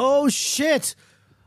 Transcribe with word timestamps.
Oh 0.00 0.28
shit! 0.28 0.94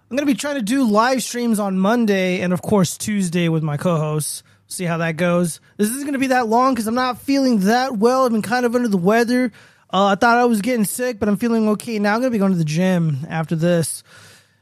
I'm 0.10 0.18
gonna 0.18 0.26
be 0.26 0.34
trying 0.34 0.56
to 0.56 0.62
do 0.62 0.84
live 0.84 1.24
streams 1.24 1.58
on 1.58 1.80
Monday 1.80 2.42
and 2.42 2.52
of 2.52 2.62
course 2.62 2.98
Tuesday 2.98 3.48
with 3.48 3.64
my 3.64 3.78
co-hosts. 3.78 4.44
See 4.68 4.84
how 4.84 4.98
that 4.98 5.16
goes. 5.16 5.62
This 5.78 5.90
isn't 5.90 6.06
gonna 6.06 6.20
be 6.20 6.28
that 6.28 6.48
long 6.48 6.74
because 6.74 6.86
I'm 6.86 6.94
not 6.94 7.22
feeling 7.22 7.60
that 7.60 7.96
well. 7.96 8.26
I've 8.26 8.34
been 8.34 8.42
kind 8.42 8.66
of 8.66 8.76
under 8.76 8.90
the 8.90 8.98
weather. 8.98 9.54
Uh, 9.90 10.08
I 10.08 10.16
thought 10.16 10.38
I 10.38 10.44
was 10.44 10.60
getting 10.60 10.84
sick, 10.84 11.18
but 11.18 11.30
I'm 11.30 11.38
feeling 11.38 11.70
okay 11.70 11.98
now. 11.98 12.14
I'm 12.14 12.20
gonna 12.20 12.30
be 12.30 12.40
going 12.40 12.52
to 12.52 12.58
the 12.58 12.66
gym 12.66 13.20
after 13.30 13.56
this 13.56 14.04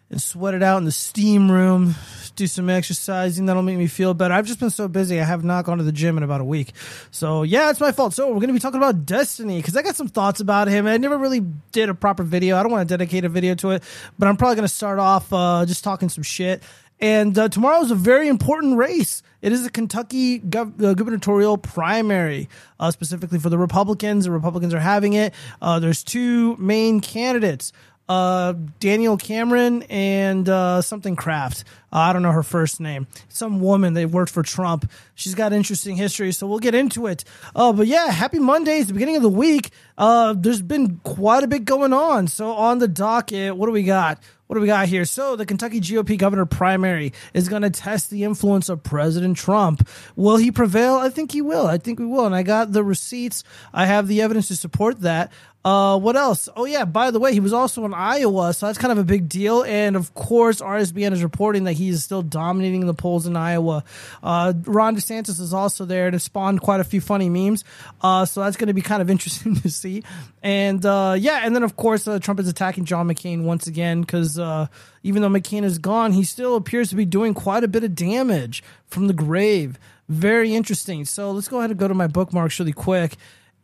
and 0.09 0.21
sweat 0.21 0.53
it 0.53 0.63
out 0.63 0.77
in 0.77 0.85
the 0.85 0.91
steam 0.91 1.51
room. 1.51 1.95
Do 2.35 2.47
some 2.47 2.69
exercising 2.69 3.45
that'll 3.45 3.63
make 3.63 3.77
me 3.77 3.87
feel 3.87 4.13
better. 4.13 4.33
I've 4.33 4.45
just 4.45 4.59
been 4.59 4.69
so 4.69 4.87
busy. 4.87 5.19
I 5.19 5.25
have 5.25 5.43
not 5.43 5.65
gone 5.65 5.77
to 5.77 5.83
the 5.83 5.91
gym 5.91 6.17
in 6.17 6.23
about 6.23 6.41
a 6.41 6.45
week. 6.45 6.71
So 7.11 7.43
yeah, 7.43 7.69
it's 7.69 7.81
my 7.81 7.91
fault. 7.91 8.13
So 8.13 8.27
we're 8.27 8.35
going 8.35 8.47
to 8.47 8.53
be 8.53 8.59
talking 8.59 8.79
about 8.79 9.05
Destiny 9.05 9.57
because 9.57 9.75
I 9.75 9.81
got 9.81 9.95
some 9.95 10.07
thoughts 10.07 10.39
about 10.39 10.67
him. 10.67 10.87
I 10.87 10.97
never 10.97 11.17
really 11.17 11.41
did 11.71 11.89
a 11.89 11.93
proper 11.93 12.23
video. 12.23 12.57
I 12.57 12.63
don't 12.63 12.71
want 12.71 12.87
to 12.87 12.93
dedicate 12.93 13.25
a 13.25 13.29
video 13.29 13.55
to 13.55 13.71
it, 13.71 13.83
but 14.17 14.27
I'm 14.27 14.37
probably 14.37 14.55
going 14.55 14.67
to 14.67 14.73
start 14.73 14.99
off 14.99 15.31
uh, 15.33 15.65
just 15.67 15.83
talking 15.83 16.07
some 16.07 16.23
shit. 16.23 16.63
And 17.01 17.37
uh, 17.37 17.47
tomorrow 17.47 17.81
is 17.81 17.91
a 17.91 17.95
very 17.95 18.27
important 18.27 18.77
race. 18.77 19.23
It 19.41 19.53
is 19.53 19.65
a 19.65 19.69
Kentucky 19.69 20.39
gov- 20.39 20.81
uh, 20.83 20.93
gubernatorial 20.93 21.57
primary, 21.57 22.49
uh, 22.77 22.91
specifically 22.91 23.39
for 23.39 23.49
the 23.49 23.57
Republicans. 23.57 24.25
The 24.25 24.31
Republicans 24.31 24.73
are 24.73 24.81
having 24.81 25.13
it. 25.13 25.33
Uh, 25.61 25.79
there's 25.79 26.03
two 26.03 26.57
main 26.57 26.99
candidates 26.99 27.71
uh, 28.09 28.53
Daniel 28.79 29.15
Cameron 29.17 29.83
and 29.83 30.49
uh, 30.49 30.81
something 30.81 31.15
Craft. 31.15 31.63
Uh, 31.93 31.97
I 31.97 32.13
don't 32.13 32.23
know 32.23 32.31
her 32.31 32.43
first 32.43 32.79
name. 32.79 33.07
Some 33.29 33.61
woman 33.61 33.93
that 33.93 34.09
worked 34.09 34.31
for 34.31 34.43
Trump. 34.43 34.91
She's 35.13 35.35
got 35.35 35.53
interesting 35.53 35.95
history, 35.95 36.31
so 36.31 36.47
we'll 36.47 36.59
get 36.59 36.75
into 36.75 37.05
it. 37.07 37.23
Uh, 37.55 37.71
but 37.71 37.87
yeah, 37.87 38.07
happy 38.07 38.39
Monday. 38.39 38.79
It's 38.79 38.87
the 38.87 38.93
beginning 38.93 39.15
of 39.15 39.21
the 39.21 39.29
week. 39.29 39.69
Uh, 39.97 40.33
there's 40.35 40.61
been 40.61 40.97
quite 41.03 41.43
a 41.43 41.47
bit 41.47 41.65
going 41.65 41.93
on. 41.93 42.27
So 42.27 42.51
on 42.51 42.79
the 42.79 42.87
docket, 42.87 43.55
what 43.55 43.67
do 43.67 43.71
we 43.71 43.83
got? 43.83 44.19
What 44.47 44.55
do 44.55 44.61
we 44.61 44.67
got 44.67 44.87
here? 44.87 45.05
So 45.05 45.35
the 45.35 45.45
Kentucky 45.45 45.79
GOP 45.79 46.17
governor 46.17 46.47
primary 46.47 47.13
is 47.35 47.47
going 47.47 47.61
to 47.61 47.69
test 47.69 48.09
the 48.09 48.23
influence 48.23 48.67
of 48.67 48.81
President 48.81 49.37
Trump. 49.37 49.87
Will 50.15 50.37
he 50.37 50.51
prevail? 50.51 50.95
I 50.95 51.09
think 51.09 51.31
he 51.31 51.43
will. 51.43 51.67
I 51.67 51.77
think 51.77 51.99
we 51.99 52.07
will. 52.07 52.25
And 52.25 52.33
I 52.33 52.41
got 52.41 52.71
the 52.71 52.83
receipts. 52.83 53.43
I 53.71 53.85
have 53.85 54.07
the 54.07 54.23
evidence 54.23 54.47
to 54.47 54.55
support 54.55 55.01
that. 55.01 55.31
Uh, 55.63 55.99
what 55.99 56.15
else? 56.15 56.47
Oh 56.55 56.63
yeah, 56.63 56.85
by 56.85 57.11
the 57.11 57.19
way, 57.19 57.33
he 57.33 57.41
was 57.41 57.51
also 57.51 57.83
in 57.83 57.93
Iowa, 57.93 58.53
so 58.53 58.67
that's 58.67 58.77
kind 58.77 58.93
of 58.93 58.97
a 58.97 59.03
big 59.03 59.27
deal. 59.27 59.63
And 59.63 59.97
of 59.97 60.13
course, 60.13 60.61
RSBN 60.61 61.11
is 61.11 61.21
reporting 61.21 61.65
that 61.65 61.73
he 61.73 61.89
is 61.89 62.01
still 62.01 62.21
dominating 62.21 62.85
the 62.85 62.93
polls 62.93 63.27
in 63.27 63.35
Iowa. 63.35 63.83
Uh, 64.23 64.53
Ron 64.63 64.95
DeSantis 64.95 65.41
is 65.41 65.53
also 65.53 65.83
there 65.83 66.11
to 66.11 66.19
spawn 66.19 66.59
quite 66.59 66.79
a 66.79 66.85
few 66.85 67.01
funny 67.01 67.29
memes. 67.29 67.65
Uh, 68.01 68.23
so 68.23 68.39
that's 68.39 68.55
going 68.55 68.67
to 68.67 68.73
be 68.73 68.81
kind 68.81 69.01
of 69.01 69.09
interesting 69.11 69.55
to 69.55 69.69
see. 69.69 70.03
And 70.41 70.85
uh, 70.85 71.17
yeah, 71.19 71.41
and 71.43 71.53
then 71.53 71.63
of 71.63 71.75
course, 71.75 72.07
uh, 72.07 72.19
Trump 72.19 72.39
is 72.39 72.47
attacking 72.47 72.85
John 72.85 73.09
McCain 73.09 73.43
once 73.43 73.67
again 73.67 73.99
because 73.99 74.39
uh, 74.39 74.67
even 75.03 75.21
though 75.21 75.29
McCain 75.29 75.63
is 75.63 75.77
gone, 75.77 76.13
he 76.13 76.23
still 76.23 76.55
appears 76.55 76.89
to 76.91 76.95
be 76.95 77.05
doing 77.05 77.33
quite 77.33 77.65
a 77.65 77.67
bit 77.67 77.83
of 77.83 77.95
damage 77.95 78.63
from 78.87 79.07
the 79.07 79.13
grave. 79.13 79.77
Very 80.07 80.55
interesting. 80.55 81.03
So 81.03 81.31
let's 81.31 81.49
go 81.49 81.59
ahead 81.59 81.69
and 81.69 81.79
go 81.79 81.89
to 81.89 81.93
my 81.93 82.07
bookmarks 82.07 82.59
really 82.59 82.71
quick 82.71 83.17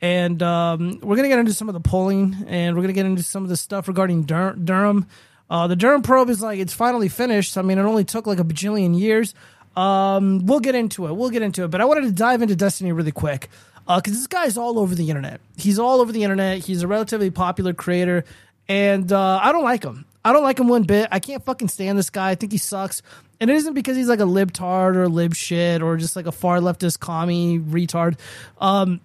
and 0.05 0.43
um, 0.43 0.99
we're 1.01 1.15
gonna 1.15 1.29
get 1.29 1.39
into 1.39 1.53
some 1.53 1.67
of 1.67 1.73
the 1.73 1.79
polling, 1.79 2.45
and 2.47 2.75
we're 2.75 2.83
gonna 2.83 2.93
get 2.93 3.07
into 3.07 3.23
some 3.23 3.41
of 3.41 3.49
the 3.49 3.57
stuff 3.57 3.87
regarding 3.87 4.21
Dur- 4.21 4.53
Durham. 4.53 5.07
Uh, 5.49 5.65
the 5.65 5.75
Durham 5.75 6.03
probe 6.03 6.29
is 6.29 6.43
like 6.43 6.59
it's 6.59 6.73
finally 6.73 7.09
finished. 7.09 7.57
I 7.57 7.63
mean, 7.63 7.79
it 7.79 7.81
only 7.81 8.03
took 8.05 8.27
like 8.27 8.39
a 8.39 8.43
bajillion 8.43 8.99
years. 8.99 9.33
Um, 9.75 10.45
we'll 10.45 10.59
get 10.59 10.75
into 10.75 11.07
it. 11.07 11.15
We'll 11.15 11.31
get 11.31 11.41
into 11.41 11.63
it. 11.63 11.71
But 11.71 11.81
I 11.81 11.85
wanted 11.85 12.01
to 12.01 12.11
dive 12.11 12.43
into 12.43 12.55
Destiny 12.55 12.91
really 12.91 13.11
quick 13.11 13.49
because 13.87 14.13
uh, 14.13 14.15
this 14.15 14.27
guy's 14.27 14.57
all 14.57 14.77
over 14.77 14.93
the 14.93 15.09
internet. 15.09 15.41
He's 15.57 15.79
all 15.79 15.99
over 16.01 16.11
the 16.11 16.23
internet. 16.23 16.59
He's 16.59 16.83
a 16.83 16.87
relatively 16.87 17.31
popular 17.31 17.73
creator, 17.73 18.25
and 18.67 19.11
uh, 19.11 19.39
I 19.41 19.51
don't 19.51 19.63
like 19.63 19.83
him. 19.83 20.05
I 20.23 20.33
don't 20.33 20.43
like 20.43 20.59
him 20.59 20.67
one 20.67 20.83
bit. 20.83 21.07
I 21.11 21.19
can't 21.19 21.43
fucking 21.43 21.69
stand 21.69 21.97
this 21.97 22.11
guy. 22.11 22.29
I 22.29 22.35
think 22.35 22.51
he 22.51 22.59
sucks. 22.59 23.01
And 23.39 23.49
it 23.49 23.55
isn't 23.55 23.73
because 23.73 23.97
he's 23.97 24.07
like 24.07 24.19
a 24.19 24.23
libtard 24.23 24.95
or 24.95 25.09
lib 25.09 25.33
shit 25.33 25.81
or 25.81 25.97
just 25.97 26.15
like 26.15 26.27
a 26.27 26.31
far 26.31 26.59
leftist 26.59 26.99
commie 26.99 27.59
retard. 27.59 28.17
Um, 28.59 29.01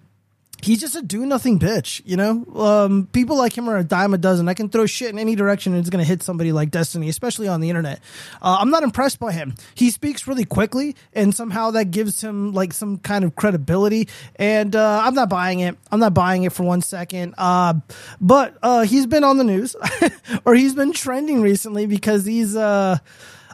he's 0.61 0.79
just 0.79 0.95
a 0.95 1.01
do 1.01 1.25
nothing 1.25 1.59
bitch, 1.59 2.01
you 2.05 2.15
know? 2.17 2.45
Um, 2.55 3.07
people 3.11 3.37
like 3.37 3.57
him 3.57 3.69
are 3.69 3.77
a 3.77 3.83
dime 3.83 4.13
a 4.13 4.17
dozen. 4.17 4.47
I 4.47 4.53
can 4.53 4.69
throw 4.69 4.85
shit 4.85 5.09
in 5.09 5.19
any 5.19 5.35
direction 5.35 5.73
and 5.73 5.79
it's 5.79 5.89
going 5.89 6.03
to 6.03 6.07
hit 6.07 6.23
somebody 6.23 6.51
like 6.51 6.71
Destiny, 6.71 7.09
especially 7.09 7.47
on 7.47 7.61
the 7.61 7.69
internet. 7.69 7.99
Uh, 8.41 8.57
I'm 8.59 8.69
not 8.69 8.83
impressed 8.83 9.19
by 9.19 9.31
him. 9.31 9.55
He 9.75 9.89
speaks 9.91 10.27
really 10.27 10.45
quickly 10.45 10.95
and 11.13 11.33
somehow 11.35 11.71
that 11.71 11.91
gives 11.91 12.21
him 12.21 12.53
like 12.53 12.73
some 12.73 12.97
kind 12.99 13.23
of 13.23 13.35
credibility. 13.35 14.07
And, 14.35 14.75
uh, 14.75 15.01
I'm 15.03 15.13
not 15.13 15.29
buying 15.29 15.59
it. 15.59 15.77
I'm 15.91 15.99
not 15.99 16.13
buying 16.13 16.43
it 16.43 16.53
for 16.53 16.63
one 16.63 16.81
second. 16.81 17.35
Uh, 17.37 17.75
but, 18.19 18.57
uh, 18.61 18.81
he's 18.81 19.05
been 19.05 19.23
on 19.23 19.37
the 19.37 19.43
news 19.43 19.75
or 20.45 20.53
he's 20.55 20.75
been 20.75 20.93
trending 20.93 21.41
recently 21.41 21.85
because 21.85 22.25
he's, 22.25 22.55
uh, 22.55 22.97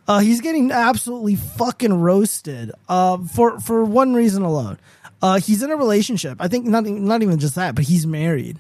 uh, 0.07 0.19
he's 0.19 0.40
getting 0.40 0.72
absolutely 0.72 1.35
fucking 1.35 1.94
roasted, 1.94 2.72
for, 2.88 3.59
for 3.59 3.84
one 3.84 4.13
reason 4.13 4.41
alone. 4.41 4.78
Uh, 5.22 5.39
he's 5.39 5.63
in 5.63 5.72
a 5.72 5.78
relationship. 5.78 6.38
I 6.39 6.47
think 6.47 6.66
not 6.66 6.85
not 6.85 7.23
even 7.23 7.39
just 7.39 7.55
that, 7.55 7.75
but 7.75 7.85
he's 7.85 8.05
married. 8.05 8.59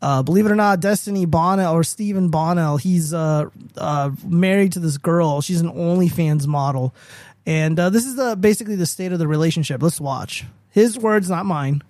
Uh, 0.00 0.22
believe 0.22 0.46
it 0.46 0.50
or 0.50 0.56
not, 0.56 0.80
Destiny 0.80 1.26
Bonnell 1.26 1.72
or 1.72 1.84
Stephen 1.84 2.28
Bonnell, 2.28 2.76
he's 2.76 3.14
uh, 3.14 3.48
uh, 3.76 4.10
married 4.26 4.72
to 4.72 4.80
this 4.80 4.98
girl. 4.98 5.40
She's 5.40 5.60
an 5.60 5.70
OnlyFans 5.70 6.46
model, 6.46 6.92
and 7.46 7.78
uh, 7.78 7.88
this 7.90 8.04
is 8.04 8.16
the 8.16 8.34
basically 8.34 8.74
the 8.74 8.86
state 8.86 9.12
of 9.12 9.20
the 9.20 9.28
relationship. 9.28 9.80
Let's 9.80 10.00
watch 10.00 10.44
his 10.70 10.98
words, 10.98 11.30
not 11.30 11.46
mine. 11.46 11.82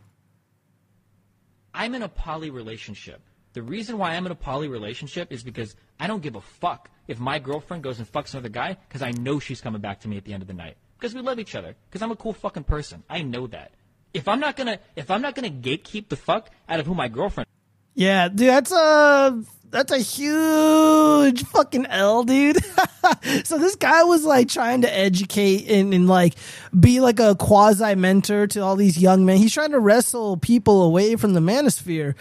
I'm 1.72 1.94
in 1.94 2.02
a 2.02 2.08
poly 2.08 2.50
relationship. 2.50 3.22
The 3.54 3.62
reason 3.62 3.96
why 3.96 4.14
I'm 4.14 4.26
in 4.26 4.32
a 4.32 4.36
poly 4.36 4.68
relationship 4.68 5.32
is 5.32 5.42
because 5.42 5.74
I 6.00 6.06
don't 6.06 6.22
give 6.22 6.36
a 6.36 6.40
fuck 6.40 6.90
if 7.08 7.18
my 7.18 7.38
girlfriend 7.38 7.82
goes 7.82 7.98
and 7.98 8.10
fucks 8.10 8.34
another 8.34 8.48
guy 8.48 8.76
because 8.88 9.02
I 9.02 9.12
know 9.12 9.38
she's 9.38 9.60
coming 9.60 9.80
back 9.80 10.00
to 10.00 10.08
me 10.08 10.16
at 10.16 10.24
the 10.24 10.34
end 10.34 10.42
of 10.42 10.48
the 10.48 10.54
night 10.54 10.76
because 10.98 11.14
we 11.14 11.20
love 11.20 11.38
each 11.38 11.54
other 11.54 11.74
because 11.88 12.02
I'm 12.02 12.10
a 12.10 12.16
cool 12.16 12.32
fucking 12.32 12.64
person. 12.64 13.02
I 13.08 13.22
know 13.22 13.46
that 13.46 13.72
if 14.14 14.28
I'm 14.28 14.40
not 14.40 14.56
gonna 14.56 14.78
if 14.96 15.10
I'm 15.10 15.22
not 15.22 15.34
gonna 15.34 15.50
gatekeep 15.50 16.08
the 16.08 16.16
fuck 16.16 16.50
out 16.68 16.80
of 16.80 16.86
who 16.86 16.94
my 16.94 17.08
girlfriend. 17.08 17.46
Yeah, 17.94 18.28
dude, 18.28 18.48
that's 18.48 18.72
a 18.72 19.42
that's 19.70 19.90
a 19.90 19.98
huge 19.98 21.44
fucking 21.46 21.86
L, 21.86 22.24
dude. 22.24 22.58
so 23.44 23.58
this 23.58 23.74
guy 23.74 24.04
was 24.04 24.24
like 24.24 24.48
trying 24.48 24.82
to 24.82 24.94
educate 24.94 25.68
and, 25.68 25.94
and 25.94 26.06
like 26.06 26.34
be 26.78 27.00
like 27.00 27.18
a 27.18 27.34
quasi 27.34 27.94
mentor 27.94 28.46
to 28.48 28.60
all 28.60 28.76
these 28.76 28.98
young 28.98 29.24
men. 29.24 29.38
He's 29.38 29.54
trying 29.54 29.70
to 29.72 29.80
wrestle 29.80 30.36
people 30.36 30.82
away 30.82 31.16
from 31.16 31.32
the 31.32 31.40
manosphere. 31.40 32.14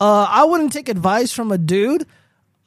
Uh, 0.00 0.26
I 0.28 0.44
wouldn't 0.44 0.72
take 0.72 0.88
advice 0.88 1.32
from 1.32 1.50
a 1.50 1.58
dude 1.58 2.06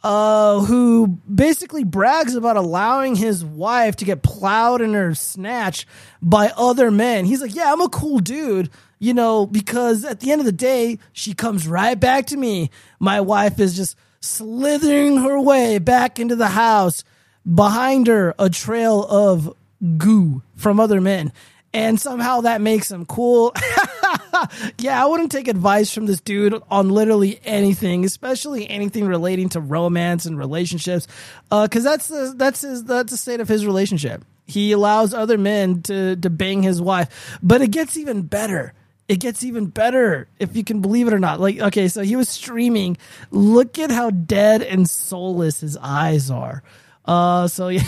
uh, 0.04 0.62
who 0.62 1.08
basically 1.34 1.84
brags 1.84 2.36
about 2.36 2.58
allowing 2.58 3.16
his 3.16 3.46
wife 3.46 3.96
to 3.98 4.06
get 4.06 4.24
plowed 4.24 4.82
in 4.82 4.94
her 4.94 5.14
snatch 5.14 5.86
by 6.22 6.52
other 6.58 6.90
men. 6.90 7.26
He's 7.26 7.42
like, 7.42 7.56
yeah, 7.56 7.72
I'm 7.72 7.82
a 7.82 7.90
cool 7.90 8.20
dude, 8.20 8.70
you 9.00 9.14
know, 9.14 9.46
because 9.46 10.04
at 10.04 10.20
the 10.20 10.32
end 10.32 10.42
of 10.42 10.46
the 10.46 10.52
day, 10.52 10.98
she 11.14 11.34
comes 11.34 11.68
right 11.68 12.00
back 12.00 12.26
to 12.28 12.38
me. 12.38 12.72
My 13.00 13.22
wife 13.22 13.60
is 13.60 13.76
just 13.76 13.96
slithering 14.22 15.18
her 15.18 15.40
way 15.40 15.78
back 15.78 16.20
into 16.20 16.36
the 16.36 16.50
house. 16.50 17.04
Behind 17.44 18.08
her, 18.08 18.36
a 18.38 18.50
trail 18.50 19.04
of 19.04 19.56
goo 19.98 20.44
from 20.56 20.80
other 20.80 21.02
men. 21.02 21.32
And 21.74 22.00
somehow 22.00 22.42
that 22.42 22.59
makes 22.59 22.92
him 22.92 23.06
cool. 23.06 23.54
yeah, 24.78 25.02
I 25.02 25.06
wouldn't 25.08 25.32
take 25.32 25.48
advice 25.48 25.94
from 25.94 26.06
this 26.06 26.20
dude 26.20 26.62
on 26.70 26.90
literally 26.90 27.40
anything, 27.44 28.04
especially 28.04 28.70
anything 28.70 29.08
relating 29.08 29.50
to 29.50 29.62
romance 29.62 30.26
and 30.26 30.38
relationships, 30.38 31.08
because 31.50 31.86
uh, 31.86 31.92
that's 31.92 32.08
the 32.08 32.34
that's 32.36 32.62
his 32.62 32.84
that's 32.84 33.12
the 33.12 33.18
state 33.18 33.40
of 33.40 33.48
his 33.48 33.66
relationship. 33.66 34.26
He 34.48 34.74
allows 34.74 35.14
other 35.14 35.38
men 35.38 35.82
to 35.84 36.16
to 36.18 36.30
bang 36.30 36.62
his 36.62 36.82
wife, 36.82 37.40
but 37.42 37.62
it 37.62 37.72
gets 37.72 37.96
even 37.96 38.24
better. 38.24 38.74
It 39.08 39.20
gets 39.20 39.44
even 39.44 39.66
better 39.68 40.28
if 40.40 40.56
you 40.56 40.64
can 40.64 40.80
believe 40.80 41.08
it 41.08 41.14
or 41.14 41.20
not. 41.20 41.40
Like, 41.40 41.59
okay, 41.59 41.90
so 41.90 42.02
he 42.02 42.16
was 42.16 42.30
streaming. 42.30 42.98
Look 43.30 43.78
at 43.78 43.92
how 43.92 44.09
dead 44.09 44.62
and 44.62 44.90
soulless 44.90 45.59
his 45.59 45.76
eyes 45.76 46.32
are. 46.32 46.64
Uh, 47.03 47.47
so 47.47 47.68
yeah, 47.68 47.84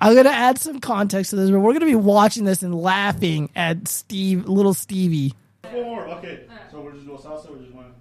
I'm 0.00 0.14
gonna 0.14 0.30
add 0.30 0.58
some 0.58 0.80
context 0.80 1.30
to 1.30 1.36
this, 1.36 1.50
but 1.50 1.60
we're 1.60 1.72
gonna 1.72 1.86
be 1.86 1.94
watching 1.94 2.44
this 2.44 2.62
and 2.62 2.74
laughing 2.74 3.50
at 3.56 3.88
Steve, 3.88 4.48
little 4.48 4.74
Stevie. 4.74 5.34
Four. 5.70 6.06
Okay. 6.08 6.44
So 6.70 6.80
we're 6.80 6.92
just 6.92 7.06
doing 7.06 7.18
salsa. 7.18 7.50
We're 7.50 7.58
just 7.58 7.74
one. 7.74 7.92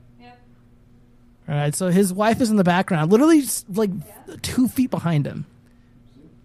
All 1.48 1.54
right, 1.54 1.75
so 1.75 1.89
his 1.89 2.12
wife 2.12 2.42
is 2.42 2.50
in 2.50 2.56
the 2.56 2.63
background, 2.63 3.12
literally 3.12 3.44
like 3.69 3.92
two 4.42 4.68
feet 4.68 4.89
behind 4.89 5.27
him, 5.27 5.45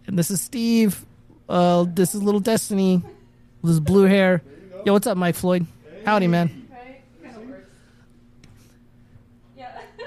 and 0.06 0.18
this 0.18 0.30
is 0.30 0.42
Steve. 0.42 1.06
Uh, 1.48 1.86
this 1.88 2.14
is 2.14 2.22
little 2.22 2.40
Destiny, 2.40 3.02
with 3.62 3.70
his 3.70 3.80
blue 3.80 4.04
hair. 4.04 4.42
Yo, 4.84 4.92
what's 4.92 5.06
up, 5.06 5.16
Mike 5.16 5.36
Floyd? 5.36 5.66
Howdy, 6.04 6.26
man. 6.28 6.68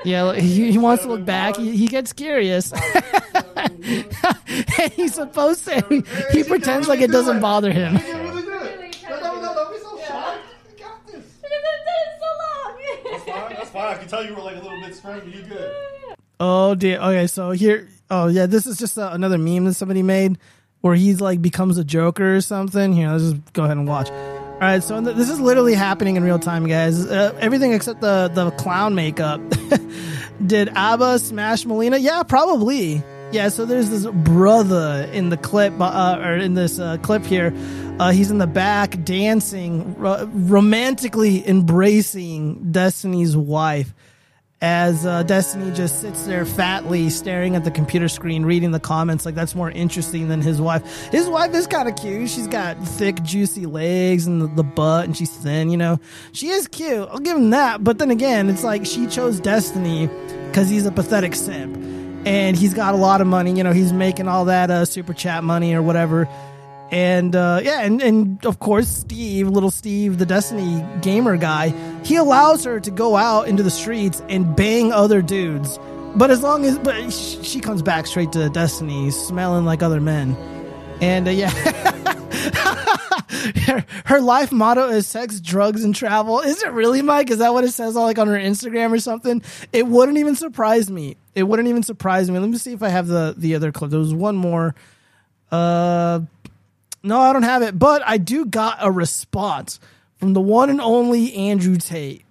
Yeah, 0.04 0.36
he, 0.36 0.72
he 0.72 0.78
wants 0.78 1.04
to 1.04 1.10
look 1.10 1.26
back. 1.26 1.56
He, 1.56 1.76
he 1.78 1.88
gets 1.88 2.14
curious. 2.14 2.74
and 3.58 4.94
he's 4.94 5.16
supposed 5.16 5.66
to. 5.66 5.82
He, 5.90 6.04
he 6.38 6.44
pretends 6.44 6.88
like 6.88 7.02
it 7.02 7.12
doesn't 7.12 7.40
bother 7.40 7.72
him. 7.72 7.94
That's 13.26 13.70
fine. 13.70 13.96
I 13.96 13.98
can 13.98 14.08
tell 14.08 14.26
you 14.26 14.34
were 14.36 14.42
like 14.42 14.56
a 14.58 14.62
little 14.62 14.80
bit 14.82 14.96
strong, 14.96 15.20
but 15.20 15.34
you 15.34 15.44
good. 15.44 15.74
Oh 16.40 16.76
dear. 16.76 17.00
Okay, 17.00 17.28
so 17.28 17.52
here. 17.52 17.88
Oh 18.10 18.28
yeah, 18.28 18.46
this 18.46 18.66
is 18.66 18.78
just 18.78 18.98
uh, 18.98 19.10
another 19.14 19.38
meme 19.38 19.66
that 19.66 19.74
somebody 19.76 20.04
made 20.04 20.38
where 20.82 20.96
he's 20.96 21.22
like 21.22 21.42
becomes 21.42 21.78
a 21.78 21.84
Joker 21.84 22.36
or 22.36 22.42
something. 22.42 22.94
Here, 22.94 23.10
let's 23.10 23.24
just 23.24 23.54
go 23.54 23.64
ahead 23.64 23.78
and 23.78 23.88
watch. 23.88 24.10
All 24.10 24.60
right, 24.60 24.84
so 24.84 25.02
th- 25.02 25.16
this 25.16 25.30
is 25.30 25.40
literally 25.40 25.74
happening 25.74 26.16
in 26.16 26.24
real 26.24 26.40
time, 26.40 26.68
guys. 26.68 27.06
Uh, 27.06 27.36
everything 27.40 27.74
except 27.74 28.02
the 28.02 28.30
the 28.34 28.52
clown 28.52 28.96
makeup. 28.96 29.42
Did 30.46 30.70
ABBA 30.70 31.20
smash 31.20 31.66
Melina? 31.66 31.98
Yeah, 31.98 32.24
probably. 32.24 33.04
Yeah, 33.33 33.50
so 33.50 33.65
there's 33.65 33.89
this 33.89 34.06
brother 34.06 35.09
in 35.12 35.30
the 35.30 35.38
clip, 35.38 35.74
uh, 35.80 36.19
or 36.24 36.38
in 36.38 36.53
this 36.53 36.80
uh, 36.80 36.97
clip 36.97 37.25
here. 37.25 37.51
Uh, 38.00 38.12
he's 38.12 38.30
in 38.30 38.38
the 38.38 38.47
back 38.47 39.03
dancing, 39.03 39.95
ro- 39.95 40.30
romantically 40.31 41.47
embracing 41.47 42.71
Destiny's 42.71 43.35
wife 43.35 43.94
as 44.63 45.06
uh, 45.06 45.24
Destiny 45.24 45.71
just 45.75 46.00
sits 46.00 46.25
there 46.25 46.45
fatly 46.45 47.09
staring 47.09 47.57
at 47.57 47.65
the 47.65 47.71
computer 47.71 48.07
screen, 48.07 48.45
reading 48.45 48.71
the 48.71 48.80
comments. 48.80 49.25
Like 49.25 49.35
that's 49.35 49.56
more 49.56 49.69
interesting 49.69 50.30
than 50.30 50.39
his 50.39 50.62
wife. 50.62 51.09
His 51.12 51.27
wife 51.27 51.53
is 51.53 51.68
kind 51.68 51.89
of 51.89 51.97
cute. 51.97 52.30
She's 52.30 52.47
got 52.47 52.77
thick, 52.88 53.21
juicy 53.24 53.65
legs 53.65 54.25
and 54.25 54.41
the, 54.41 54.47
the, 54.47 54.63
butt, 54.63 55.03
and 55.03 55.18
she's 55.18 55.31
thin. 55.31 55.69
You 55.69 55.75
know, 55.77 56.00
she 56.31 56.47
is 56.47 56.69
cute. 56.69 57.09
I'll 57.12 57.19
give 57.19 57.35
him 57.35 57.50
that. 57.50 57.83
But 57.83 57.97
then 57.97 58.09
again, 58.09 58.50
it's 58.50 58.63
like 58.63 58.85
she 58.85 59.06
chose 59.07 59.41
Destiny 59.41 60.07
because 60.47 60.69
he's 60.69 60.85
a 60.85 60.91
pathetic 60.94 61.35
simp, 61.35 61.75
and 62.25 62.56
he's 62.58 62.74
got 62.74 62.94
a 62.94 62.98
lot 62.98 63.22
of 63.22 63.28
money. 63.28 63.54
You 63.54 63.64
know, 63.64 63.74
he's 63.74 63.94
making 63.94 64.28
all 64.28 64.46
that 64.46 64.70
uh, 64.70 64.86
super 64.86 65.14
chat 65.14 65.44
money 65.44 65.74
or 65.74 65.81
whatever 65.81 66.28
and 66.94 67.36
uh, 67.36 67.60
yeah, 67.64 67.81
and, 67.81 68.00
and 68.04 68.46
of 68.46 68.60
course, 68.60 68.88
Steve, 68.88 69.48
little 69.48 69.72
Steve, 69.72 70.20
the 70.20 70.28
Destiny 70.28 70.86
gamer 71.02 71.38
guy, 71.38 71.70
he 72.04 72.18
allows 72.18 72.66
her 72.66 72.80
to 72.80 72.92
go 72.92 73.16
out 73.16 73.48
into 73.48 73.64
the 73.64 73.72
streets 73.72 74.22
and 74.30 74.56
bang 74.56 74.92
other 74.94 75.24
dudes. 75.24 75.80
But 76.16 76.30
as 76.30 76.44
long 76.44 76.66
as, 76.66 76.78
but 76.78 77.12
she 77.12 77.60
comes 77.60 77.81
back 77.81 78.06
straight 78.06 78.31
to 78.34 78.48
Destiny, 78.50 79.10
smelling 79.10 79.66
like 79.66 79.81
other 79.81 80.00
men. 80.00 80.36
And 81.02 81.28
uh, 81.28 81.31
yeah, 81.31 81.50
her, 83.65 83.86
her, 84.06 84.21
life 84.21 84.51
motto 84.51 84.89
is 84.89 85.07
sex, 85.07 85.39
drugs, 85.39 85.83
and 85.83 85.95
travel. 85.95 86.39
Is 86.39 86.62
it 86.63 86.71
really, 86.71 87.01
Mike? 87.01 87.30
Is 87.30 87.39
that 87.39 87.54
what 87.54 87.63
it 87.63 87.71
says 87.71 87.95
all 87.95 88.06
like 88.06 88.18
on 88.18 88.27
her 88.27 88.38
Instagram 88.38 88.92
or 88.92 89.00
something? 89.00 89.42
It 89.71 89.88
wouldn't 89.88 90.18
even 90.18 90.36
surprise 90.36 90.89
me. 90.89 91.18
It 91.36 91.44
wouldn't 91.44 91.68
even 91.68 91.83
surprise 91.83 92.30
me. 92.30 92.39
Let 92.39 92.50
me 92.50 92.57
see 92.57 92.74
if 92.74 92.83
I 92.83 92.89
have 92.89 93.07
the 93.07 93.33
the 93.38 93.56
other 93.56 93.71
clip. 93.71 93.92
There 93.92 94.00
was 94.00 94.13
one 94.13 94.36
more. 94.36 94.75
Uh, 95.51 96.21
no, 97.04 97.19
I 97.19 97.33
don't 97.33 97.44
have 97.44 97.62
it, 97.62 97.77
but 97.77 98.01
I 98.06 98.18
do 98.18 98.45
got 98.45 98.77
a 98.80 98.89
response 98.89 99.80
from 100.16 100.33
the 100.33 100.42
one 100.42 100.69
and 100.69 100.80
only 100.80 101.33
Andrew 101.33 101.77
Tate. 101.77 102.24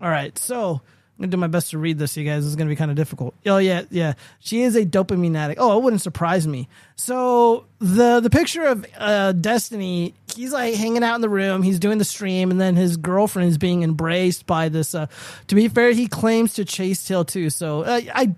All 0.00 0.08
right, 0.08 0.36
so 0.38 0.80
gonna 1.18 1.30
do 1.30 1.36
my 1.36 1.46
best 1.46 1.70
to 1.70 1.78
read 1.78 1.98
this, 1.98 2.16
you 2.16 2.24
guys. 2.24 2.44
Is 2.44 2.56
gonna 2.56 2.70
be 2.70 2.76
kind 2.76 2.90
of 2.90 2.96
difficult. 2.96 3.34
Oh 3.46 3.58
yeah, 3.58 3.82
yeah. 3.90 4.14
She 4.40 4.62
is 4.62 4.76
a 4.76 4.84
dopamine 4.84 5.36
addict. 5.36 5.60
Oh, 5.60 5.76
it 5.76 5.82
wouldn't 5.82 6.02
surprise 6.02 6.46
me. 6.46 6.68
So 6.96 7.66
the 7.80 8.20
the 8.20 8.30
picture 8.30 8.64
of 8.64 8.86
uh, 8.96 9.32
Destiny, 9.32 10.14
he's 10.34 10.52
like 10.52 10.74
hanging 10.74 11.02
out 11.02 11.16
in 11.16 11.20
the 11.20 11.28
room. 11.28 11.62
He's 11.62 11.78
doing 11.78 11.98
the 11.98 12.04
stream, 12.04 12.50
and 12.50 12.60
then 12.60 12.76
his 12.76 12.96
girlfriend 12.96 13.50
is 13.50 13.58
being 13.58 13.82
embraced 13.82 14.46
by 14.46 14.68
this. 14.68 14.94
Uh, 14.94 15.06
to 15.48 15.54
be 15.54 15.68
fair, 15.68 15.92
he 15.92 16.06
claims 16.06 16.54
to 16.54 16.64
chase 16.64 17.06
tail 17.06 17.24
too. 17.24 17.50
So 17.50 17.82
uh, 17.82 18.00
I 18.14 18.34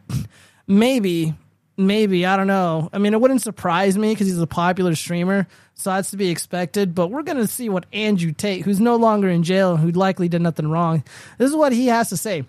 maybe 0.67 1.35
Maybe 1.81 2.27
I 2.27 2.37
don't 2.37 2.47
know. 2.47 2.91
I 2.93 2.99
mean, 2.99 3.15
it 3.15 3.21
wouldn't 3.23 3.41
surprise 3.41 3.97
me 3.97 4.13
because 4.13 4.27
he's 4.27 4.39
a 4.39 4.47
popular 4.47 4.95
streamer, 4.95 5.47
so 5.75 5.91
that's 5.91 6.11
to 6.11 6.19
be 6.19 6.29
expected. 6.29 6.95
But 6.95 7.09
we're 7.09 7.23
gonna 7.23 7.47
see 7.47 7.71
what 7.71 7.87
Andrew 7.91 8.33
Tate, 8.33 8.67
who's 8.67 8.81
no 8.81 8.97
longer 8.97 9.31
in 9.31 9.43
jail 9.43 9.73
and 9.73 9.81
who 9.81 9.91
likely 9.91 10.29
did 10.29 10.43
nothing 10.43 10.71
wrong, 10.71 11.03
this 11.39 11.49
is 11.49 11.57
what 11.57 11.73
he 11.73 11.87
has 11.87 12.11
to 12.11 12.19
say. 12.19 12.45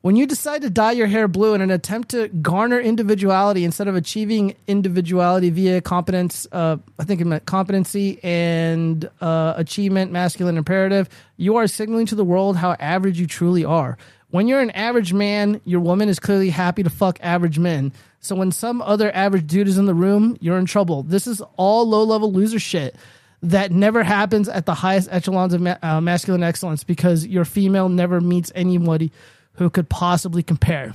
When 0.00 0.16
you 0.16 0.24
decide 0.24 0.62
to 0.62 0.70
dye 0.70 0.92
your 0.92 1.06
hair 1.06 1.28
blue 1.28 1.52
in 1.52 1.60
an 1.60 1.70
attempt 1.70 2.10
to 2.12 2.28
garner 2.28 2.80
individuality 2.80 3.64
instead 3.64 3.88
of 3.88 3.94
achieving 3.96 4.54
individuality 4.66 5.50
via 5.50 5.82
competence, 5.82 6.46
uh, 6.52 6.78
I 6.98 7.04
think 7.04 7.20
it 7.20 7.26
meant 7.26 7.44
competency 7.44 8.20
and 8.22 9.10
uh, 9.20 9.52
achievement, 9.56 10.12
masculine 10.12 10.56
imperative, 10.56 11.10
you 11.36 11.56
are 11.56 11.66
signaling 11.66 12.06
to 12.06 12.14
the 12.14 12.24
world 12.24 12.56
how 12.56 12.76
average 12.78 13.20
you 13.20 13.26
truly 13.26 13.64
are. 13.64 13.98
When 14.36 14.48
you're 14.48 14.60
an 14.60 14.72
average 14.72 15.14
man, 15.14 15.62
your 15.64 15.80
woman 15.80 16.10
is 16.10 16.18
clearly 16.18 16.50
happy 16.50 16.82
to 16.82 16.90
fuck 16.90 17.18
average 17.22 17.58
men. 17.58 17.94
So 18.20 18.36
when 18.36 18.52
some 18.52 18.82
other 18.82 19.10
average 19.16 19.46
dude 19.46 19.66
is 19.66 19.78
in 19.78 19.86
the 19.86 19.94
room, 19.94 20.36
you're 20.42 20.58
in 20.58 20.66
trouble. 20.66 21.02
This 21.04 21.26
is 21.26 21.40
all 21.56 21.88
low 21.88 22.02
level 22.04 22.30
loser 22.30 22.58
shit 22.58 22.96
that 23.40 23.72
never 23.72 24.02
happens 24.02 24.50
at 24.50 24.66
the 24.66 24.74
highest 24.74 25.08
echelons 25.10 25.54
of 25.54 25.62
ma- 25.62 25.78
uh, 25.82 26.02
masculine 26.02 26.42
excellence 26.42 26.84
because 26.84 27.26
your 27.26 27.46
female 27.46 27.88
never 27.88 28.20
meets 28.20 28.52
anybody 28.54 29.10
who 29.54 29.70
could 29.70 29.88
possibly 29.88 30.42
compare. 30.42 30.92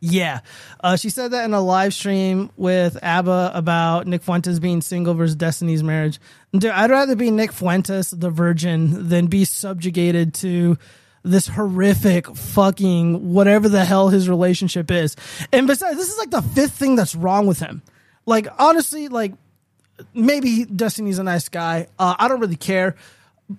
Yeah. 0.00 0.40
Uh, 0.80 0.96
she 0.96 1.10
said 1.10 1.30
that 1.30 1.44
in 1.44 1.54
a 1.54 1.60
live 1.60 1.94
stream 1.94 2.50
with 2.56 2.98
ABBA 3.04 3.52
about 3.54 4.08
Nick 4.08 4.24
Fuentes 4.24 4.58
being 4.58 4.80
single 4.80 5.14
versus 5.14 5.36
Destiny's 5.36 5.84
marriage. 5.84 6.18
Dude, 6.50 6.72
I'd 6.72 6.90
rather 6.90 7.14
be 7.14 7.30
Nick 7.30 7.52
Fuentes, 7.52 8.10
the 8.10 8.30
virgin, 8.30 9.10
than 9.10 9.28
be 9.28 9.44
subjugated 9.44 10.34
to 10.34 10.76
this 11.26 11.48
horrific 11.48 12.34
fucking 12.34 13.32
whatever 13.32 13.68
the 13.68 13.84
hell 13.84 14.08
his 14.08 14.28
relationship 14.28 14.90
is. 14.90 15.16
And 15.52 15.66
besides, 15.66 15.96
this 15.96 16.08
is 16.08 16.18
like 16.18 16.30
the 16.30 16.42
fifth 16.42 16.72
thing 16.72 16.96
that's 16.96 17.14
wrong 17.14 17.46
with 17.46 17.58
him. 17.58 17.82
Like 18.24 18.46
honestly, 18.58 19.08
like 19.08 19.34
maybe 20.14 20.64
Destiny's 20.64 21.18
a 21.18 21.24
nice 21.24 21.48
guy. 21.48 21.88
Uh, 21.98 22.14
I 22.18 22.28
don't 22.28 22.40
really 22.40 22.56
care. 22.56 22.96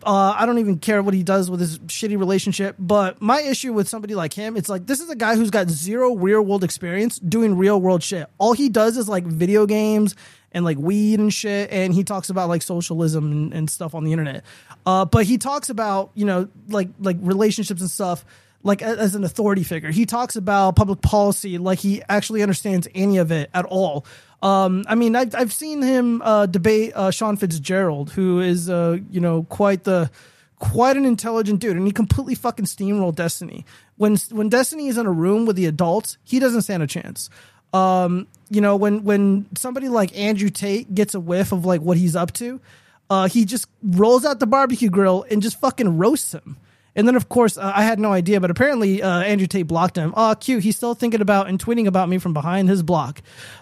Uh, 0.03 0.35
I 0.37 0.45
don't 0.45 0.57
even 0.57 0.79
care 0.79 1.01
what 1.01 1.13
he 1.13 1.23
does 1.23 1.49
with 1.49 1.61
his 1.61 1.79
shitty 1.79 2.19
relationship. 2.19 2.75
But 2.77 3.21
my 3.21 3.41
issue 3.41 3.71
with 3.71 3.87
somebody 3.87 4.15
like 4.15 4.33
him, 4.33 4.57
it's 4.57 4.67
like 4.67 4.85
this 4.85 4.99
is 4.99 5.09
a 5.09 5.15
guy 5.15 5.35
who's 5.35 5.49
got 5.49 5.69
zero 5.69 6.13
real 6.15 6.41
world 6.41 6.63
experience 6.63 7.19
doing 7.19 7.57
real 7.57 7.79
world 7.79 8.03
shit. 8.03 8.27
All 8.37 8.53
he 8.53 8.67
does 8.67 8.97
is 8.97 9.07
like 9.07 9.25
video 9.25 9.65
games 9.65 10.15
and 10.51 10.65
like 10.65 10.77
weed 10.77 11.19
and 11.19 11.33
shit. 11.33 11.71
And 11.71 11.93
he 11.93 12.03
talks 12.03 12.29
about 12.29 12.49
like 12.49 12.61
socialism 12.61 13.31
and, 13.31 13.53
and 13.53 13.69
stuff 13.69 13.95
on 13.95 14.03
the 14.03 14.11
internet. 14.11 14.43
Uh, 14.85 15.05
but 15.05 15.25
he 15.25 15.37
talks 15.37 15.69
about 15.69 16.11
you 16.15 16.25
know 16.25 16.49
like 16.67 16.89
like 16.99 17.17
relationships 17.21 17.79
and 17.79 17.89
stuff 17.89 18.25
like 18.63 18.81
as 18.81 19.15
an 19.15 19.23
authority 19.23 19.63
figure. 19.63 19.91
He 19.91 20.05
talks 20.05 20.35
about 20.35 20.75
public 20.75 21.01
policy 21.01 21.57
like 21.57 21.79
he 21.79 22.01
actually 22.09 22.41
understands 22.41 22.87
any 22.93 23.17
of 23.17 23.31
it 23.31 23.49
at 23.53 23.65
all. 23.65 24.05
Um, 24.41 24.85
I 24.87 24.95
mean, 24.95 25.15
I've, 25.15 25.33
I've 25.33 25.53
seen 25.53 25.81
him 25.81 26.21
uh, 26.21 26.45
debate 26.45 26.93
uh, 26.95 27.11
Sean 27.11 27.37
Fitzgerald, 27.37 28.11
who 28.11 28.39
is 28.39 28.69
uh, 28.69 28.97
you 29.09 29.19
know 29.19 29.43
quite 29.43 29.83
the 29.83 30.11
quite 30.59 30.97
an 30.97 31.05
intelligent 31.05 31.59
dude, 31.59 31.77
and 31.77 31.85
he 31.85 31.91
completely 31.91 32.35
fucking 32.35 32.65
steamrolled 32.65 33.15
Destiny. 33.15 33.65
When 33.97 34.17
when 34.31 34.49
Destiny 34.49 34.87
is 34.87 34.97
in 34.97 35.05
a 35.05 35.11
room 35.11 35.45
with 35.45 35.55
the 35.55 35.65
adults, 35.65 36.17
he 36.23 36.39
doesn't 36.39 36.61
stand 36.63 36.83
a 36.83 36.87
chance. 36.87 37.29
Um, 37.73 38.27
you 38.49 38.61
know, 38.61 38.75
when 38.75 39.03
when 39.03 39.47
somebody 39.55 39.89
like 39.89 40.15
Andrew 40.17 40.49
Tate 40.49 40.93
gets 40.93 41.15
a 41.15 41.19
whiff 41.19 41.51
of 41.51 41.65
like 41.65 41.81
what 41.81 41.97
he's 41.97 42.15
up 42.15 42.31
to, 42.33 42.61
uh, 43.09 43.27
he 43.27 43.43
just 43.45 43.67
rolls 43.83 44.25
out 44.25 44.39
the 44.39 44.47
barbecue 44.47 44.89
grill 44.89 45.25
and 45.29 45.41
just 45.41 45.59
fucking 45.59 45.97
roasts 45.97 46.33
him. 46.33 46.57
And 46.97 47.07
then, 47.07 47.15
of 47.15 47.29
course, 47.29 47.57
uh, 47.57 47.71
I 47.73 47.83
had 47.83 47.99
no 47.99 48.11
idea, 48.11 48.41
but 48.41 48.49
apparently 48.49 49.03
uh, 49.03 49.19
Andrew 49.19 49.45
Tate 49.47 49.67
blocked 49.67 49.95
him. 49.95 50.13
Oh, 50.17 50.35
cute. 50.37 50.63
He's 50.63 50.75
still 50.75 50.95
thinking 50.95 51.21
about 51.21 51.47
and 51.47 51.63
tweeting 51.63 51.85
about 51.85 52.09
me 52.09 52.17
from 52.17 52.33
behind 52.33 52.67
his 52.67 52.81
block. 52.81 53.21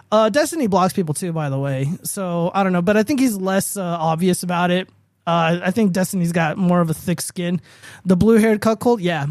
Uh, 0.10 0.30
Destiny 0.30 0.68
blocks 0.68 0.94
people 0.94 1.14
too, 1.14 1.34
by 1.34 1.50
the 1.50 1.60
way. 1.60 1.90
So 2.04 2.50
I 2.54 2.64
don't 2.64 2.72
know, 2.72 2.82
but 2.82 2.96
I 2.96 3.04
think 3.04 3.20
he's 3.20 3.36
less 3.36 3.76
uh, 3.76 3.84
obvious 3.84 4.42
about 4.42 4.72
it. 4.72 4.88
Uh, 5.28 5.60
I 5.62 5.72
think 5.72 5.92
Destiny's 5.92 6.32
got 6.32 6.58
more 6.58 6.80
of 6.80 6.90
a 6.90 6.94
thick 6.94 7.20
skin. 7.20 7.60
The 8.06 8.16
blue 8.16 8.38
haired 8.38 8.62
cuckold, 8.62 9.02
yeah. 9.02 9.26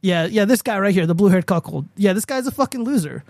Yeah, 0.00 0.24
yeah, 0.24 0.46
this 0.46 0.62
guy 0.62 0.78
right 0.78 0.94
here, 0.94 1.06
the 1.06 1.14
blue 1.14 1.28
haired 1.28 1.46
cuckold. 1.46 1.86
Yeah, 1.96 2.12
this 2.12 2.24
guy's 2.24 2.46
a 2.46 2.52
fucking 2.52 2.84
loser. 2.84 3.22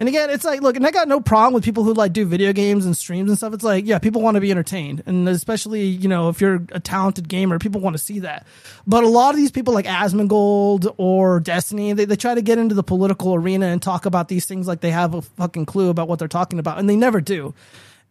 And 0.00 0.08
again, 0.08 0.30
it's 0.30 0.46
like, 0.46 0.62
look, 0.62 0.76
and 0.76 0.86
I 0.86 0.92
got 0.92 1.08
no 1.08 1.20
problem 1.20 1.52
with 1.52 1.62
people 1.62 1.84
who 1.84 1.92
like 1.92 2.14
do 2.14 2.24
video 2.24 2.54
games 2.54 2.86
and 2.86 2.96
streams 2.96 3.28
and 3.28 3.36
stuff. 3.36 3.52
It's 3.52 3.62
like, 3.62 3.84
yeah, 3.84 3.98
people 3.98 4.22
want 4.22 4.36
to 4.36 4.40
be 4.40 4.50
entertained. 4.50 5.02
And 5.04 5.28
especially, 5.28 5.84
you 5.84 6.08
know, 6.08 6.30
if 6.30 6.40
you're 6.40 6.64
a 6.72 6.80
talented 6.80 7.28
gamer, 7.28 7.58
people 7.58 7.82
want 7.82 7.94
to 7.94 8.02
see 8.02 8.20
that. 8.20 8.46
But 8.86 9.04
a 9.04 9.08
lot 9.08 9.30
of 9.30 9.36
these 9.36 9.50
people 9.50 9.74
like 9.74 9.84
Asmongold 9.84 10.94
or 10.96 11.38
Destiny, 11.38 11.92
they, 11.92 12.06
they 12.06 12.16
try 12.16 12.34
to 12.34 12.40
get 12.40 12.56
into 12.56 12.74
the 12.74 12.82
political 12.82 13.34
arena 13.34 13.66
and 13.66 13.82
talk 13.82 14.06
about 14.06 14.28
these 14.28 14.46
things 14.46 14.66
like 14.66 14.80
they 14.80 14.90
have 14.90 15.12
a 15.12 15.20
fucking 15.20 15.66
clue 15.66 15.90
about 15.90 16.08
what 16.08 16.18
they're 16.18 16.28
talking 16.28 16.58
about. 16.58 16.78
And 16.78 16.88
they 16.88 16.96
never 16.96 17.20
do. 17.20 17.54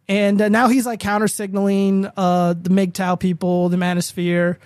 And 0.08 0.40
uh, 0.40 0.48
now 0.48 0.68
he's 0.68 0.86
like 0.86 1.00
counter 1.00 1.26
signaling 1.26 2.08
uh, 2.16 2.54
the 2.54 2.70
MGTOW 2.70 3.18
people, 3.18 3.68
the 3.68 3.76
Manosphere. 3.76 4.58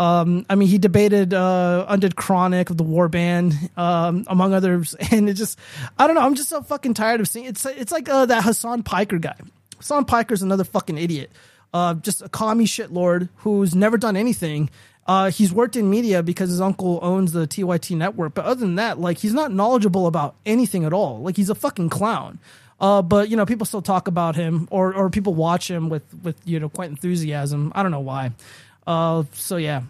Um, 0.00 0.46
I 0.48 0.54
mean, 0.54 0.68
he 0.68 0.78
debated 0.78 1.34
uh, 1.34 1.84
Undead 1.86 2.16
Chronic 2.16 2.70
of 2.70 2.78
the 2.78 2.84
Warband, 2.84 3.76
um, 3.76 4.24
among 4.28 4.54
others, 4.54 4.94
and 5.10 5.28
it 5.28 5.34
just, 5.34 5.58
I 5.98 6.06
don't 6.06 6.16
know. 6.16 6.22
I'm 6.22 6.34
just 6.34 6.48
so 6.48 6.62
fucking 6.62 6.94
tired 6.94 7.20
of 7.20 7.28
seeing 7.28 7.44
it's. 7.44 7.66
It's 7.66 7.92
like 7.92 8.08
uh, 8.08 8.24
that 8.26 8.42
Hasan 8.42 8.82
Piker 8.82 9.18
guy. 9.18 9.36
Hasan 9.76 10.06
Piker's 10.06 10.40
another 10.40 10.64
fucking 10.64 10.96
idiot. 10.96 11.30
Uh, 11.74 11.94
just 11.94 12.22
a 12.22 12.30
commie 12.30 12.64
shitlord 12.64 13.28
who's 13.36 13.74
never 13.74 13.98
done 13.98 14.16
anything. 14.16 14.70
Uh, 15.06 15.30
he's 15.30 15.52
worked 15.52 15.76
in 15.76 15.90
media 15.90 16.22
because 16.22 16.48
his 16.48 16.62
uncle 16.62 16.98
owns 17.02 17.32
the 17.32 17.46
TYT 17.46 17.94
network, 17.94 18.32
but 18.32 18.46
other 18.46 18.60
than 18.60 18.76
that, 18.76 18.98
like 18.98 19.18
he's 19.18 19.34
not 19.34 19.52
knowledgeable 19.52 20.06
about 20.06 20.34
anything 20.46 20.84
at 20.84 20.94
all. 20.94 21.20
Like 21.20 21.36
he's 21.36 21.50
a 21.50 21.54
fucking 21.54 21.90
clown. 21.90 22.38
Uh, 22.80 23.02
but 23.02 23.28
you 23.28 23.36
know, 23.36 23.44
people 23.44 23.66
still 23.66 23.82
talk 23.82 24.08
about 24.08 24.34
him, 24.34 24.66
or 24.70 24.94
or 24.94 25.10
people 25.10 25.34
watch 25.34 25.70
him 25.70 25.90
with 25.90 26.02
with 26.22 26.36
you 26.46 26.58
know 26.58 26.70
quite 26.70 26.88
enthusiasm. 26.88 27.70
I 27.74 27.82
don't 27.82 27.92
know 27.92 28.00
why. 28.00 28.32
Uh, 28.90 29.22
so 29.34 29.56
yeah, 29.56 29.82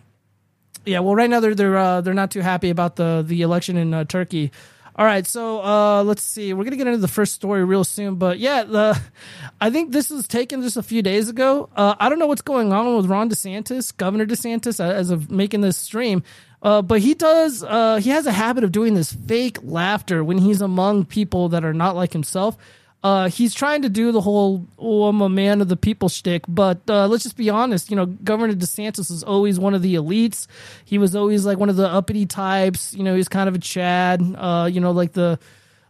yeah. 0.85 0.99
Well, 0.99 1.15
right 1.15 1.31
now 1.31 1.41
they're 1.41 1.55
they're 1.55 1.79
uh, 1.79 2.03
they're 2.03 2.13
not 2.13 2.31
too 2.31 2.43
happy 2.43 2.69
about 2.69 2.97
the 2.97 3.25
the 3.27 3.41
election 3.41 3.79
in 3.79 3.95
uh, 3.95 4.05
Turkey. 4.05 4.53
All 4.95 5.07
right, 5.07 5.27
so 5.27 5.63
uh, 5.65 6.03
let's 6.03 6.21
see. 6.21 6.53
We're 6.53 6.65
gonna 6.65 6.77
get 6.77 6.87
into 6.87 6.99
the 6.99 7.09
first 7.09 7.33
story 7.33 7.65
real 7.65 7.83
soon, 7.83 8.17
but 8.17 8.39
yeah, 8.39 8.65
the 8.65 9.01
I 9.61 9.71
think 9.71 9.93
this 9.93 10.11
was 10.11 10.29
taken 10.29 10.61
just 10.61 10.77
a 10.77 10.83
few 10.83 11.01
days 11.01 11.31
ago. 11.31 11.71
Uh, 11.75 11.95
I 11.99 12.11
don't 12.11 12.19
know 12.19 12.27
what's 12.27 12.43
going 12.43 12.75
on 12.75 12.95
with 12.95 13.07
Ron 13.07 13.31
DeSantis, 13.31 13.97
Governor 13.97 14.27
DeSantis, 14.27 14.81
uh, 14.81 14.93
as 14.93 15.09
of 15.09 15.31
making 15.31 15.63
this 15.63 15.79
stream. 15.79 16.23
Uh, 16.63 16.83
but 16.83 17.01
he 17.01 17.15
does. 17.15 17.65
Uh, 17.65 17.97
he 18.03 18.11
has 18.11 18.27
a 18.27 18.33
habit 18.33 18.65
of 18.65 18.71
doing 18.71 18.93
this 18.93 19.15
fake 19.15 19.57
laughter 19.63 20.23
when 20.23 20.37
he's 20.37 20.61
among 20.61 21.07
people 21.07 21.49
that 21.49 21.65
are 21.65 21.73
not 21.73 21.97
like 21.97 22.13
himself. 22.13 22.59
Uh, 23.03 23.31
he's 23.31 23.55
trying 23.55 23.83
to 23.83 23.89
do 23.89 24.13
the 24.13 24.21
whole 24.21 24.67
"oh, 24.79 25.05
I'm 25.05 25.21
a 25.23 25.29
man 25.29 25.63
of 25.63 25.69
the 25.69 25.77
people" 25.77 26.09
shtick, 26.09 26.45
but 26.47 26.79
uh, 26.89 27.07
let's 27.07 27.23
just 27.23 27.37
be 27.37 27.49
honest. 27.49 27.91
You 27.91 27.97
know, 27.97 28.07
Governor 28.07 28.53
DeSantis 28.53 29.11
is 29.11 29.23
always 29.23 29.59
one 29.59 29.73
of 29.75 29.81
the 29.81 29.95
elites. 29.95 30.47
He 30.85 30.99
was 30.99 31.17
always 31.17 31.47
like 31.47 31.59
one 31.59 31.71
of 31.71 31.77
the 31.77 31.89
uppity 31.89 32.27
types. 32.27 32.93
You 32.93 33.03
know, 33.03 33.17
he's 33.17 33.29
kind 33.29 33.49
of 33.49 33.55
a 33.55 33.59
Chad. 33.59 34.23
Uh, 34.37 34.69
you 34.71 34.81
know, 34.81 34.91
like 34.91 35.13
the 35.13 35.39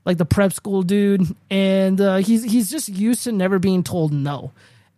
like 0.05 0.19
the 0.19 0.25
prep 0.25 0.53
school 0.53 0.83
dude, 0.83 1.23
and 1.51 2.01
uh, 2.01 2.17
he's 2.19 2.45
he's 2.45 2.71
just 2.71 2.89
used 2.89 3.25
to 3.25 3.33
never 3.33 3.59
being 3.59 3.83
told 3.83 4.13
no. 4.13 4.53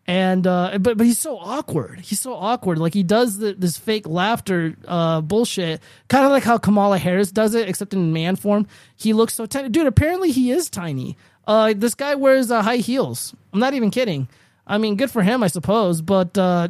And 0.07 0.47
uh, 0.47 0.79
but 0.81 0.99
but 0.99 1.07
he's 1.07 1.19
so 1.19 1.39
awkward. 1.39 2.01
He's 2.01 2.21
so 2.21 2.35
awkward. 2.35 2.79
Like 2.79 2.93
he 2.93 3.05
does 3.05 3.39
the, 3.39 3.55
this 3.55 3.79
fake 3.79 4.07
laughter 4.07 4.75
uh, 4.87 5.21
bullshit, 5.21 5.81
kind 6.09 6.25
of 6.25 6.31
like 6.33 6.43
how 6.43 6.59
Kamala 6.59 6.99
Harris 6.99 7.31
does 7.31 7.55
it, 7.55 7.69
except 7.69 7.95
in 7.95 8.13
man 8.13 8.37
form. 8.37 8.67
He 8.97 9.13
looks 9.13 9.35
so 9.35 9.47
tiny, 9.47 9.69
dude. 9.69 9.87
Apparently 9.87 10.31
he 10.33 10.51
is 10.51 10.69
tiny. 10.69 11.17
Uh, 11.47 11.75
this 11.77 11.95
guy 11.95 12.15
wears 12.15 12.51
uh, 12.51 12.63
high 12.63 12.77
heels. 12.77 13.35
I'm 13.53 13.61
not 13.61 13.75
even 13.75 13.91
kidding. 13.91 14.29
I 14.67 14.79
mean, 14.79 14.97
good 14.97 15.11
for 15.11 15.23
him, 15.23 15.43
I 15.43 15.49
suppose. 15.49 16.01
But 16.01 16.37
uh, 16.39 16.69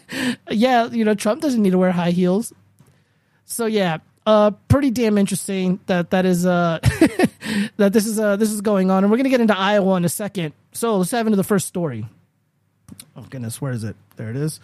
yeah, 0.50 0.86
you 0.86 1.04
know, 1.04 1.14
Trump 1.14 1.42
doesn't 1.42 1.60
need 1.62 1.70
to 1.70 1.78
wear 1.78 1.92
high 1.92 2.12
heels. 2.12 2.52
So 3.44 3.66
yeah, 3.66 3.98
uh, 4.26 4.52
pretty 4.68 4.90
damn 4.90 5.18
interesting 5.18 5.80
that 5.86 6.10
that 6.10 6.24
is 6.24 6.46
uh 6.46 6.78
that 7.76 7.92
this 7.92 8.06
is 8.06 8.18
uh 8.18 8.36
this 8.36 8.50
is 8.50 8.60
going 8.60 8.90
on, 8.90 9.04
and 9.04 9.10
we're 9.10 9.16
gonna 9.16 9.28
get 9.28 9.40
into 9.40 9.56
Iowa 9.58 9.96
in 9.96 10.04
a 10.04 10.08
second. 10.08 10.54
So 10.72 10.96
let's 10.96 11.10
have 11.10 11.26
into 11.26 11.36
the 11.36 11.44
first 11.44 11.66
story. 11.66 12.06
Oh 13.16 13.22
goodness, 13.28 13.60
where 13.60 13.72
is 13.72 13.84
it? 13.84 13.96
There 14.16 14.30
it 14.30 14.36
is. 14.36 14.60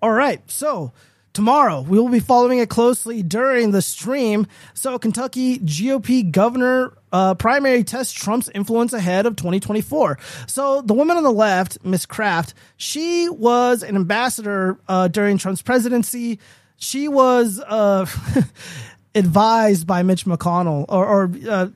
All 0.00 0.12
right, 0.12 0.40
so 0.50 0.92
tomorrow 1.36 1.82
we 1.82 2.00
will 2.00 2.08
be 2.08 2.18
following 2.18 2.60
it 2.60 2.70
closely 2.70 3.22
during 3.22 3.70
the 3.70 3.82
stream. 3.82 4.46
So 4.72 4.98
Kentucky 4.98 5.58
GOP 5.58 6.30
governor 6.30 6.94
uh, 7.12 7.34
primary 7.34 7.84
test 7.84 8.16
Trump's 8.16 8.48
influence 8.54 8.94
ahead 8.94 9.26
of 9.26 9.36
2024. 9.36 10.18
So 10.46 10.80
the 10.80 10.94
woman 10.94 11.18
on 11.18 11.22
the 11.22 11.30
left, 11.30 11.84
Miss 11.84 12.06
Craft, 12.06 12.54
she 12.78 13.28
was 13.28 13.82
an 13.82 13.96
ambassador 13.96 14.78
uh, 14.88 15.08
during 15.08 15.36
Trump's 15.36 15.60
presidency. 15.60 16.38
She 16.78 17.06
was 17.06 17.60
uh, 17.60 18.06
advised 19.14 19.86
by 19.86 20.02
Mitch 20.02 20.24
McConnell 20.24 20.86
or, 20.88 21.06
or 21.06 21.32
uh, 21.48 21.68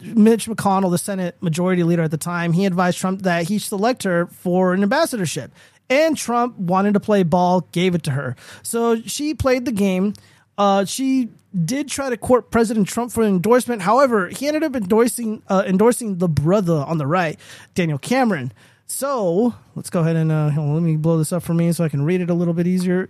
Mitch 0.00 0.46
McConnell, 0.46 0.92
the 0.92 0.98
Senate 0.98 1.36
Majority 1.40 1.82
Leader 1.82 2.04
at 2.04 2.12
the 2.12 2.18
time. 2.18 2.52
He 2.52 2.66
advised 2.66 2.98
Trump 2.98 3.22
that 3.22 3.48
he 3.48 3.58
should 3.58 3.68
select 3.68 4.04
her 4.04 4.26
for 4.26 4.74
an 4.74 4.84
ambassadorship. 4.84 5.50
And 5.90 6.16
Trump 6.16 6.58
wanted 6.58 6.94
to 6.94 7.00
play 7.00 7.22
ball, 7.22 7.62
gave 7.72 7.94
it 7.94 8.02
to 8.04 8.10
her. 8.10 8.36
So 8.62 9.00
she 9.02 9.34
played 9.34 9.64
the 9.64 9.72
game. 9.72 10.14
Uh, 10.58 10.84
she 10.84 11.30
did 11.64 11.88
try 11.88 12.10
to 12.10 12.16
court 12.16 12.50
President 12.50 12.88
Trump 12.88 13.10
for 13.10 13.22
endorsement. 13.22 13.82
However, 13.82 14.28
he 14.28 14.46
ended 14.46 14.64
up 14.64 14.76
endorsing 14.76 15.42
uh, 15.48 15.62
endorsing 15.66 16.18
the 16.18 16.28
brother 16.28 16.84
on 16.86 16.98
the 16.98 17.06
right, 17.06 17.38
Daniel 17.74 17.98
Cameron. 17.98 18.52
So 18.86 19.54
let's 19.74 19.90
go 19.90 20.00
ahead 20.00 20.16
and 20.16 20.32
uh, 20.32 20.50
on, 20.56 20.74
let 20.74 20.82
me 20.82 20.96
blow 20.96 21.18
this 21.18 21.32
up 21.32 21.42
for 21.42 21.54
me 21.54 21.72
so 21.72 21.84
I 21.84 21.88
can 21.88 22.04
read 22.04 22.20
it 22.20 22.30
a 22.30 22.34
little 22.34 22.54
bit 22.54 22.66
easier. 22.66 23.08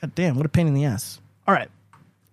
God 0.00 0.14
damn, 0.14 0.36
what 0.36 0.46
a 0.46 0.50
pain 0.50 0.66
in 0.66 0.74
the 0.74 0.84
ass. 0.84 1.20
All 1.46 1.54
right. 1.54 1.70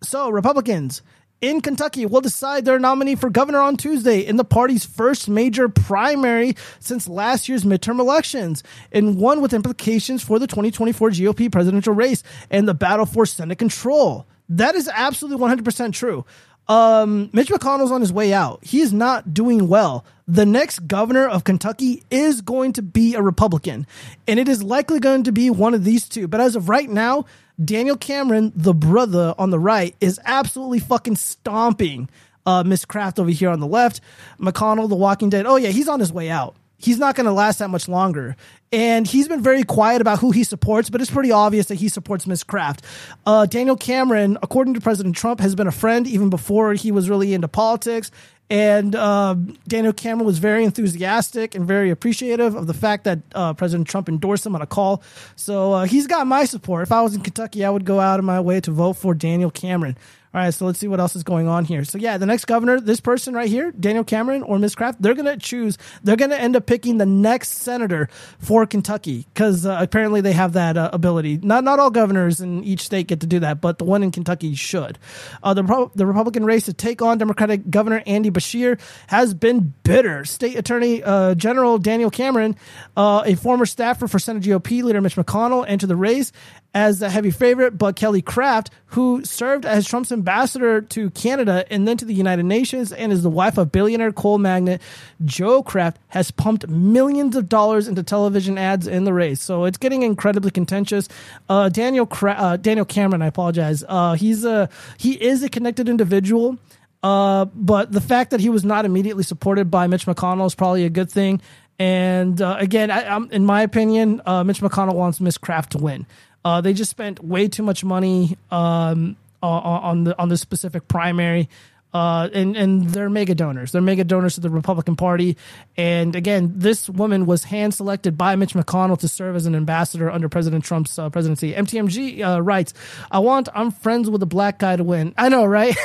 So, 0.03 0.29
Republicans 0.29 1.01
in 1.41 1.59
Kentucky 1.61 2.05
will 2.05 2.21
decide 2.21 2.65
their 2.65 2.79
nominee 2.79 3.15
for 3.15 3.29
governor 3.29 3.59
on 3.59 3.75
Tuesday 3.75 4.19
in 4.19 4.37
the 4.37 4.43
party's 4.43 4.85
first 4.85 5.27
major 5.27 5.67
primary 5.67 6.55
since 6.79 7.07
last 7.07 7.49
year's 7.49 7.63
midterm 7.63 7.99
elections, 7.99 8.63
and 8.91 9.17
one 9.17 9.41
with 9.41 9.53
implications 9.53 10.23
for 10.23 10.39
the 10.39 10.47
2024 10.47 11.09
GOP 11.09 11.51
presidential 11.51 11.93
race 11.93 12.23
and 12.49 12.67
the 12.67 12.73
battle 12.73 13.05
for 13.05 13.25
Senate 13.25 13.57
control. 13.57 14.27
That 14.49 14.75
is 14.75 14.89
absolutely 14.93 15.45
100% 15.45 15.93
true. 15.93 16.25
Um, 16.67 17.29
Mitch 17.33 17.49
McConnell's 17.49 17.91
on 17.91 18.01
his 18.01 18.13
way 18.13 18.33
out. 18.33 18.63
He 18.63 18.81
is 18.81 18.93
not 18.93 19.33
doing 19.33 19.67
well. 19.67 20.05
The 20.27 20.45
next 20.45 20.87
governor 20.87 21.27
of 21.27 21.43
Kentucky 21.43 22.03
is 22.09 22.41
going 22.41 22.73
to 22.73 22.81
be 22.81 23.15
a 23.15 23.21
Republican, 23.21 23.87
and 24.27 24.39
it 24.39 24.47
is 24.47 24.63
likely 24.63 24.99
going 24.99 25.23
to 25.23 25.31
be 25.31 25.49
one 25.49 25.73
of 25.73 25.83
these 25.83 26.07
two. 26.07 26.27
But 26.27 26.39
as 26.39 26.55
of 26.55 26.69
right 26.69 26.89
now, 26.89 27.25
Daniel 27.63 27.97
Cameron, 27.97 28.51
the 28.55 28.73
brother 28.73 29.35
on 29.37 29.49
the 29.49 29.59
right, 29.59 29.95
is 30.01 30.19
absolutely 30.25 30.79
fucking 30.79 31.15
stomping 31.15 32.09
uh, 32.45 32.63
Miss 32.63 32.85
Craft 32.85 33.19
over 33.19 33.29
here 33.29 33.49
on 33.49 33.59
the 33.59 33.67
left. 33.67 34.01
McConnell, 34.39 34.89
the 34.89 34.95
Walking 34.95 35.29
Dead. 35.29 35.45
Oh 35.45 35.57
yeah, 35.57 35.69
he's 35.69 35.87
on 35.87 35.99
his 35.99 36.11
way 36.11 36.29
out. 36.29 36.55
He's 36.81 36.97
not 36.97 37.15
going 37.15 37.25
to 37.25 37.31
last 37.31 37.59
that 37.59 37.69
much 37.69 37.87
longer. 37.87 38.35
And 38.71 39.05
he's 39.05 39.27
been 39.27 39.41
very 39.41 39.63
quiet 39.63 40.01
about 40.01 40.19
who 40.19 40.31
he 40.31 40.43
supports, 40.43 40.89
but 40.89 41.01
it's 41.01 41.11
pretty 41.11 41.31
obvious 41.31 41.67
that 41.67 41.75
he 41.75 41.89
supports 41.89 42.25
Miss 42.25 42.43
Craft. 42.43 42.85
Uh, 43.25 43.45
Daniel 43.45 43.75
Cameron, 43.75 44.37
according 44.41 44.73
to 44.75 44.81
President 44.81 45.15
Trump, 45.15 45.41
has 45.41 45.55
been 45.55 45.67
a 45.67 45.71
friend 45.71 46.07
even 46.07 46.29
before 46.29 46.73
he 46.73 46.91
was 46.91 47.09
really 47.09 47.33
into 47.33 47.47
politics. 47.47 48.11
And 48.49 48.95
uh, 48.95 49.35
Daniel 49.65 49.93
Cameron 49.93 50.25
was 50.25 50.37
very 50.37 50.65
enthusiastic 50.65 51.55
and 51.55 51.65
very 51.65 51.89
appreciative 51.89 52.53
of 52.55 52.67
the 52.67 52.73
fact 52.73 53.05
that 53.05 53.19
uh, 53.33 53.53
President 53.53 53.87
Trump 53.87 54.09
endorsed 54.09 54.45
him 54.45 54.55
on 54.55 54.61
a 54.61 54.67
call. 54.67 55.03
So 55.37 55.71
uh, 55.71 55.85
he's 55.85 56.05
got 56.05 56.27
my 56.27 56.43
support. 56.43 56.83
If 56.83 56.91
I 56.91 57.01
was 57.01 57.15
in 57.15 57.21
Kentucky, 57.21 57.63
I 57.63 57.69
would 57.69 57.85
go 57.85 58.01
out 58.01 58.19
of 58.19 58.25
my 58.25 58.41
way 58.41 58.59
to 58.59 58.71
vote 58.71 58.93
for 58.93 59.13
Daniel 59.13 59.51
Cameron. 59.51 59.97
All 60.33 60.39
right, 60.39 60.53
so 60.53 60.65
let's 60.65 60.79
see 60.79 60.87
what 60.87 61.01
else 61.01 61.17
is 61.17 61.23
going 61.23 61.49
on 61.49 61.65
here. 61.65 61.83
So 61.83 61.97
yeah, 61.97 62.17
the 62.17 62.25
next 62.25 62.45
governor, 62.45 62.79
this 62.79 63.01
person 63.01 63.33
right 63.33 63.49
here, 63.49 63.73
Daniel 63.73 64.05
Cameron 64.05 64.43
or 64.43 64.57
Miss 64.59 64.75
Craft, 64.75 65.01
they're 65.01 65.13
gonna 65.13 65.35
choose. 65.35 65.77
They're 66.03 66.15
gonna 66.15 66.35
end 66.35 66.55
up 66.55 66.65
picking 66.65 66.99
the 66.99 67.05
next 67.05 67.49
senator 67.49 68.07
for 68.39 68.65
Kentucky 68.65 69.27
because 69.33 69.65
uh, 69.65 69.77
apparently 69.81 70.21
they 70.21 70.31
have 70.31 70.53
that 70.53 70.77
uh, 70.77 70.89
ability. 70.93 71.39
Not 71.43 71.65
not 71.65 71.79
all 71.79 71.89
governors 71.89 72.39
in 72.39 72.63
each 72.63 72.79
state 72.79 73.07
get 73.07 73.19
to 73.19 73.27
do 73.27 73.39
that, 73.39 73.59
but 73.59 73.77
the 73.77 73.83
one 73.83 74.03
in 74.03 74.11
Kentucky 74.11 74.55
should. 74.55 74.97
Uh, 75.43 75.53
the 75.53 75.91
the 75.95 76.05
Republican 76.05 76.45
race 76.45 76.63
to 76.63 76.73
take 76.73 77.01
on 77.01 77.17
Democratic 77.17 77.69
Governor 77.69 78.01
Andy 78.05 78.31
Beshear 78.31 78.79
has 79.07 79.33
been 79.33 79.73
bitter. 79.83 80.23
State 80.23 80.57
Attorney 80.57 81.03
uh, 81.03 81.35
General 81.35 81.77
Daniel 81.77 82.09
Cameron, 82.09 82.55
uh, 82.95 83.23
a 83.25 83.35
former 83.35 83.65
staffer 83.65 84.07
for 84.07 84.17
Senate 84.17 84.43
GOP 84.43 84.81
leader 84.81 85.01
Mitch 85.01 85.17
McConnell, 85.17 85.65
entered 85.67 85.87
the 85.87 85.97
race 85.97 86.31
as 86.73 86.99
the 86.99 87.09
heavy 87.09 87.31
favorite, 87.31 87.77
but 87.77 87.95
Kelly 87.95 88.21
Craft, 88.21 88.71
who 88.87 89.23
served 89.25 89.65
as 89.65 89.85
Trump's 89.85 90.11
ambassador 90.11 90.81
to 90.81 91.09
Canada 91.09 91.65
and 91.69 91.85
then 91.87 91.97
to 91.97 92.05
the 92.05 92.13
United 92.13 92.45
Nations 92.45 92.93
and 92.93 93.11
is 93.11 93.23
the 93.23 93.29
wife 93.29 93.57
of 93.57 93.71
billionaire 93.71 94.13
coal 94.13 94.37
magnate 94.37 94.81
Joe 95.25 95.63
Craft, 95.63 95.97
has 96.07 96.31
pumped 96.31 96.67
millions 96.69 97.35
of 97.35 97.49
dollars 97.49 97.87
into 97.87 98.03
television 98.03 98.57
ads 98.57 98.87
in 98.87 99.03
the 99.03 99.13
race. 99.13 99.41
So 99.41 99.65
it's 99.65 99.77
getting 99.77 100.03
incredibly 100.03 100.51
contentious. 100.51 101.09
Uh, 101.49 101.67
Daniel 101.67 102.05
Cra- 102.05 102.35
uh, 102.37 102.57
Daniel 102.57 102.85
Cameron, 102.85 103.21
I 103.21 103.27
apologize. 103.27 103.83
Uh, 103.87 104.13
he's 104.13 104.45
a 104.45 104.69
he 104.97 105.21
is 105.21 105.43
a 105.43 105.49
connected 105.49 105.89
individual. 105.89 106.57
Uh, 107.03 107.45
but 107.45 107.91
the 107.91 108.01
fact 108.01 108.29
that 108.29 108.39
he 108.39 108.49
was 108.49 108.63
not 108.63 108.85
immediately 108.85 109.23
supported 109.23 109.71
by 109.71 109.87
Mitch 109.87 110.05
McConnell 110.05 110.45
is 110.45 110.53
probably 110.53 110.85
a 110.85 110.89
good 110.89 111.11
thing. 111.11 111.41
And 111.79 112.39
uh, 112.39 112.57
again, 112.59 112.91
I, 112.91 113.17
in 113.31 113.43
my 113.43 113.63
opinion, 113.63 114.21
uh, 114.23 114.43
Mitch 114.43 114.61
McConnell 114.61 114.93
wants 114.93 115.19
Miss 115.19 115.39
Craft 115.39 115.71
to 115.71 115.79
win. 115.79 116.05
Uh, 116.43 116.61
they 116.61 116.73
just 116.73 116.91
spent 116.91 117.23
way 117.23 117.47
too 117.47 117.63
much 117.63 117.83
money 117.83 118.37
um, 118.49 119.15
on, 119.41 120.03
the 120.03 120.19
on 120.19 120.29
this 120.29 120.41
specific 120.41 120.87
primary. 120.87 121.49
Uh, 121.93 122.29
and 122.33 122.55
and 122.55 122.89
they're 122.89 123.09
mega 123.09 123.35
donors. 123.35 123.73
They're 123.73 123.81
mega 123.81 124.05
donors 124.05 124.35
to 124.35 124.41
the 124.41 124.49
Republican 124.49 124.95
Party. 124.95 125.35
And 125.75 126.15
again, 126.15 126.53
this 126.55 126.89
woman 126.89 127.25
was 127.25 127.43
hand 127.43 127.73
selected 127.73 128.17
by 128.17 128.37
Mitch 128.37 128.53
McConnell 128.53 128.97
to 128.99 129.09
serve 129.09 129.35
as 129.35 129.45
an 129.45 129.55
ambassador 129.55 130.09
under 130.09 130.29
President 130.29 130.63
Trump's 130.63 130.97
uh, 130.97 131.09
presidency. 131.09 131.53
MTMG 131.53 132.23
uh, 132.23 132.41
writes, 132.41 132.73
"I 133.11 133.19
want 133.19 133.49
I'm 133.53 133.71
friends 133.71 134.09
with 134.09 134.23
a 134.23 134.25
black 134.25 134.57
guy 134.57 134.77
to 134.77 134.85
win." 134.85 135.13
I 135.17 135.27
know, 135.27 135.43
right? 135.43 135.75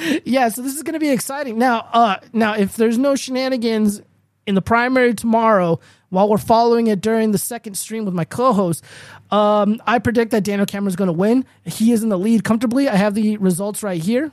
yeah. 0.24 0.48
So 0.48 0.62
this 0.62 0.74
is 0.74 0.82
going 0.82 0.94
to 0.94 1.00
be 1.00 1.10
exciting. 1.10 1.58
Now, 1.58 1.86
uh, 1.92 2.16
now 2.32 2.54
if 2.54 2.76
there's 2.76 2.96
no 2.96 3.16
shenanigans 3.16 4.00
in 4.46 4.54
the 4.54 4.62
primary 4.62 5.12
tomorrow, 5.12 5.80
while 6.14 6.28
we're 6.28 6.38
following 6.38 6.86
it 6.86 7.00
during 7.00 7.32
the 7.32 7.38
second 7.38 7.76
stream 7.76 8.04
with 8.04 8.14
my 8.14 8.24
co-host, 8.24 8.82
um, 9.30 9.82
I 9.86 9.98
predict 9.98 10.30
that 10.30 10.44
Daniel 10.44 10.66
Cameron's 10.66 10.96
going 10.96 11.08
to 11.08 11.12
win. 11.12 11.44
He 11.64 11.92
is 11.92 12.02
in 12.02 12.08
the 12.08 12.18
lead 12.18 12.44
comfortably. 12.44 12.88
I 12.88 12.96
have 12.96 13.14
the 13.14 13.36
results 13.36 13.82
right 13.82 14.02
here. 14.02 14.30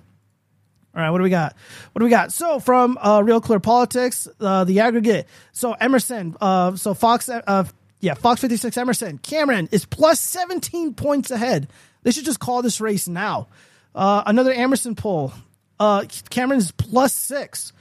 All 0.93 1.01
right, 1.01 1.09
what 1.09 1.19
do 1.19 1.23
we 1.23 1.29
got? 1.29 1.55
What 1.93 1.99
do 1.99 2.03
we 2.03 2.09
got? 2.09 2.33
So 2.33 2.59
from 2.59 2.97
uh, 2.97 3.21
Real 3.23 3.39
Clear 3.39 3.61
Politics, 3.61 4.27
uh, 4.41 4.65
the 4.65 4.81
aggregate. 4.81 5.25
So 5.53 5.71
Emerson, 5.73 6.35
uh, 6.41 6.75
so 6.75 6.93
Fox, 6.93 7.29
uh, 7.29 7.65
yeah, 8.01 8.13
Fox 8.13 8.41
fifty 8.41 8.57
six 8.57 8.75
Emerson 8.75 9.17
Cameron 9.19 9.69
is 9.71 9.85
plus 9.85 10.19
seventeen 10.19 10.93
points 10.93 11.31
ahead. 11.31 11.69
They 12.03 12.11
should 12.11 12.25
just 12.25 12.39
call 12.41 12.61
this 12.61 12.81
race 12.81 13.07
now. 13.07 13.47
Uh, 13.95 14.23
another 14.25 14.51
Emerson 14.51 14.95
poll. 14.95 15.31
Uh, 15.79 16.03
Cameron 16.29 16.59
is 16.59 16.71
plus 16.71 17.13
six. 17.13 17.71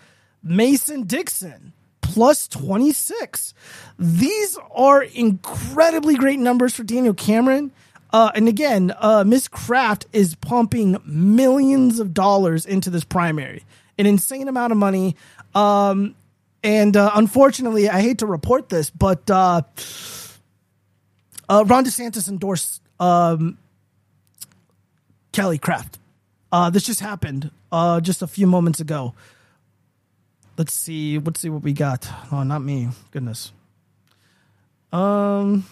Mason 0.42 1.02
Dixon 1.02 1.72
plus 2.10 2.48
26. 2.48 3.54
These 3.98 4.58
are 4.74 5.02
incredibly 5.02 6.16
great 6.16 6.38
numbers 6.38 6.74
for 6.74 6.82
Daniel 6.82 7.14
Cameron. 7.14 7.70
Uh, 8.12 8.32
and 8.34 8.48
again, 8.48 8.92
uh, 8.98 9.22
Miss 9.24 9.46
Craft 9.46 10.06
is 10.12 10.34
pumping 10.34 10.96
millions 11.04 12.00
of 12.00 12.12
dollars 12.12 12.66
into 12.66 12.90
this 12.90 13.04
primary, 13.04 13.64
an 13.98 14.06
insane 14.06 14.48
amount 14.48 14.72
of 14.72 14.78
money. 14.78 15.14
Um, 15.54 16.16
and 16.64 16.96
uh, 16.96 17.12
unfortunately, 17.14 17.88
I 17.88 18.00
hate 18.00 18.18
to 18.18 18.26
report 18.26 18.68
this, 18.68 18.90
but 18.90 19.30
uh, 19.30 19.62
uh, 21.48 21.64
Ron 21.66 21.84
DeSantis 21.84 22.28
endorsed 22.28 22.82
um, 22.98 23.56
Kelly 25.32 25.58
Craft. 25.58 25.98
Uh, 26.50 26.70
this 26.70 26.82
just 26.82 27.00
happened 27.00 27.52
uh, 27.70 28.00
just 28.00 28.22
a 28.22 28.26
few 28.26 28.48
moments 28.48 28.80
ago. 28.80 29.14
Let's 30.56 30.74
see. 30.74 31.18
Let's 31.18 31.40
see 31.40 31.48
what 31.48 31.62
we 31.62 31.72
got. 31.72 32.08
Oh, 32.30 32.42
not 32.42 32.60
me. 32.62 32.88
Goodness. 33.10 33.52
Um. 34.92 35.64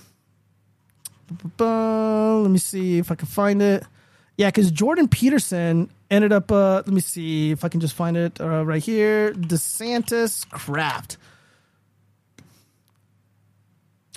Let 1.58 2.50
me 2.50 2.58
see 2.58 2.98
if 2.98 3.10
I 3.12 3.14
can 3.14 3.28
find 3.28 3.60
it. 3.60 3.84
Yeah, 4.38 4.48
because 4.48 4.70
Jordan 4.70 5.08
Peterson 5.08 5.90
ended 6.10 6.32
up. 6.32 6.50
Uh, 6.50 6.76
let 6.76 6.88
me 6.88 7.00
see 7.00 7.50
if 7.50 7.64
I 7.64 7.68
can 7.68 7.80
just 7.80 7.94
find 7.94 8.16
it 8.16 8.40
uh, 8.40 8.64
right 8.64 8.82
here. 8.82 9.32
DeSantis 9.32 10.48
Craft. 10.48 11.18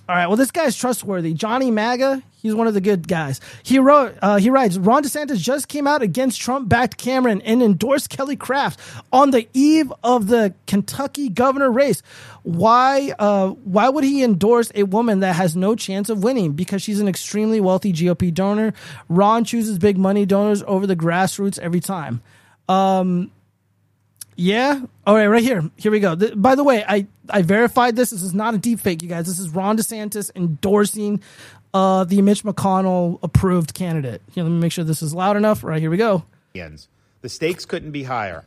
All 0.07 0.15
right. 0.15 0.27
Well, 0.27 0.37
this 0.37 0.51
guy's 0.51 0.75
trustworthy. 0.75 1.33
Johnny 1.33 1.71
Maga, 1.71 2.21
he's 2.41 2.55
one 2.55 2.67
of 2.67 2.73
the 2.73 2.81
good 2.81 3.07
guys. 3.07 3.39
He 3.63 3.79
wrote, 3.79 4.15
uh, 4.21 4.37
he 4.37 4.49
writes, 4.49 4.77
Ron 4.77 5.03
DeSantis 5.03 5.37
just 5.37 5.67
came 5.67 5.87
out 5.87 6.01
against 6.01 6.41
Trump-backed 6.41 6.97
Cameron 6.97 7.41
and 7.41 7.61
endorsed 7.61 8.09
Kelly 8.09 8.35
Craft 8.35 8.79
on 9.11 9.31
the 9.31 9.47
eve 9.53 9.91
of 10.03 10.27
the 10.27 10.53
Kentucky 10.67 11.29
governor 11.29 11.71
race. 11.71 12.01
Why, 12.43 13.13
uh, 13.19 13.49
why 13.49 13.89
would 13.89 14.03
he 14.03 14.23
endorse 14.23 14.71
a 14.73 14.83
woman 14.83 15.19
that 15.19 15.35
has 15.35 15.55
no 15.55 15.75
chance 15.75 16.09
of 16.09 16.23
winning? 16.23 16.53
Because 16.53 16.81
she's 16.81 16.99
an 16.99 17.07
extremely 17.07 17.61
wealthy 17.61 17.93
GOP 17.93 18.33
donor. 18.33 18.73
Ron 19.09 19.43
chooses 19.43 19.77
big 19.77 19.97
money 19.97 20.25
donors 20.25 20.63
over 20.65 20.87
the 20.87 20.95
grassroots 20.95 21.59
every 21.59 21.79
time. 21.79 22.21
Um, 22.67 23.31
yeah. 24.35 24.81
All 25.05 25.13
right, 25.13 25.27
right 25.27 25.43
here. 25.43 25.69
Here 25.75 25.91
we 25.91 25.99
go. 25.99 26.15
By 26.15 26.55
the 26.55 26.63
way, 26.63 26.83
I 26.87 27.05
I 27.29 27.43
verified 27.43 27.95
this. 27.95 28.09
This 28.09 28.23
is 28.23 28.33
not 28.33 28.53
a 28.55 28.57
deep 28.57 28.79
fake, 28.79 29.03
you 29.03 29.09
guys. 29.09 29.27
This 29.27 29.39
is 29.39 29.49
Ron 29.49 29.77
DeSantis 29.77 30.31
endorsing 30.35 31.21
uh, 31.73 32.03
the 32.03 32.21
Mitch 32.21 32.43
McConnell 32.43 33.19
approved 33.23 33.73
candidate. 33.73 34.21
Here, 34.33 34.43
let 34.43 34.49
me 34.49 34.59
make 34.59 34.71
sure 34.71 34.83
this 34.83 35.01
is 35.01 35.13
loud 35.13 35.37
enough. 35.37 35.63
Right 35.63 35.81
here 35.81 35.89
we 35.89 35.97
go. 35.97 36.23
The 37.21 37.29
stakes 37.29 37.65
couldn't 37.65 37.91
be 37.91 38.03
higher. 38.03 38.45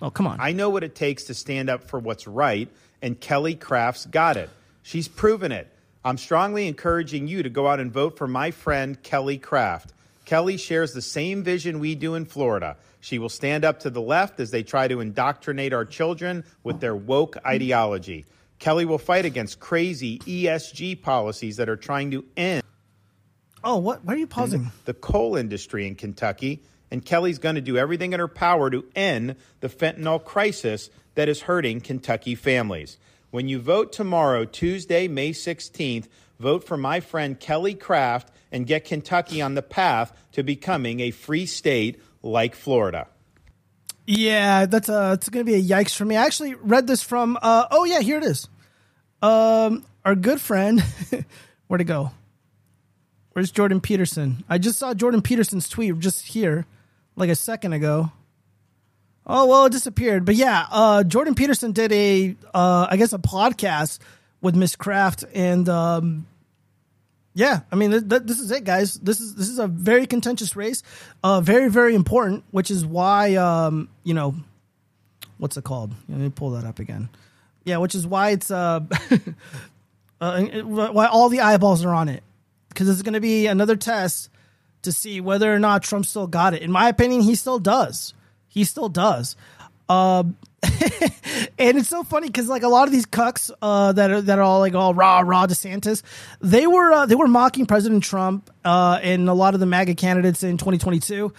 Oh, 0.00 0.10
come 0.10 0.26
on. 0.26 0.40
I 0.40 0.52
know 0.52 0.70
what 0.70 0.84
it 0.84 0.94
takes 0.94 1.24
to 1.24 1.34
stand 1.34 1.70
up 1.70 1.88
for 1.88 1.98
what's 1.98 2.26
right, 2.26 2.68
and 3.00 3.18
Kelly 3.18 3.54
Craft's 3.54 4.06
got 4.06 4.36
it. 4.36 4.50
She's 4.82 5.08
proven 5.08 5.52
it. 5.52 5.72
I'm 6.04 6.18
strongly 6.18 6.68
encouraging 6.68 7.26
you 7.26 7.42
to 7.42 7.50
go 7.50 7.66
out 7.66 7.80
and 7.80 7.90
vote 7.90 8.16
for 8.16 8.28
my 8.28 8.52
friend 8.52 9.02
Kelly 9.02 9.38
Craft. 9.38 9.92
Kelly 10.24 10.56
shares 10.56 10.92
the 10.92 11.02
same 11.02 11.42
vision 11.42 11.78
we 11.78 11.94
do 11.94 12.14
in 12.14 12.26
Florida. 12.26 12.76
She 13.00 13.18
will 13.18 13.28
stand 13.28 13.64
up 13.64 13.80
to 13.80 13.90
the 13.90 14.00
left 14.00 14.38
as 14.38 14.50
they 14.50 14.62
try 14.62 14.88
to 14.88 15.00
indoctrinate 15.00 15.72
our 15.72 15.84
children 15.84 16.44
with 16.62 16.80
their 16.80 16.94
woke 16.94 17.36
ideology. 17.46 18.24
Kelly 18.58 18.84
will 18.84 18.98
fight 18.98 19.24
against 19.24 19.60
crazy 19.60 20.18
ESG 20.20 21.02
policies 21.02 21.56
that 21.56 21.68
are 21.68 21.76
trying 21.76 22.10
to 22.12 22.24
end 22.36 22.62
oh, 23.66 23.76
what? 23.76 24.04
Why 24.04 24.14
are 24.14 24.16
you 24.16 24.26
pausing? 24.26 24.70
the 24.86 24.94
coal 24.94 25.36
industry 25.36 25.86
in 25.86 25.96
Kentucky, 25.96 26.62
and 26.90 27.04
Kelly's 27.04 27.38
going 27.38 27.56
to 27.56 27.60
do 27.60 27.76
everything 27.76 28.12
in 28.12 28.20
her 28.20 28.28
power 28.28 28.70
to 28.70 28.84
end 28.94 29.36
the 29.60 29.68
fentanyl 29.68 30.24
crisis 30.24 30.88
that 31.16 31.28
is 31.28 31.42
hurting 31.42 31.80
Kentucky 31.80 32.34
families. 32.34 32.96
When 33.30 33.48
you 33.48 33.58
vote 33.58 33.92
tomorrow, 33.92 34.44
Tuesday, 34.44 35.08
May 35.08 35.32
16th, 35.32 36.06
vote 36.38 36.64
for 36.64 36.76
my 36.76 37.00
friend 37.00 37.38
Kelly 37.38 37.74
Craft 37.74 38.30
and 38.52 38.66
get 38.66 38.84
Kentucky 38.84 39.42
on 39.42 39.54
the 39.54 39.62
path 39.62 40.16
to 40.32 40.42
becoming 40.42 41.00
a 41.00 41.10
free 41.10 41.44
state 41.44 42.00
like 42.22 42.54
Florida. 42.54 43.08
Yeah, 44.06 44.66
that's 44.66 44.88
uh 44.88 45.16
it's 45.18 45.28
gonna 45.28 45.44
be 45.44 45.54
a 45.54 45.62
yikes 45.62 45.94
for 45.94 46.04
me. 46.04 46.16
I 46.16 46.24
actually 46.24 46.54
read 46.54 46.86
this 46.86 47.02
from 47.02 47.36
uh 47.42 47.66
oh 47.72 47.82
yeah, 47.82 48.00
here 48.00 48.18
it 48.18 48.24
is. 48.24 48.48
Um 49.22 49.84
our 50.04 50.14
good 50.14 50.40
friend 50.40 50.82
where'd 51.66 51.80
it 51.80 51.84
go? 51.84 52.12
Where's 53.32 53.50
Jordan 53.50 53.80
Peterson? 53.80 54.44
I 54.48 54.58
just 54.58 54.78
saw 54.78 54.94
Jordan 54.94 55.20
Peterson's 55.20 55.68
tweet 55.68 55.98
just 55.98 56.26
here, 56.26 56.64
like 57.16 57.28
a 57.28 57.34
second 57.34 57.72
ago. 57.74 58.12
Oh 59.26 59.46
well, 59.46 59.66
it 59.66 59.72
disappeared. 59.72 60.24
But 60.24 60.36
yeah, 60.36 60.66
uh 60.70 61.02
Jordan 61.04 61.34
Peterson 61.34 61.72
did 61.72 61.92
a 61.92 62.36
uh 62.54 62.86
I 62.90 62.96
guess 62.96 63.12
a 63.12 63.18
podcast 63.18 63.98
with 64.40 64.54
Miss 64.54 64.76
Craft 64.76 65.24
and 65.34 65.68
um 65.68 66.26
yeah, 67.36 67.60
I 67.70 67.76
mean, 67.76 67.90
th- 67.90 68.08
th- 68.08 68.22
this 68.24 68.40
is 68.40 68.50
it, 68.50 68.64
guys. 68.64 68.94
This 68.94 69.20
is 69.20 69.34
this 69.34 69.50
is 69.50 69.58
a 69.58 69.66
very 69.66 70.06
contentious 70.06 70.56
race, 70.56 70.82
uh, 71.22 71.42
very 71.42 71.68
very 71.68 71.94
important, 71.94 72.44
which 72.50 72.70
is 72.70 72.86
why 72.86 73.34
um, 73.34 73.90
you 74.04 74.14
know, 74.14 74.34
what's 75.36 75.58
it 75.58 75.64
called? 75.64 75.92
Let 76.08 76.18
me 76.18 76.30
pull 76.30 76.52
that 76.52 76.64
up 76.64 76.78
again. 76.78 77.10
Yeah, 77.66 77.78
which 77.78 77.94
is 77.94 78.06
why 78.06 78.30
it's 78.30 78.50
uh, 78.50 78.80
uh 80.20 80.42
why 80.42 81.06
all 81.06 81.28
the 81.28 81.40
eyeballs 81.40 81.84
are 81.84 81.92
on 81.92 82.08
it 82.08 82.22
because 82.70 82.88
it's 82.88 83.02
going 83.02 83.14
to 83.14 83.20
be 83.20 83.46
another 83.46 83.74
test 83.74 84.30
to 84.82 84.92
see 84.92 85.20
whether 85.20 85.52
or 85.52 85.58
not 85.58 85.82
Trump 85.82 86.06
still 86.06 86.26
got 86.26 86.54
it. 86.54 86.62
In 86.62 86.70
my 86.70 86.88
opinion, 86.88 87.22
he 87.22 87.34
still 87.34 87.58
does. 87.58 88.14
He 88.48 88.64
still 88.64 88.88
does. 88.88 89.34
Um, 89.88 90.36
and 90.62 91.78
it's 91.78 91.88
so 91.88 92.02
funny 92.04 92.28
because 92.28 92.48
like 92.48 92.62
a 92.62 92.68
lot 92.68 92.86
of 92.86 92.92
these 92.92 93.06
cucks 93.06 93.50
uh, 93.62 93.92
that 93.92 94.10
are 94.10 94.20
that 94.20 94.38
are 94.38 94.42
all 94.42 94.60
like 94.60 94.74
all 94.74 94.94
rah 94.94 95.20
rah 95.20 95.46
DeSantis, 95.46 96.02
they 96.40 96.66
were 96.66 96.92
uh, 96.92 97.06
they 97.06 97.14
were 97.14 97.28
mocking 97.28 97.66
President 97.66 98.04
Trump 98.04 98.50
uh, 98.64 98.98
and 99.02 99.28
a 99.28 99.34
lot 99.34 99.54
of 99.54 99.60
the 99.60 99.66
MAGA 99.66 99.94
candidates 99.94 100.42
in 100.42 100.56
2022. 100.56 101.32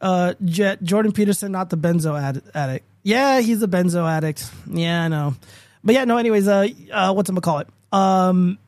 Uh, 0.00 0.34
Jet, 0.44 0.82
Jordan 0.82 1.12
Peterson, 1.12 1.50
not 1.50 1.70
the 1.70 1.76
benzo 1.76 2.20
ad- 2.20 2.42
addict. 2.54 2.84
Yeah, 3.02 3.40
he's 3.40 3.62
a 3.62 3.68
benzo 3.68 4.08
addict. 4.08 4.50
Yeah, 4.66 5.04
I 5.04 5.08
know. 5.08 5.34
But 5.84 5.94
yeah, 5.94 6.04
no. 6.04 6.16
Anyways, 6.16 6.48
uh, 6.48 6.68
uh 6.92 7.12
what's 7.12 7.28
I'm 7.28 7.34
gonna 7.34 7.42
call 7.42 7.58
it? 7.58 7.68
Um, 7.92 8.58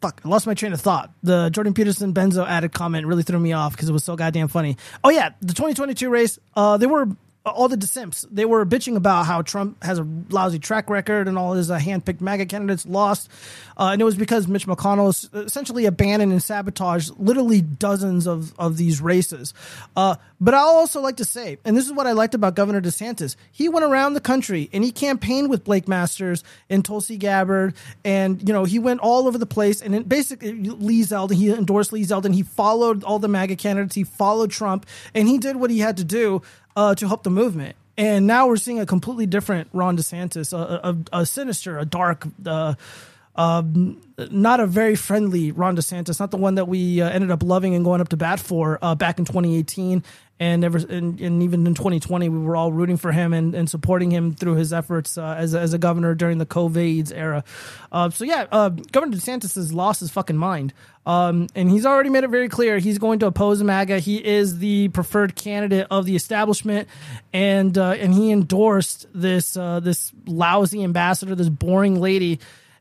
fuck, 0.00 0.20
I 0.24 0.28
lost 0.28 0.46
my 0.46 0.54
train 0.54 0.72
of 0.72 0.80
thought. 0.80 1.10
The 1.22 1.50
Jordan 1.50 1.74
Peterson 1.74 2.14
benzo 2.14 2.46
added 2.46 2.72
comment 2.72 3.06
really 3.06 3.22
threw 3.22 3.38
me 3.38 3.52
off 3.52 3.72
because 3.72 3.88
it 3.88 3.92
was 3.92 4.04
so 4.04 4.16
goddamn 4.16 4.48
funny. 4.48 4.76
Oh 5.02 5.10
yeah, 5.10 5.30
the 5.40 5.54
2022 5.54 6.10
race, 6.10 6.38
uh, 6.54 6.76
they 6.76 6.86
were 6.86 7.08
all 7.44 7.68
the 7.68 7.76
DeSimps. 7.76 8.26
They 8.30 8.44
were 8.44 8.64
bitching 8.66 8.96
about 8.96 9.26
how 9.26 9.42
Trump 9.42 9.82
has 9.82 9.98
a 9.98 10.06
lousy 10.30 10.58
track 10.58 10.90
record 10.90 11.28
and 11.28 11.38
all 11.38 11.54
his 11.54 11.70
uh, 11.70 11.78
handpicked 11.78 12.20
MAGA 12.20 12.46
candidates 12.46 12.86
lost, 12.86 13.30
uh, 13.76 13.90
and 13.92 14.00
it 14.00 14.04
was 14.04 14.16
because 14.16 14.48
Mitch 14.48 14.66
McConnell 14.66 15.08
essentially 15.44 15.86
abandoned 15.86 16.32
and 16.32 16.42
sabotaged 16.42 17.12
literally 17.18 17.60
dozens 17.60 18.26
of 18.26 18.58
of 18.58 18.76
these 18.76 19.00
races. 19.00 19.54
Uh, 19.96 20.16
but 20.40 20.54
I'll 20.54 20.76
also 20.76 21.00
like 21.00 21.16
to 21.16 21.24
say, 21.24 21.58
and 21.64 21.76
this 21.76 21.86
is 21.86 21.92
what 21.92 22.06
I 22.06 22.12
liked 22.12 22.34
about 22.34 22.54
Governor 22.54 22.80
DeSantis, 22.80 23.36
he 23.50 23.68
went 23.68 23.84
around 23.84 24.14
the 24.14 24.20
country 24.20 24.68
and 24.72 24.84
he 24.84 24.92
campaigned 24.92 25.50
with 25.50 25.64
Blake 25.64 25.88
Masters 25.88 26.44
and 26.70 26.84
Tulsi 26.84 27.16
Gabbard, 27.16 27.74
and 28.04 28.46
you 28.46 28.52
know 28.52 28.64
he 28.64 28.78
went 28.78 29.00
all 29.00 29.26
over 29.26 29.38
the 29.38 29.46
place. 29.46 29.80
And 29.80 29.94
it 29.94 30.08
basically, 30.08 30.52
Lee 30.52 31.02
Zeldin, 31.02 31.34
he 31.34 31.50
endorsed 31.50 31.92
Lee 31.92 32.04
Zeldin. 32.04 32.34
He 32.34 32.42
followed 32.42 33.04
all 33.04 33.18
the 33.18 33.28
MAGA 33.28 33.56
candidates. 33.56 33.94
He 33.94 34.04
followed 34.04 34.50
Trump, 34.50 34.86
and 35.14 35.28
he 35.28 35.38
did 35.38 35.56
what 35.56 35.70
he 35.70 35.78
had 35.78 35.96
to 35.96 36.04
do 36.04 36.42
uh, 36.78 36.94
to 36.94 37.08
help 37.08 37.24
the 37.24 37.30
movement. 37.30 37.74
And 37.96 38.28
now 38.28 38.46
we're 38.46 38.56
seeing 38.56 38.78
a 38.78 38.86
completely 38.86 39.26
different 39.26 39.68
Ron 39.72 39.96
DeSantis, 39.96 40.52
a, 40.52 40.96
a, 41.12 41.20
a 41.20 41.26
sinister, 41.26 41.76
a 41.76 41.84
dark, 41.84 42.24
uh, 42.46 42.74
um, 43.38 44.00
not 44.32 44.58
a 44.58 44.66
very 44.66 44.96
friendly 44.96 45.52
Ron 45.52 45.76
DeSantis, 45.76 46.18
not 46.18 46.32
the 46.32 46.36
one 46.36 46.56
that 46.56 46.66
we 46.66 47.00
uh, 47.00 47.08
ended 47.08 47.30
up 47.30 47.44
loving 47.44 47.76
and 47.76 47.84
going 47.84 48.00
up 48.00 48.08
to 48.08 48.16
bat 48.16 48.40
for 48.40 48.80
uh, 48.82 48.96
back 48.96 49.20
in 49.20 49.24
2018. 49.24 50.02
And 50.40 50.64
ever 50.64 50.78
and, 50.78 51.20
and 51.20 51.42
even 51.42 51.66
in 51.66 51.74
2020, 51.74 52.28
we 52.28 52.38
were 52.38 52.56
all 52.56 52.72
rooting 52.72 52.96
for 52.96 53.10
him 53.10 53.32
and, 53.32 53.54
and 53.54 53.70
supporting 53.70 54.10
him 54.10 54.34
through 54.34 54.54
his 54.54 54.72
efforts 54.72 55.18
uh, 55.18 55.34
as, 55.38 55.54
a, 55.54 55.60
as 55.60 55.72
a 55.72 55.78
governor 55.78 56.14
during 56.14 56.38
the 56.38 56.46
COVID's 56.46 57.10
era. 57.10 57.42
Uh, 57.90 58.10
so 58.10 58.24
yeah, 58.24 58.46
uh, 58.52 58.68
Governor 58.68 59.16
DeSantis 59.16 59.56
has 59.56 59.72
lost 59.72 59.98
his 59.98 60.12
fucking 60.12 60.36
mind, 60.36 60.72
um, 61.06 61.48
and 61.56 61.68
he's 61.68 61.84
already 61.84 62.10
made 62.10 62.22
it 62.22 62.30
very 62.30 62.48
clear 62.48 62.78
he's 62.78 62.98
going 62.98 63.18
to 63.20 63.26
oppose 63.26 63.62
MAGA. 63.64 63.98
He 63.98 64.24
is 64.24 64.58
the 64.58 64.88
preferred 64.88 65.34
candidate 65.34 65.88
of 65.90 66.06
the 66.06 66.14
establishment, 66.14 66.88
and 67.32 67.76
uh, 67.76 67.90
and 67.92 68.14
he 68.14 68.30
endorsed 68.30 69.06
this 69.12 69.54
this 69.54 70.12
lousy 70.26 70.84
ambassador, 70.84 71.34
this 71.34 71.48
boring 71.48 72.00
lady, 72.00 72.38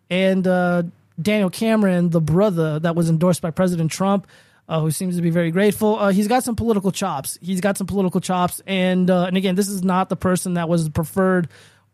and 0.10 0.46
uh, 0.48 0.84
Daniel 1.22 1.50
Cameron, 1.50 2.10
the 2.10 2.22
brother 2.22 2.80
that 2.80 2.96
was 2.96 3.10
endorsed 3.10 3.42
by 3.42 3.52
President 3.52 3.92
Trump 3.92 4.28
uh, 4.70 4.82
who 4.82 4.92
seems 4.92 5.16
to 5.16 5.22
be 5.22 5.30
very 5.30 5.52
grateful. 5.52 5.98
Uh, 5.98 6.12
he's 6.12 6.28
got 6.28 6.44
some 6.44 6.56
political 6.56 6.92
chops. 6.92 7.38
He's 7.42 7.62
got 7.62 7.78
some 7.78 7.88
political 7.88 8.22
chops, 8.22 8.62
and 8.68 9.10
uh, 9.10 9.26
and 9.26 9.38
again, 9.38 9.56
this 9.56 9.70
is 9.70 9.84
not 9.84 10.10
the 10.10 10.16
person 10.16 10.56
that 10.56 10.68
was 10.68 10.90
preferred 10.90 11.50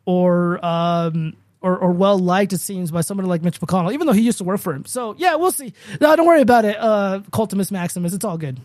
or 0.05 0.63
um 0.65 1.35
or, 1.61 1.77
or 1.77 1.91
well 1.91 2.19
liked 2.19 2.51
it 2.51 2.57
seems 2.57 2.91
by 2.91 3.01
somebody 3.01 3.29
like 3.29 3.41
Mitch 3.41 3.59
McConnell, 3.61 3.93
even 3.93 4.07
though 4.07 4.13
he 4.13 4.21
used 4.21 4.39
to 4.39 4.43
work 4.43 4.59
for 4.59 4.73
him. 4.73 4.85
So 4.85 5.15
yeah, 5.17 5.35
we'll 5.35 5.51
see. 5.51 5.73
No, 6.01 6.15
don't 6.15 6.27
worry 6.27 6.41
about 6.41 6.65
it. 6.65 6.77
Uh, 6.77 7.21
Cultimus 7.31 7.71
Maximus, 7.71 8.13
it's 8.13 8.25
all 8.25 8.37
good. 8.37 8.59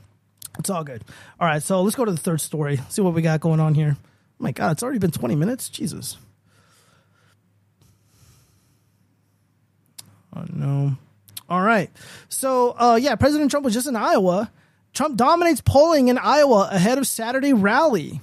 It's 0.58 0.70
all 0.70 0.82
good. 0.82 1.04
All 1.38 1.46
right, 1.46 1.62
so 1.62 1.82
let's 1.82 1.94
go 1.94 2.04
to 2.04 2.10
the 2.10 2.16
third 2.16 2.40
story. 2.40 2.80
See 2.88 3.02
what 3.02 3.14
we 3.14 3.22
got 3.22 3.40
going 3.40 3.60
on 3.60 3.74
here. 3.74 3.96
Oh 4.00 4.42
my 4.42 4.52
God, 4.52 4.72
it's 4.72 4.82
already 4.82 4.98
been 4.98 5.10
twenty 5.10 5.36
minutes. 5.36 5.68
Jesus. 5.68 6.16
No. 10.52 10.96
All 11.48 11.62
right. 11.62 11.90
So, 12.28 12.74
uh, 12.78 12.98
yeah, 13.00 13.14
President 13.14 13.50
Trump 13.50 13.64
was 13.64 13.74
just 13.74 13.86
in 13.86 13.96
Iowa. 13.96 14.50
Trump 14.92 15.16
dominates 15.16 15.60
polling 15.60 16.08
in 16.08 16.18
Iowa 16.18 16.68
ahead 16.72 16.98
of 16.98 17.06
Saturday 17.06 17.52
rally. 17.52 18.20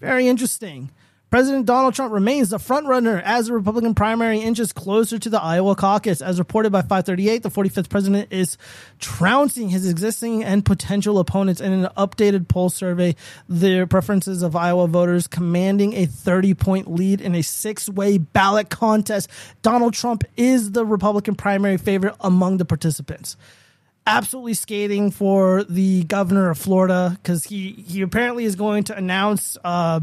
Very 0.00 0.28
interesting. 0.28 0.90
President 1.32 1.64
Donald 1.64 1.94
Trump 1.94 2.12
remains 2.12 2.50
the 2.50 2.58
frontrunner 2.58 3.22
as 3.22 3.46
the 3.46 3.54
Republican 3.54 3.94
primary 3.94 4.40
inches 4.40 4.70
closer 4.70 5.18
to 5.18 5.30
the 5.30 5.40
Iowa 5.40 5.74
caucus. 5.74 6.20
As 6.20 6.38
reported 6.38 6.72
by 6.72 6.82
538, 6.82 7.42
the 7.42 7.48
45th 7.48 7.88
president 7.88 8.30
is 8.30 8.58
trouncing 8.98 9.70
his 9.70 9.88
existing 9.88 10.44
and 10.44 10.62
potential 10.62 11.18
opponents 11.18 11.62
in 11.62 11.72
an 11.72 11.88
updated 11.96 12.48
poll 12.48 12.68
survey. 12.68 13.16
The 13.48 13.86
preferences 13.86 14.42
of 14.42 14.54
Iowa 14.54 14.86
voters 14.88 15.26
commanding 15.26 15.94
a 15.94 16.04
30 16.04 16.52
point 16.52 16.92
lead 16.92 17.22
in 17.22 17.34
a 17.34 17.40
six 17.40 17.88
way 17.88 18.18
ballot 18.18 18.68
contest. 18.68 19.30
Donald 19.62 19.94
Trump 19.94 20.24
is 20.36 20.72
the 20.72 20.84
Republican 20.84 21.34
primary 21.34 21.78
favorite 21.78 22.14
among 22.20 22.58
the 22.58 22.66
participants 22.66 23.38
absolutely 24.04 24.52
skating 24.52 25.12
for 25.12 25.62
the 25.62 26.02
governor 26.02 26.50
of 26.50 26.58
Florida 26.58 27.16
because 27.22 27.44
he 27.44 27.70
he 27.86 28.02
apparently 28.02 28.44
is 28.44 28.56
going 28.56 28.82
to 28.82 28.96
announce 28.96 29.56
uh, 29.62 30.00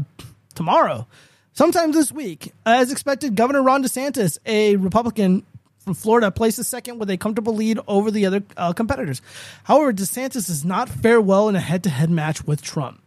tomorrow, 0.60 1.06
sometime 1.54 1.90
this 1.90 2.12
week, 2.12 2.52
as 2.66 2.92
expected. 2.92 3.34
Governor 3.34 3.62
Ron 3.62 3.82
DeSantis, 3.82 4.36
a 4.44 4.76
Republican 4.76 5.42
from 5.78 5.94
Florida, 5.94 6.30
places 6.30 6.68
second 6.68 6.98
with 6.98 7.08
a 7.08 7.16
comfortable 7.16 7.54
lead 7.54 7.78
over 7.88 8.10
the 8.10 8.26
other 8.26 8.42
uh, 8.58 8.74
competitors. 8.74 9.22
However, 9.64 9.90
DeSantis 9.90 10.48
does 10.48 10.62
not 10.62 10.90
fare 10.90 11.18
well 11.18 11.48
in 11.48 11.56
a 11.56 11.60
head-to-head 11.60 12.10
match 12.10 12.44
with 12.44 12.60
Trump. 12.60 13.00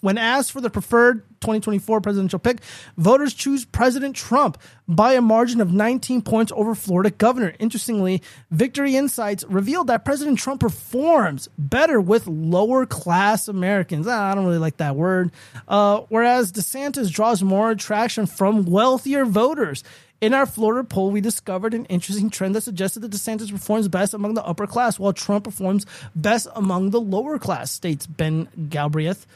When 0.00 0.16
asked 0.16 0.52
for 0.52 0.62
the 0.62 0.70
preferred 0.70 1.22
2024 1.40 2.00
presidential 2.00 2.38
pick, 2.38 2.58
voters 2.96 3.32
choose 3.32 3.64
President 3.64 4.14
Trump 4.14 4.58
by 4.86 5.14
a 5.14 5.22
margin 5.22 5.60
of 5.60 5.72
19 5.72 6.22
points 6.22 6.52
over 6.54 6.74
Florida 6.74 7.10
governor. 7.10 7.54
Interestingly, 7.58 8.22
Victory 8.50 8.96
Insights 8.96 9.44
revealed 9.44 9.86
that 9.86 10.04
President 10.04 10.38
Trump 10.38 10.60
performs 10.60 11.48
better 11.56 12.00
with 12.00 12.26
lower 12.26 12.84
class 12.84 13.48
Americans. 13.48 14.06
Ah, 14.06 14.30
I 14.30 14.34
don't 14.34 14.44
really 14.44 14.58
like 14.58 14.76
that 14.78 14.96
word. 14.96 15.32
Uh, 15.66 16.02
whereas 16.08 16.52
DeSantis 16.52 17.10
draws 17.10 17.42
more 17.42 17.70
attraction 17.70 18.26
from 18.26 18.64
wealthier 18.66 19.24
voters. 19.24 19.82
In 20.20 20.34
our 20.34 20.44
Florida 20.44 20.86
poll, 20.86 21.10
we 21.10 21.22
discovered 21.22 21.72
an 21.72 21.86
interesting 21.86 22.28
trend 22.28 22.54
that 22.54 22.60
suggested 22.60 23.00
that 23.00 23.12
DeSantis 23.12 23.50
performs 23.50 23.88
best 23.88 24.12
among 24.12 24.34
the 24.34 24.44
upper 24.44 24.66
class, 24.66 24.98
while 24.98 25.14
Trump 25.14 25.44
performs 25.44 25.86
best 26.14 26.46
among 26.54 26.90
the 26.90 27.00
lower 27.00 27.38
class, 27.38 27.70
states 27.70 28.06
Ben 28.06 28.46
Galbraith. 28.68 29.26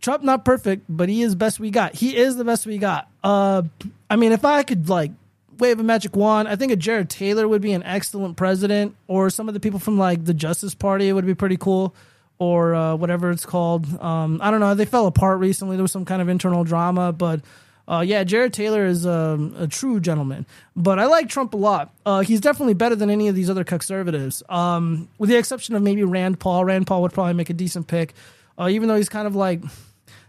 Trump 0.00 0.22
not 0.22 0.44
perfect, 0.44 0.84
but 0.88 1.08
he 1.08 1.22
is 1.22 1.34
best 1.34 1.60
we 1.60 1.70
got. 1.70 1.94
He 1.94 2.16
is 2.16 2.36
the 2.36 2.44
best 2.44 2.66
we 2.66 2.78
got. 2.78 3.08
Uh, 3.22 3.62
I 4.08 4.16
mean, 4.16 4.32
if 4.32 4.44
I 4.44 4.62
could 4.62 4.88
like 4.88 5.12
wave 5.58 5.78
a 5.78 5.82
magic 5.82 6.16
wand, 6.16 6.48
I 6.48 6.56
think 6.56 6.72
a 6.72 6.76
Jared 6.76 7.10
Taylor 7.10 7.46
would 7.46 7.60
be 7.60 7.72
an 7.72 7.82
excellent 7.82 8.36
president, 8.36 8.96
or 9.08 9.28
some 9.30 9.48
of 9.48 9.54
the 9.54 9.60
people 9.60 9.78
from 9.78 9.98
like 9.98 10.24
the 10.24 10.34
Justice 10.34 10.74
Party 10.74 11.12
would 11.12 11.26
be 11.26 11.34
pretty 11.34 11.58
cool, 11.58 11.94
or 12.38 12.74
uh, 12.74 12.96
whatever 12.96 13.30
it's 13.30 13.44
called. 13.44 13.86
Um, 14.00 14.40
I 14.42 14.50
don't 14.50 14.60
know. 14.60 14.74
They 14.74 14.86
fell 14.86 15.06
apart 15.06 15.38
recently. 15.38 15.76
There 15.76 15.82
was 15.82 15.92
some 15.92 16.04
kind 16.04 16.22
of 16.22 16.28
internal 16.28 16.64
drama, 16.64 17.12
but. 17.12 17.40
Uh, 17.88 18.02
yeah, 18.02 18.22
Jared 18.22 18.52
Taylor 18.52 18.86
is 18.86 19.04
um, 19.04 19.52
a 19.58 19.66
true 19.66 19.98
gentleman, 19.98 20.46
but 20.76 21.00
I 21.00 21.06
like 21.06 21.28
Trump 21.28 21.54
a 21.54 21.56
lot. 21.56 21.92
Uh, 22.06 22.20
he's 22.20 22.40
definitely 22.40 22.74
better 22.74 22.94
than 22.94 23.10
any 23.10 23.26
of 23.26 23.34
these 23.34 23.50
other 23.50 23.64
conservatives, 23.64 24.44
um, 24.48 25.08
with 25.18 25.28
the 25.28 25.36
exception 25.36 25.74
of 25.74 25.82
maybe 25.82 26.04
Rand 26.04 26.38
Paul. 26.38 26.64
Rand 26.64 26.86
Paul 26.86 27.02
would 27.02 27.12
probably 27.12 27.32
make 27.32 27.50
a 27.50 27.52
decent 27.52 27.88
pick, 27.88 28.14
uh, 28.56 28.68
even 28.70 28.86
though 28.86 28.94
he's 28.94 29.08
kind 29.08 29.26
of 29.26 29.34
like 29.34 29.60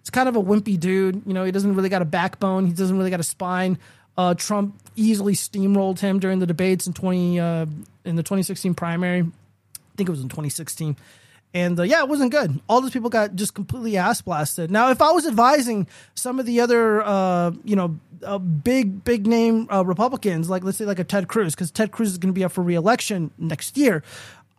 it's 0.01 0.09
kind 0.09 0.27
of 0.27 0.35
a 0.35 0.41
wimpy 0.41 0.79
dude. 0.79 1.21
You 1.25 1.33
know, 1.33 1.43
he 1.43 1.51
doesn't 1.51 1.75
really 1.75 1.89
got 1.89 2.01
a 2.01 2.05
backbone. 2.05 2.65
He 2.65 2.73
doesn't 2.73 2.97
really 2.97 3.09
got 3.09 3.19
a 3.19 3.23
spine. 3.23 3.77
Uh, 4.17 4.33
Trump 4.33 4.75
easily 4.95 5.33
steamrolled 5.33 5.99
him 5.99 6.19
during 6.19 6.39
the 6.39 6.45
debates 6.45 6.85
in 6.85 6.93
twenty 6.93 7.39
uh, 7.39 7.65
in 8.03 8.15
the 8.15 8.23
2016 8.23 8.73
primary. 8.73 9.21
I 9.21 9.95
think 9.95 10.09
it 10.09 10.11
was 10.11 10.21
in 10.21 10.29
2016. 10.29 10.95
And 11.53 11.79
uh, 11.79 11.83
yeah, 11.83 12.01
it 12.01 12.07
wasn't 12.07 12.31
good. 12.31 12.59
All 12.69 12.81
those 12.81 12.91
people 12.91 13.09
got 13.09 13.35
just 13.35 13.53
completely 13.53 13.97
ass 13.97 14.21
blasted. 14.21 14.71
Now, 14.71 14.89
if 14.89 15.01
I 15.01 15.11
was 15.11 15.27
advising 15.27 15.87
some 16.15 16.39
of 16.39 16.45
the 16.45 16.61
other, 16.61 17.01
uh, 17.01 17.51
you 17.63 17.75
know, 17.75 17.99
uh, 18.23 18.37
big 18.37 19.03
big 19.03 19.27
name 19.27 19.67
uh, 19.71 19.83
Republicans, 19.83 20.49
like 20.49 20.63
let's 20.63 20.77
say 20.77 20.85
like 20.85 20.99
a 20.99 21.03
Ted 21.03 21.27
Cruz, 21.27 21.53
because 21.53 21.71
Ted 21.71 21.91
Cruz 21.91 22.11
is 22.11 22.17
going 22.17 22.33
to 22.33 22.37
be 22.37 22.43
up 22.43 22.51
for 22.51 22.63
reelection 22.63 23.31
next 23.37 23.77
year. 23.77 24.03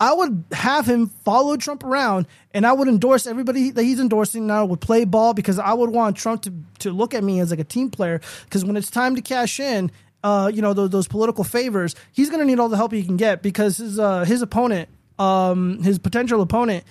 I 0.02 0.12
would 0.12 0.44
have 0.50 0.84
him 0.84 1.10
follow 1.24 1.56
Trump 1.56 1.84
around 1.84 2.26
and 2.52 2.66
I 2.66 2.72
would 2.72 2.88
endorse 2.88 3.24
everybody 3.24 3.70
that 3.70 3.84
he's 3.84 4.00
endorsing 4.00 4.48
now 4.48 4.64
would 4.64 4.80
play 4.80 5.04
ball 5.04 5.32
because 5.32 5.60
I 5.60 5.72
would 5.72 5.90
want 5.90 6.16
Trump 6.16 6.42
to, 6.42 6.52
to 6.80 6.90
look 6.90 7.14
at 7.14 7.22
me 7.22 7.38
as 7.38 7.52
like 7.52 7.60
a 7.60 7.64
team 7.64 7.88
player 7.88 8.20
because 8.42 8.64
when 8.64 8.76
it's 8.76 8.90
time 8.90 9.14
to 9.14 9.22
cash 9.22 9.60
in, 9.60 9.92
uh, 10.24 10.50
you 10.52 10.60
know, 10.60 10.72
those, 10.72 10.90
those 10.90 11.06
political 11.06 11.44
favors, 11.44 11.94
he's 12.10 12.30
going 12.30 12.40
to 12.40 12.44
need 12.44 12.58
all 12.58 12.68
the 12.68 12.76
help 12.76 12.90
he 12.90 13.04
can 13.04 13.16
get 13.16 13.42
because 13.42 13.76
his, 13.76 14.00
uh, 14.00 14.24
his 14.24 14.42
opponent, 14.42 14.88
um, 15.20 15.80
his 15.84 16.00
potential 16.00 16.42
opponent, 16.42 16.82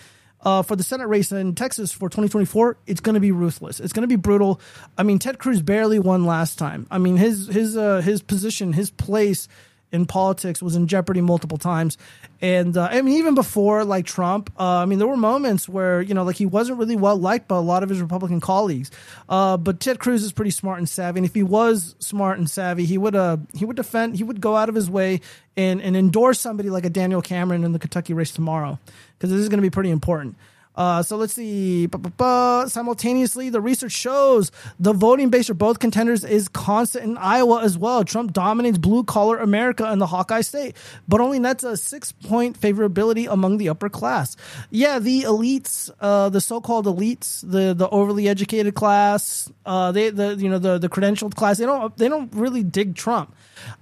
uh, 0.43 0.61
for 0.61 0.77
the 0.77 0.83
Senate 0.83 1.07
race 1.07 1.33
in 1.33 1.53
Texas 1.53 1.91
for 1.91 2.07
2024, 2.07 2.77
it's 2.87 3.01
going 3.01 3.15
to 3.15 3.19
be 3.19 3.33
ruthless. 3.33 3.81
It's 3.81 3.91
going 3.91 4.03
to 4.03 4.07
be 4.07 4.15
brutal. 4.15 4.61
I 4.97 5.03
mean, 5.03 5.19
Ted 5.19 5.37
Cruz 5.37 5.61
barely 5.61 5.99
won 5.99 6.25
last 6.25 6.57
time. 6.57 6.87
I 6.89 6.97
mean, 6.97 7.17
his 7.17 7.47
his 7.47 7.77
uh, 7.77 8.01
his 8.01 8.23
position, 8.23 8.73
his 8.73 8.89
place 8.89 9.47
in 9.91 10.05
politics 10.05 10.61
was 10.61 10.75
in 10.75 10.87
jeopardy 10.87 11.21
multiple 11.21 11.57
times. 11.57 11.97
And 12.41 12.75
uh, 12.75 12.87
I 12.91 13.01
mean, 13.01 13.17
even 13.17 13.35
before 13.35 13.83
like 13.83 14.05
Trump, 14.05 14.51
uh, 14.59 14.77
I 14.77 14.85
mean, 14.85 14.99
there 14.99 15.07
were 15.07 15.17
moments 15.17 15.67
where 15.69 16.01
you 16.01 16.13
know, 16.13 16.23
like 16.23 16.37
he 16.37 16.45
wasn't 16.45 16.79
really 16.79 16.95
well 16.95 17.17
liked 17.17 17.47
by 17.47 17.57
a 17.57 17.61
lot 17.61 17.83
of 17.83 17.89
his 17.89 18.01
Republican 18.01 18.39
colleagues. 18.39 18.89
Uh, 19.29 19.57
but 19.57 19.79
Ted 19.79 19.99
Cruz 19.99 20.23
is 20.23 20.31
pretty 20.31 20.51
smart 20.51 20.79
and 20.79 20.89
savvy, 20.89 21.19
and 21.19 21.25
if 21.25 21.33
he 21.33 21.43
was 21.43 21.95
smart 21.99 22.39
and 22.39 22.49
savvy, 22.49 22.85
he 22.85 22.97
would 22.97 23.15
uh 23.15 23.37
he 23.53 23.65
would 23.65 23.75
defend, 23.75 24.15
he 24.15 24.23
would 24.23 24.41
go 24.41 24.55
out 24.55 24.69
of 24.69 24.75
his 24.75 24.89
way 24.89 25.21
and 25.57 25.81
and 25.81 25.95
endorse 25.95 26.39
somebody 26.39 26.69
like 26.69 26.85
a 26.85 26.89
Daniel 26.89 27.21
Cameron 27.21 27.63
in 27.63 27.71
the 27.71 27.79
Kentucky 27.79 28.13
race 28.13 28.31
tomorrow 28.31 28.79
because 29.17 29.29
this 29.29 29.39
is 29.39 29.49
going 29.49 29.59
to 29.59 29.61
be 29.61 29.69
pretty 29.69 29.89
important. 29.91 30.35
Uh, 30.81 31.03
so 31.03 31.15
let's 31.15 31.33
see. 31.33 31.87
Simultaneously, 32.17 33.51
the 33.51 33.61
research 33.61 33.91
shows 33.91 34.51
the 34.79 34.93
voting 34.93 35.29
base 35.29 35.45
for 35.45 35.53
both 35.53 35.77
contenders 35.77 36.23
is 36.23 36.47
constant 36.47 37.03
in 37.05 37.17
Iowa 37.17 37.61
as 37.61 37.77
well. 37.77 38.03
Trump 38.03 38.33
dominates 38.33 38.79
blue 38.79 39.03
collar 39.03 39.37
America 39.37 39.91
in 39.91 39.99
the 39.99 40.07
Hawkeye 40.07 40.41
state, 40.41 40.75
but 41.07 41.21
only 41.21 41.37
nets 41.37 41.63
a 41.63 41.77
six 41.77 42.11
point 42.11 42.59
favorability 42.59 43.27
among 43.29 43.59
the 43.59 43.69
upper 43.69 43.89
class. 43.89 44.35
Yeah, 44.71 44.97
the 44.97 45.21
elites, 45.21 45.91
uh, 45.99 46.29
the 46.29 46.41
so 46.41 46.59
called 46.59 46.87
elites, 46.87 47.41
the 47.47 47.75
the 47.75 47.87
overly 47.89 48.27
educated 48.27 48.73
class, 48.73 49.51
uh, 49.67 49.91
they 49.91 50.09
the 50.09 50.35
you 50.39 50.49
know 50.49 50.57
the 50.57 50.79
the 50.79 50.89
credentialed 50.89 51.35
class, 51.35 51.59
they 51.59 51.67
don't 51.67 51.95
they 51.95 52.09
don't 52.09 52.33
really 52.33 52.63
dig 52.63 52.95
Trump. 52.95 53.35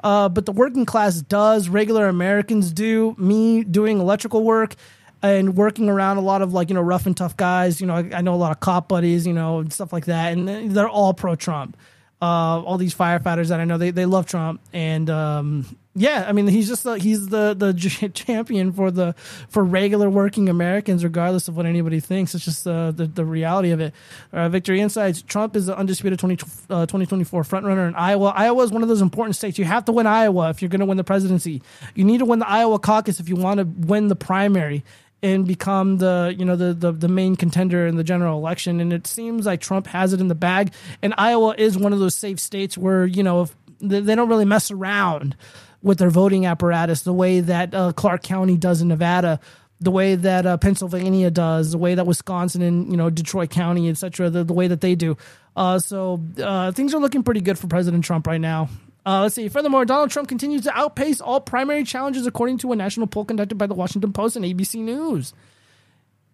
Uh, 0.03 0.27
but 0.27 0.45
the 0.45 0.51
working 0.51 0.85
class 0.85 1.21
does. 1.21 1.69
Regular 1.69 2.09
Americans 2.09 2.73
do. 2.73 3.15
Me 3.17 3.63
doing 3.63 4.01
electrical 4.01 4.43
work 4.43 4.75
and 5.21 5.55
working 5.55 5.89
around 5.89 6.17
a 6.17 6.21
lot 6.21 6.41
of 6.41 6.53
like 6.53 6.69
you 6.69 6.75
know 6.75 6.81
rough 6.81 7.05
and 7.05 7.15
tough 7.15 7.35
guys. 7.37 7.81
You 7.81 7.87
know, 7.87 7.95
I, 7.95 8.09
I 8.15 8.21
know 8.21 8.33
a 8.33 8.37
lot 8.37 8.51
of 8.51 8.59
cop 8.59 8.87
buddies, 8.87 9.27
you 9.27 9.33
know, 9.33 9.59
and 9.59 9.71
stuff 9.71 9.91
like 9.93 10.05
that, 10.05 10.33
and 10.33 10.71
they're 10.71 10.89
all 10.89 11.13
pro 11.13 11.35
Trump. 11.35 11.77
Uh, 12.21 12.61
all 12.61 12.77
these 12.77 12.93
firefighters 12.93 13.47
that 13.47 13.61
I 13.61 13.63
know, 13.65 13.77
they, 13.77 13.91
they 13.91 14.05
love 14.05 14.25
Trump, 14.25 14.59
and 14.73 15.09
um, 15.09 15.65
yeah, 15.95 16.25
I 16.27 16.33
mean 16.33 16.47
he's 16.47 16.67
just 16.67 16.83
the, 16.83 16.97
he's 16.97 17.27
the 17.27 17.53
the 17.53 17.73
champion 18.13 18.71
for 18.71 18.91
the 18.91 19.15
for 19.49 19.63
regular 19.63 20.09
working 20.09 20.47
Americans, 20.47 21.03
regardless 21.03 21.47
of 21.47 21.57
what 21.57 21.65
anybody 21.65 21.99
thinks. 21.99 22.35
It's 22.35 22.45
just 22.45 22.67
uh, 22.67 22.91
the 22.91 23.05
the 23.05 23.25
reality 23.25 23.71
of 23.71 23.81
it. 23.81 23.93
Uh, 24.31 24.49
Victory 24.49 24.81
Insights: 24.81 25.21
Trump 25.21 25.55
is 25.55 25.65
the 25.65 25.77
undisputed 25.77 26.19
20, 26.19 26.35
uh, 26.69 26.85
2024 26.85 27.43
frontrunner 27.43 27.87
in 27.87 27.95
Iowa. 27.95 28.33
Iowa 28.35 28.63
is 28.63 28.71
one 28.71 28.83
of 28.83 28.89
those 28.89 29.01
important 29.01 29.35
states. 29.35 29.57
You 29.57 29.65
have 29.65 29.85
to 29.85 29.91
win 29.91 30.07
Iowa 30.07 30.49
if 30.49 30.61
you're 30.61 30.69
going 30.69 30.79
to 30.79 30.85
win 30.85 30.97
the 30.97 31.03
presidency. 31.03 31.61
You 31.95 32.05
need 32.05 32.19
to 32.19 32.25
win 32.25 32.39
the 32.39 32.47
Iowa 32.49 32.79
caucus 32.79 33.19
if 33.19 33.27
you 33.27 33.35
want 33.35 33.59
to 33.59 33.65
win 33.65 34.07
the 34.07 34.15
primary 34.15 34.83
and 35.21 35.45
become 35.45 35.97
the 35.97 36.33
you 36.37 36.45
know 36.45 36.55
the, 36.55 36.73
the 36.73 36.91
the 36.91 37.07
main 37.07 37.35
contender 37.35 37.87
in 37.87 37.95
the 37.95 38.03
general 38.03 38.37
election. 38.37 38.79
And 38.79 38.93
it 38.93 39.07
seems 39.07 39.45
like 39.45 39.61
Trump 39.61 39.87
has 39.87 40.13
it 40.13 40.21
in 40.21 40.27
the 40.27 40.35
bag. 40.35 40.73
And 41.01 41.13
Iowa 41.17 41.55
is 41.57 41.77
one 41.77 41.93
of 41.93 41.99
those 41.99 42.15
safe 42.15 42.39
states 42.39 42.77
where 42.77 43.05
you 43.05 43.23
know 43.23 43.43
if 43.43 43.55
they 43.79 44.15
don't 44.15 44.29
really 44.29 44.45
mess 44.45 44.71
around 44.71 45.35
with 45.81 45.99
their 45.99 46.09
voting 46.09 46.45
apparatus 46.45 47.01
the 47.01 47.13
way 47.13 47.39
that 47.39 47.73
uh, 47.73 47.93
Clark 47.93 48.23
County 48.23 48.57
does 48.57 48.81
in 48.81 48.87
Nevada 48.89 49.39
the 49.81 49.91
way 49.91 50.15
that 50.15 50.45
uh, 50.45 50.57
Pennsylvania 50.57 51.31
does 51.31 51.71
the 51.71 51.77
way 51.77 51.95
that 51.95 52.05
Wisconsin 52.05 52.61
and 52.61 52.91
you 52.91 52.97
know 52.97 53.09
Detroit 53.09 53.49
County 53.49 53.89
etc 53.89 54.29
the, 54.29 54.43
the 54.43 54.53
way 54.53 54.67
that 54.67 54.81
they 54.81 54.95
do. 54.95 55.17
Uh, 55.55 55.79
so 55.79 56.21
uh, 56.41 56.71
things 56.71 56.93
are 56.93 56.99
looking 56.99 57.23
pretty 57.23 57.41
good 57.41 57.57
for 57.57 57.67
President 57.67 58.03
Trump 58.03 58.27
right 58.27 58.41
now 58.41 58.69
uh, 59.09 59.21
let's 59.23 59.33
see. 59.33 59.49
Furthermore, 59.49 59.85
Donald 59.85 60.11
Trump 60.11 60.29
continues 60.29 60.61
to 60.61 60.77
outpace 60.77 61.19
all 61.19 61.41
primary 61.41 61.83
challenges, 61.83 62.27
according 62.27 62.59
to 62.59 62.71
a 62.71 62.75
national 62.75 63.07
poll 63.07 63.25
conducted 63.25 63.57
by 63.57 63.65
the 63.65 63.73
Washington 63.73 64.13
Post 64.13 64.35
and 64.35 64.45
ABC 64.45 64.75
News. 64.75 65.33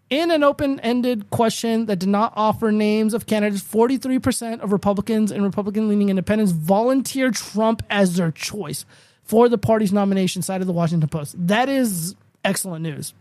In 0.09 0.29
an 0.29 0.43
open 0.43 0.81
ended 0.81 1.29
question 1.29 1.85
that 1.85 1.99
did 1.99 2.09
not 2.09 2.33
offer 2.35 2.73
names 2.73 3.13
of 3.13 3.27
candidates, 3.27 3.63
43% 3.63 4.59
of 4.59 4.73
Republicans 4.73 5.31
and 5.31 5.41
Republican 5.41 5.87
leaning 5.87 6.09
independents 6.09 6.51
volunteered 6.51 7.35
Trump 7.35 7.81
as 7.89 8.17
their 8.17 8.31
choice 8.31 8.85
for 9.23 9.47
the 9.47 9.57
party's 9.57 9.93
nomination, 9.93 10.41
side 10.41 10.59
of 10.59 10.67
the 10.67 10.73
Washington 10.73 11.07
Post. 11.07 11.35
That 11.47 11.69
is 11.69 12.13
excellent 12.43 12.83
news. 12.83 13.13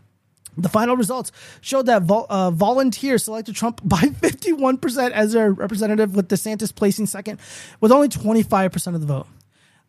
The 0.58 0.68
final 0.68 0.96
results 0.96 1.30
showed 1.60 1.86
that 1.86 2.02
vol- 2.02 2.26
uh, 2.28 2.50
volunteers 2.50 3.22
selected 3.22 3.54
Trump 3.54 3.80
by 3.84 3.98
51% 3.98 5.12
as 5.12 5.32
their 5.32 5.52
representative, 5.52 6.16
with 6.16 6.28
DeSantis 6.28 6.74
placing 6.74 7.06
second 7.06 7.38
with 7.80 7.92
only 7.92 8.08
25% 8.08 8.94
of 8.96 9.00
the 9.00 9.06
vote. 9.06 9.28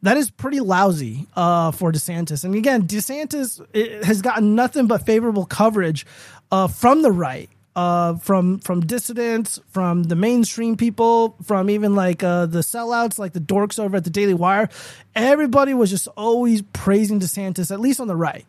That 0.06 0.18
is 0.18 0.30
pretty 0.30 0.60
lousy 0.60 1.28
uh, 1.36 1.72
for 1.72 1.92
DeSantis. 1.92 2.44
And 2.44 2.56
again, 2.56 2.88
DeSantis 2.88 4.04
has 4.04 4.22
gotten 4.22 4.56
nothing 4.56 4.88
but 4.88 5.06
favorable 5.06 5.46
coverage 5.46 6.06
uh, 6.52 6.68
from 6.68 7.02
the 7.02 7.12
right. 7.12 7.50
Uh, 7.76 8.16
from 8.20 8.58
from 8.60 8.80
dissidents, 8.80 9.60
from 9.68 10.04
the 10.04 10.16
mainstream 10.16 10.78
people, 10.78 11.36
from 11.44 11.70
even 11.70 11.94
like 11.94 12.24
uh, 12.24 12.46
the 12.46 12.60
sellouts, 12.60 13.20
like 13.20 13.34
the 13.34 13.42
dorks 13.42 13.78
over 13.78 13.98
at 13.98 14.06
the 14.06 14.10
Daily 14.10 14.34
Wire, 14.34 14.70
everybody 15.14 15.74
was 15.74 15.90
just 15.90 16.08
always 16.16 16.62
praising 16.72 17.20
DeSantis, 17.20 17.72
at 17.72 17.82
least 17.82 18.00
on 18.00 18.08
the 18.08 18.16
right. 18.16 18.46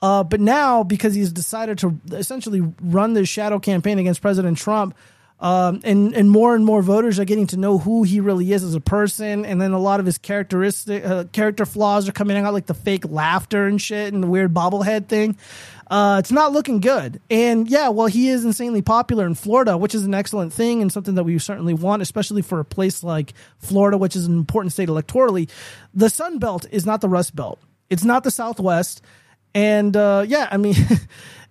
Uh, 0.00 0.22
but 0.22 0.38
now, 0.38 0.84
because 0.84 1.12
he's 1.12 1.32
decided 1.32 1.78
to 1.78 1.98
essentially 2.12 2.72
run 2.80 3.14
this 3.14 3.28
shadow 3.28 3.58
campaign 3.58 3.98
against 3.98 4.22
President 4.22 4.56
Trump, 4.56 4.94
um, 5.40 5.80
and 5.84 6.14
and 6.14 6.30
more 6.30 6.54
and 6.56 6.64
more 6.64 6.82
voters 6.82 7.18
are 7.18 7.24
getting 7.24 7.46
to 7.48 7.56
know 7.56 7.78
who 7.78 8.02
he 8.02 8.20
really 8.20 8.52
is 8.52 8.64
as 8.64 8.74
a 8.74 8.80
person, 8.80 9.44
and 9.44 9.60
then 9.60 9.72
a 9.72 9.78
lot 9.78 10.00
of 10.00 10.06
his 10.06 10.18
characteristic 10.18 11.04
uh, 11.04 11.24
character 11.32 11.64
flaws 11.64 12.08
are 12.08 12.12
coming 12.12 12.36
out, 12.36 12.52
like 12.52 12.66
the 12.66 12.74
fake 12.74 13.04
laughter 13.08 13.66
and 13.66 13.80
shit, 13.80 14.12
and 14.12 14.22
the 14.22 14.26
weird 14.26 14.52
bobblehead 14.52 15.06
thing. 15.06 15.36
Uh, 15.90 16.16
it's 16.18 16.32
not 16.32 16.52
looking 16.52 16.80
good. 16.80 17.20
And 17.30 17.68
yeah, 17.68 17.88
well, 17.88 18.08
he 18.08 18.28
is 18.28 18.44
insanely 18.44 18.82
popular 18.82 19.26
in 19.26 19.34
Florida, 19.34 19.78
which 19.78 19.94
is 19.94 20.04
an 20.04 20.12
excellent 20.12 20.52
thing 20.52 20.82
and 20.82 20.92
something 20.92 21.14
that 21.14 21.24
we 21.24 21.38
certainly 21.38 21.72
want, 21.72 22.02
especially 22.02 22.42
for 22.42 22.60
a 22.60 22.64
place 22.64 23.02
like 23.02 23.32
Florida, 23.58 23.96
which 23.96 24.14
is 24.14 24.26
an 24.26 24.36
important 24.36 24.72
state 24.72 24.88
electorally. 24.88 25.48
The 25.94 26.10
Sun 26.10 26.40
Belt 26.40 26.66
is 26.70 26.84
not 26.84 27.00
the 27.00 27.08
Rust 27.08 27.34
Belt. 27.34 27.58
It's 27.88 28.04
not 28.04 28.22
the 28.22 28.30
Southwest. 28.30 29.00
And 29.54 29.96
uh, 29.96 30.24
yeah, 30.26 30.48
I 30.50 30.56
mean. 30.56 30.74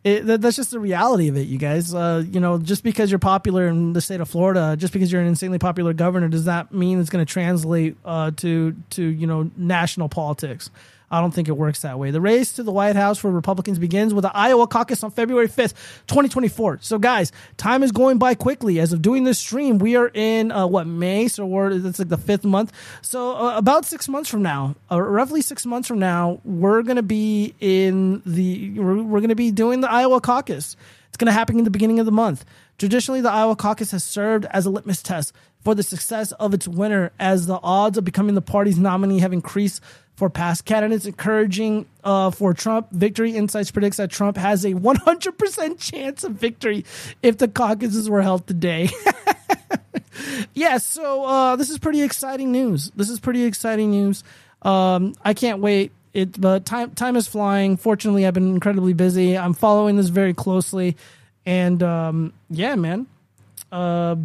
It, 0.07 0.25
that, 0.27 0.41
that's 0.41 0.55
just 0.55 0.71
the 0.71 0.79
reality 0.79 1.27
of 1.27 1.35
it, 1.35 1.47
you 1.47 1.57
guys. 1.57 1.93
Uh, 1.93 2.23
you 2.31 2.39
know, 2.39 2.57
just 2.59 2.81
because 2.81 3.11
you're 3.11 3.19
popular 3.19 3.67
in 3.67 3.91
the 3.91 3.99
state 3.99 4.21
of 4.21 4.29
Florida, 4.29 4.77
just 4.77 4.93
because 4.93 5.11
you're 5.11 5.21
an 5.21 5.27
insanely 5.27 5.59
popular 5.59 5.91
governor, 5.91 6.29
does 6.29 6.45
that 6.45 6.73
mean 6.73 6.99
it's 7.01 7.09
going 7.09 7.25
to 7.25 7.29
translate 7.31 7.97
uh, 8.05 8.31
to 8.37 8.73
to 8.91 9.03
you 9.03 9.27
know 9.27 9.51
national 9.57 10.07
politics? 10.07 10.69
I 11.09 11.21
don't 11.21 11.31
think 11.31 11.47
it 11.47 11.55
works 11.55 11.81
that 11.81 11.97
way. 11.97 12.11
The 12.11 12.19
race 12.19 12.51
to 12.53 12.63
the 12.63 12.71
White 12.71 12.97
House 12.97 13.17
for 13.17 13.31
Republicans 13.31 13.79
begins 13.79 14.13
with 14.13 14.23
the 14.23 14.35
Iowa 14.35 14.67
caucus 14.67 15.03
on 15.03 15.11
February 15.11 15.47
5th, 15.47 15.73
2024. 16.07 16.79
So, 16.81 16.99
guys, 16.99 17.31
time 17.55 17.81
is 17.81 17.93
going 17.93 18.17
by 18.17 18.35
quickly. 18.35 18.79
As 18.79 18.91
of 18.91 19.01
doing 19.01 19.23
this 19.23 19.39
stream, 19.39 19.77
we 19.77 19.95
are 19.95 20.11
in 20.13 20.51
uh, 20.51 20.67
what 20.67 20.85
May, 20.85 21.29
so 21.29 21.45
we're 21.45 21.71
it's 21.71 21.99
like 21.99 22.09
the 22.09 22.17
fifth 22.17 22.43
month. 22.43 22.73
So, 23.01 23.37
uh, 23.37 23.57
about 23.57 23.85
six 23.85 24.09
months 24.09 24.29
from 24.29 24.41
now, 24.41 24.75
uh, 24.91 25.01
roughly 25.01 25.41
six 25.41 25.65
months 25.65 25.87
from 25.87 25.99
now, 25.99 26.41
we're 26.43 26.81
gonna 26.83 27.03
be 27.03 27.55
in 27.61 28.21
the 28.25 28.77
we're, 28.77 29.01
we're 29.01 29.21
gonna 29.21 29.35
be 29.35 29.51
doing 29.51 29.79
the 29.79 29.89
Iowa 29.89 30.19
caucus. 30.19 30.75
It's 31.07 31.17
gonna 31.17 31.31
happen 31.31 31.57
in 31.57 31.63
the 31.63 31.71
beginning 31.71 31.99
of 31.99 32.05
the 32.05 32.11
month. 32.11 32.43
Traditionally, 32.77 33.21
the 33.21 33.31
Iowa 33.31 33.55
caucus 33.55 33.91
has 33.91 34.03
served 34.03 34.45
as 34.51 34.65
a 34.65 34.69
litmus 34.69 35.01
test 35.01 35.33
for 35.63 35.73
the 35.73 35.83
success 35.83 36.31
of 36.33 36.53
its 36.53 36.67
winner, 36.67 37.11
as 37.17 37.47
the 37.47 37.59
odds 37.63 37.97
of 37.97 38.03
becoming 38.03 38.35
the 38.35 38.41
party's 38.41 38.77
nominee 38.77 39.19
have 39.19 39.33
increased 39.33 39.81
for 40.17 40.31
past 40.31 40.65
candidates, 40.65 41.05
encouraging 41.05 41.85
uh, 42.03 42.31
for 42.31 42.51
Trump. 42.53 42.91
Victory 42.91 43.35
Insights 43.35 43.69
predicts 43.69 43.97
that 43.97 44.09
Trump 44.09 44.35
has 44.35 44.65
a 44.65 44.73
100% 44.73 45.79
chance 45.79 46.23
of 46.23 46.31
victory 46.33 46.83
if 47.21 47.37
the 47.37 47.47
caucuses 47.47 48.09
were 48.09 48.23
held 48.23 48.47
today. 48.47 48.89
yeah, 50.55 50.79
so 50.79 51.23
uh, 51.23 51.55
this 51.55 51.69
is 51.69 51.77
pretty 51.77 52.01
exciting 52.01 52.51
news. 52.51 52.91
This 52.95 53.11
is 53.11 53.19
pretty 53.19 53.43
exciting 53.43 53.91
news. 53.91 54.23
Um, 54.63 55.13
I 55.23 55.35
can't 55.35 55.59
wait. 55.59 55.91
It, 56.15 56.41
but 56.41 56.65
time 56.65 56.95
time 56.95 57.15
is 57.15 57.27
flying. 57.27 57.77
Fortunately, 57.77 58.25
I've 58.25 58.33
been 58.33 58.49
incredibly 58.49 58.93
busy. 58.93 59.37
I'm 59.37 59.53
following 59.53 59.97
this 59.97 60.07
very 60.07 60.33
closely, 60.33 60.97
and 61.45 61.83
um, 61.83 62.33
yeah, 62.49 62.73
man. 62.73 63.05
Uh, 63.71 64.15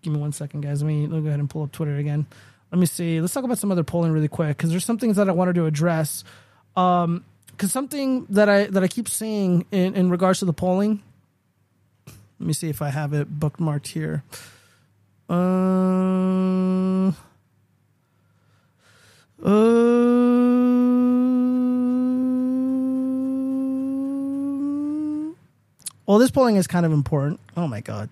give 0.00 0.14
me 0.14 0.18
one 0.18 0.32
second, 0.32 0.62
guys. 0.62 0.82
Let 0.82 0.88
me, 0.88 1.06
let 1.06 1.16
me 1.16 1.20
go 1.22 1.26
ahead 1.26 1.40
and 1.40 1.50
pull 1.50 1.64
up 1.64 1.72
Twitter 1.72 1.96
again 1.96 2.24
let 2.72 2.78
me 2.78 2.86
see. 2.86 3.20
Let's 3.20 3.32
talk 3.32 3.44
about 3.44 3.58
some 3.58 3.70
other 3.70 3.84
polling 3.84 4.12
really 4.12 4.28
quick 4.28 4.56
because 4.56 4.70
there's 4.70 4.84
some 4.84 4.98
things 4.98 5.16
that 5.16 5.28
I 5.28 5.32
wanted 5.32 5.54
to 5.56 5.66
address. 5.66 6.24
Um, 6.76 7.24
because 7.56 7.72
something 7.72 8.26
that 8.28 8.48
I 8.48 8.64
that 8.66 8.82
I 8.82 8.88
keep 8.88 9.08
seeing 9.08 9.64
in, 9.70 9.94
in 9.94 10.10
regards 10.10 10.40
to 10.40 10.44
the 10.44 10.52
polling. 10.52 11.02
Let 12.38 12.46
me 12.46 12.52
see 12.52 12.68
if 12.68 12.82
I 12.82 12.90
have 12.90 13.14
it 13.14 13.40
bookmarked 13.40 13.86
here. 13.88 14.22
Uh, 15.28 17.12
uh, 19.42 19.52
well, 26.06 26.18
this 26.18 26.30
polling 26.30 26.56
is 26.56 26.66
kind 26.66 26.84
of 26.84 26.92
important. 26.92 27.40
Oh 27.56 27.66
my 27.66 27.80
god. 27.80 28.10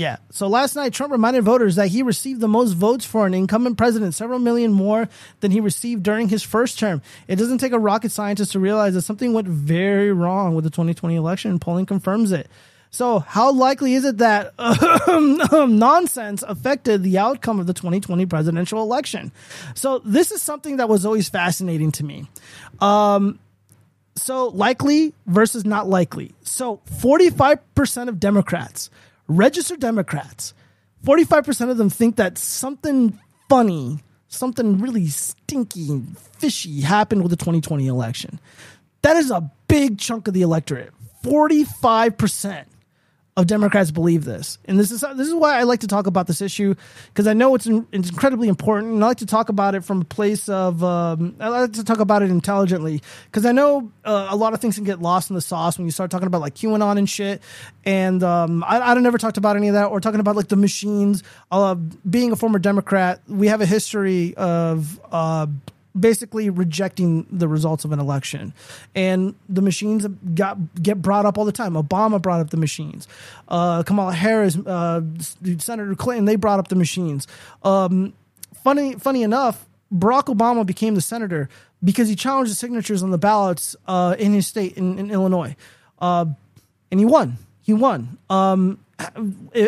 Yeah. 0.00 0.16
So 0.30 0.48
last 0.48 0.76
night, 0.76 0.94
Trump 0.94 1.12
reminded 1.12 1.44
voters 1.44 1.76
that 1.76 1.88
he 1.88 2.02
received 2.02 2.40
the 2.40 2.48
most 2.48 2.72
votes 2.72 3.04
for 3.04 3.26
an 3.26 3.34
incumbent 3.34 3.76
president, 3.76 4.14
several 4.14 4.38
million 4.38 4.72
more 4.72 5.10
than 5.40 5.50
he 5.50 5.60
received 5.60 6.02
during 6.02 6.30
his 6.30 6.42
first 6.42 6.78
term. 6.78 7.02
It 7.28 7.36
doesn't 7.36 7.58
take 7.58 7.72
a 7.72 7.78
rocket 7.78 8.10
scientist 8.10 8.52
to 8.52 8.60
realize 8.60 8.94
that 8.94 9.02
something 9.02 9.34
went 9.34 9.46
very 9.46 10.10
wrong 10.10 10.54
with 10.54 10.64
the 10.64 10.70
2020 10.70 11.16
election. 11.16 11.50
and 11.50 11.60
Polling 11.60 11.84
confirms 11.84 12.32
it. 12.32 12.48
So, 12.90 13.18
how 13.18 13.52
likely 13.52 13.92
is 13.92 14.06
it 14.06 14.16
that 14.16 14.54
nonsense 15.68 16.42
affected 16.48 17.02
the 17.02 17.18
outcome 17.18 17.60
of 17.60 17.66
the 17.66 17.74
2020 17.74 18.24
presidential 18.24 18.80
election? 18.80 19.32
So, 19.74 19.98
this 19.98 20.32
is 20.32 20.40
something 20.40 20.78
that 20.78 20.88
was 20.88 21.04
always 21.04 21.28
fascinating 21.28 21.92
to 21.92 22.04
me. 22.04 22.26
Um, 22.80 23.38
so, 24.16 24.48
likely 24.48 25.12
versus 25.26 25.66
not 25.66 25.90
likely. 25.90 26.34
So, 26.42 26.80
45% 27.02 28.08
of 28.08 28.18
Democrats 28.18 28.88
registered 29.30 29.80
Democrats, 29.80 30.54
45% 31.04 31.70
of 31.70 31.78
them 31.78 31.88
think 31.88 32.16
that 32.16 32.36
something 32.36 33.18
funny, 33.48 34.00
something 34.28 34.78
really 34.78 35.08
stinky 35.08 36.02
fishy 36.38 36.80
happened 36.80 37.22
with 37.22 37.30
the 37.30 37.36
2020 37.36 37.86
election. 37.86 38.40
That 39.02 39.16
is 39.16 39.30
a 39.30 39.50
big 39.68 39.98
chunk 39.98 40.28
of 40.28 40.34
the 40.34 40.42
electorate. 40.42 40.92
45% 41.24 42.64
of 43.40 43.46
Democrats 43.46 43.90
believe 43.90 44.24
this, 44.24 44.58
and 44.66 44.78
this 44.78 44.90
is 44.90 45.00
this 45.16 45.26
is 45.26 45.34
why 45.34 45.58
I 45.58 45.62
like 45.62 45.80
to 45.80 45.86
talk 45.86 46.06
about 46.06 46.26
this 46.26 46.42
issue 46.42 46.74
because 47.06 47.26
I 47.26 47.32
know 47.32 47.54
it's, 47.54 47.66
in, 47.66 47.86
it's 47.90 48.10
incredibly 48.10 48.48
important, 48.48 48.92
and 48.92 49.02
I 49.02 49.08
like 49.08 49.16
to 49.18 49.26
talk 49.26 49.48
about 49.48 49.74
it 49.74 49.82
from 49.82 50.02
a 50.02 50.04
place 50.04 50.48
of 50.48 50.84
um, 50.84 51.36
I 51.40 51.48
like 51.48 51.72
to 51.72 51.84
talk 51.84 51.98
about 51.98 52.22
it 52.22 52.30
intelligently 52.30 53.02
because 53.24 53.46
I 53.46 53.52
know 53.52 53.90
uh, 54.04 54.28
a 54.30 54.36
lot 54.36 54.52
of 54.52 54.60
things 54.60 54.74
can 54.74 54.84
get 54.84 55.00
lost 55.00 55.30
in 55.30 55.34
the 55.34 55.40
sauce 55.40 55.78
when 55.78 55.86
you 55.86 55.90
start 55.90 56.10
talking 56.10 56.26
about 56.26 56.42
like 56.42 56.54
QAnon 56.54 56.98
and 56.98 57.08
shit, 57.08 57.42
and 57.84 58.22
um, 58.22 58.62
I, 58.64 58.80
I 58.80 58.94
never 58.94 59.18
talked 59.18 59.38
about 59.38 59.56
any 59.56 59.68
of 59.68 59.74
that 59.74 59.86
or 59.86 60.00
talking 60.00 60.20
about 60.20 60.36
like 60.36 60.48
the 60.48 60.56
machines. 60.56 61.22
Uh, 61.50 61.74
being 61.74 62.30
a 62.32 62.36
former 62.36 62.58
Democrat, 62.58 63.22
we 63.26 63.48
have 63.48 63.60
a 63.60 63.66
history 63.66 64.34
of. 64.36 65.00
Uh, 65.10 65.46
basically 66.00 66.50
rejecting 66.50 67.26
the 67.30 67.46
results 67.46 67.84
of 67.84 67.92
an 67.92 68.00
election. 68.00 68.52
And 68.94 69.34
the 69.48 69.62
machines 69.62 70.06
got 70.34 70.82
get 70.82 71.02
brought 71.02 71.26
up 71.26 71.38
all 71.38 71.44
the 71.44 71.52
time. 71.52 71.74
Obama 71.74 72.20
brought 72.20 72.40
up 72.40 72.50
the 72.50 72.56
machines. 72.56 73.06
Uh, 73.48 73.82
Kamala 73.82 74.12
Harris, 74.12 74.56
uh, 74.56 75.02
Senator 75.58 75.94
Clinton, 75.94 76.24
they 76.24 76.36
brought 76.36 76.58
up 76.58 76.68
the 76.68 76.76
machines. 76.76 77.26
Um, 77.62 78.14
funny, 78.64 78.94
funny 78.94 79.22
enough, 79.22 79.66
Barack 79.92 80.34
Obama 80.34 80.64
became 80.64 80.94
the 80.94 81.00
senator 81.00 81.48
because 81.82 82.08
he 82.08 82.14
challenged 82.14 82.50
the 82.50 82.56
signatures 82.56 83.02
on 83.02 83.10
the 83.10 83.18
ballots 83.18 83.74
uh, 83.86 84.14
in 84.18 84.32
his 84.32 84.46
state 84.46 84.76
in, 84.76 84.98
in 84.98 85.10
Illinois, 85.10 85.56
uh, 86.00 86.26
and 86.90 87.00
he 87.00 87.06
won. 87.06 87.38
He 87.62 87.72
won. 87.72 88.18
Um, 88.28 88.84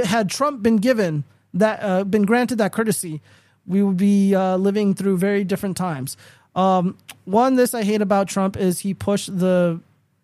had 0.04 0.28
Trump 0.28 0.62
been 0.62 0.76
given 0.76 1.24
that, 1.54 1.82
uh, 1.82 2.04
been 2.04 2.24
granted 2.24 2.58
that 2.58 2.72
courtesy, 2.72 3.20
we 3.66 3.82
would 3.82 3.96
be 3.96 4.34
uh, 4.34 4.56
living 4.56 4.94
through 4.94 5.18
very 5.18 5.44
different 5.44 5.76
times. 5.76 6.16
Um, 6.54 6.98
one, 7.24 7.56
this 7.56 7.74
I 7.74 7.82
hate 7.82 8.02
about 8.02 8.28
Trump 8.28 8.56
is 8.56 8.80
he 8.80 8.94
pushed 8.94 9.38
the 9.38 9.80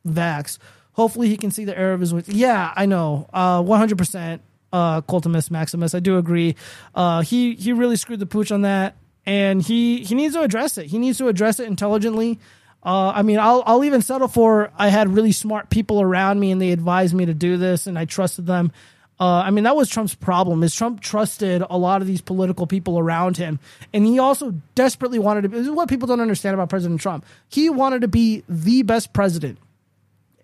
vax. 0.07 0.59
Hopefully, 0.93 1.29
he 1.29 1.37
can 1.37 1.51
see 1.51 1.65
the 1.65 1.79
error 1.79 1.93
of 1.93 2.01
his 2.01 2.13
ways. 2.13 2.29
Yeah, 2.29 2.73
I 2.77 2.87
know, 2.87 3.29
uh, 3.33 3.63
one 3.63 3.79
hundred 3.79 3.99
percent. 3.99 4.43
Uh, 4.71 5.01
Cultimus 5.01 5.51
Maximus, 5.51 5.95
I 5.95 6.01
do 6.01 6.19
agree. 6.19 6.55
Uh, 6.95 7.23
he 7.23 7.55
he 7.55 7.73
really 7.73 7.97
screwed 7.97 8.21
the 8.21 8.27
pooch 8.27 8.53
on 8.53 8.63
that, 8.63 8.97
and 9.25 9.63
he 9.63 10.05
he 10.05 10.15
needs 10.15 10.35
to 10.35 10.43
address 10.43 10.77
it. 10.77 10.87
He 10.87 10.99
needs 10.99 11.17
to 11.19 11.29
address 11.29 11.59
it 11.59 11.67
intelligently. 11.67 12.39
Uh, 12.83 13.13
I 13.15 13.23
mean, 13.23 13.39
I'll 13.39 13.63
I'll 13.67 13.85
even 13.85 14.03
settle 14.03 14.29
for 14.29 14.71
I 14.77 14.89
had 14.89 15.09
really 15.09 15.33
smart 15.33 15.69
people 15.69 16.01
around 16.01 16.39
me 16.39 16.53
and 16.53 16.61
they 16.61 16.71
advised 16.71 17.15
me 17.15 17.27
to 17.27 17.35
do 17.35 17.57
this 17.57 17.87
and 17.87 17.99
I 17.99 18.05
trusted 18.05 18.47
them. 18.47 18.73
Uh, 19.21 19.43
I 19.45 19.51
mean, 19.51 19.65
that 19.65 19.75
was 19.75 19.89
Trump's 19.89 20.15
problem. 20.15 20.63
Is 20.63 20.75
Trump 20.75 21.01
trusted 21.01 21.65
a 21.69 21.77
lot 21.77 22.01
of 22.01 22.07
these 22.07 22.21
political 22.21 22.67
people 22.67 22.99
around 22.99 23.37
him, 23.37 23.59
and 23.93 24.07
he 24.07 24.19
also 24.19 24.53
desperately 24.75 25.19
wanted 25.19 25.43
to. 25.43 25.49
Be, 25.49 25.57
this 25.59 25.67
is 25.67 25.73
what 25.73 25.89
people 25.89 26.07
don't 26.07 26.21
understand 26.21 26.55
about 26.55 26.69
President 26.69 27.01
Trump. 27.01 27.27
He 27.49 27.69
wanted 27.69 28.03
to 28.03 28.09
be 28.09 28.45
the 28.49 28.83
best 28.83 29.13
president 29.13 29.59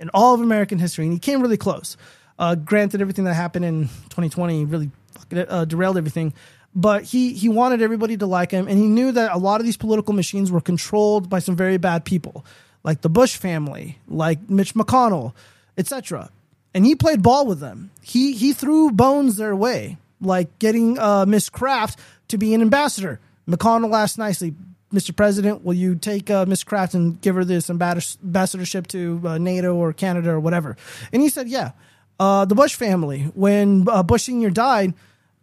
in 0.00 0.10
all 0.12 0.34
of 0.34 0.40
American 0.40 0.78
history, 0.78 1.04
and 1.04 1.12
he 1.12 1.20
came 1.20 1.40
really 1.40 1.56
close. 1.56 1.96
Uh, 2.37 2.56
granted, 2.56 3.00
everything 3.00 3.24
that 3.26 3.34
happened 3.34 3.64
in 3.64 3.82
2020 4.10 4.64
really 4.64 4.90
uh, 5.37 5.64
derailed 5.64 5.96
everything, 5.96 6.34
but 6.74 7.04
he 7.04 7.32
he 7.32 7.48
wanted 7.48 7.80
everybody 7.80 8.16
to 8.16 8.26
like 8.26 8.50
him, 8.50 8.66
and 8.66 8.76
he 8.76 8.88
knew 8.88 9.12
that 9.12 9.30
a 9.30 9.38
lot 9.38 9.60
of 9.60 9.66
these 9.66 9.76
political 9.76 10.14
machines 10.14 10.50
were 10.50 10.60
controlled 10.60 11.30
by 11.30 11.38
some 11.38 11.54
very 11.54 11.76
bad 11.76 12.04
people, 12.04 12.44
like 12.82 13.02
the 13.02 13.08
Bush 13.08 13.37
family, 13.37 13.98
like 14.08 14.50
Mitch 14.50 14.74
McConnell, 14.74 15.32
etc 15.78 16.28
and 16.74 16.84
he 16.84 16.94
played 16.94 17.22
ball 17.22 17.46
with 17.46 17.60
them. 17.60 17.90
He 18.02 18.32
he 18.32 18.52
threw 18.52 18.90
bones 18.90 19.37
their 19.37 19.54
way, 19.54 19.96
like 20.20 20.58
getting 20.58 20.98
uh, 20.98 21.24
Miss 21.26 21.48
Craft 21.48 21.98
to 22.28 22.38
be 22.38 22.52
an 22.54 22.60
ambassador. 22.60 23.20
McConnell 23.48 23.94
asked 23.94 24.18
nicely, 24.18 24.54
Mr. 24.92 25.14
President, 25.14 25.64
will 25.64 25.74
you 25.74 25.94
take 25.96 26.30
uh, 26.30 26.46
Miss 26.46 26.64
Craft 26.64 26.94
and 26.94 27.20
give 27.20 27.34
her 27.34 27.44
this 27.44 27.68
ambassadorship 27.68 28.87
to 28.88 29.20
uh, 29.24 29.38
NATO 29.38 29.74
or 29.74 29.92
Canada 29.92 30.30
or 30.30 30.40
whatever? 30.40 30.76
And 31.12 31.20
he 31.20 31.28
said, 31.28 31.48
yeah. 31.48 31.72
Uh, 32.18 32.44
the 32.44 32.54
Bush 32.54 32.76
family, 32.76 33.22
when 33.34 33.88
uh, 33.88 34.04
Bush 34.04 34.22
Sr. 34.24 34.50
died, 34.50 34.94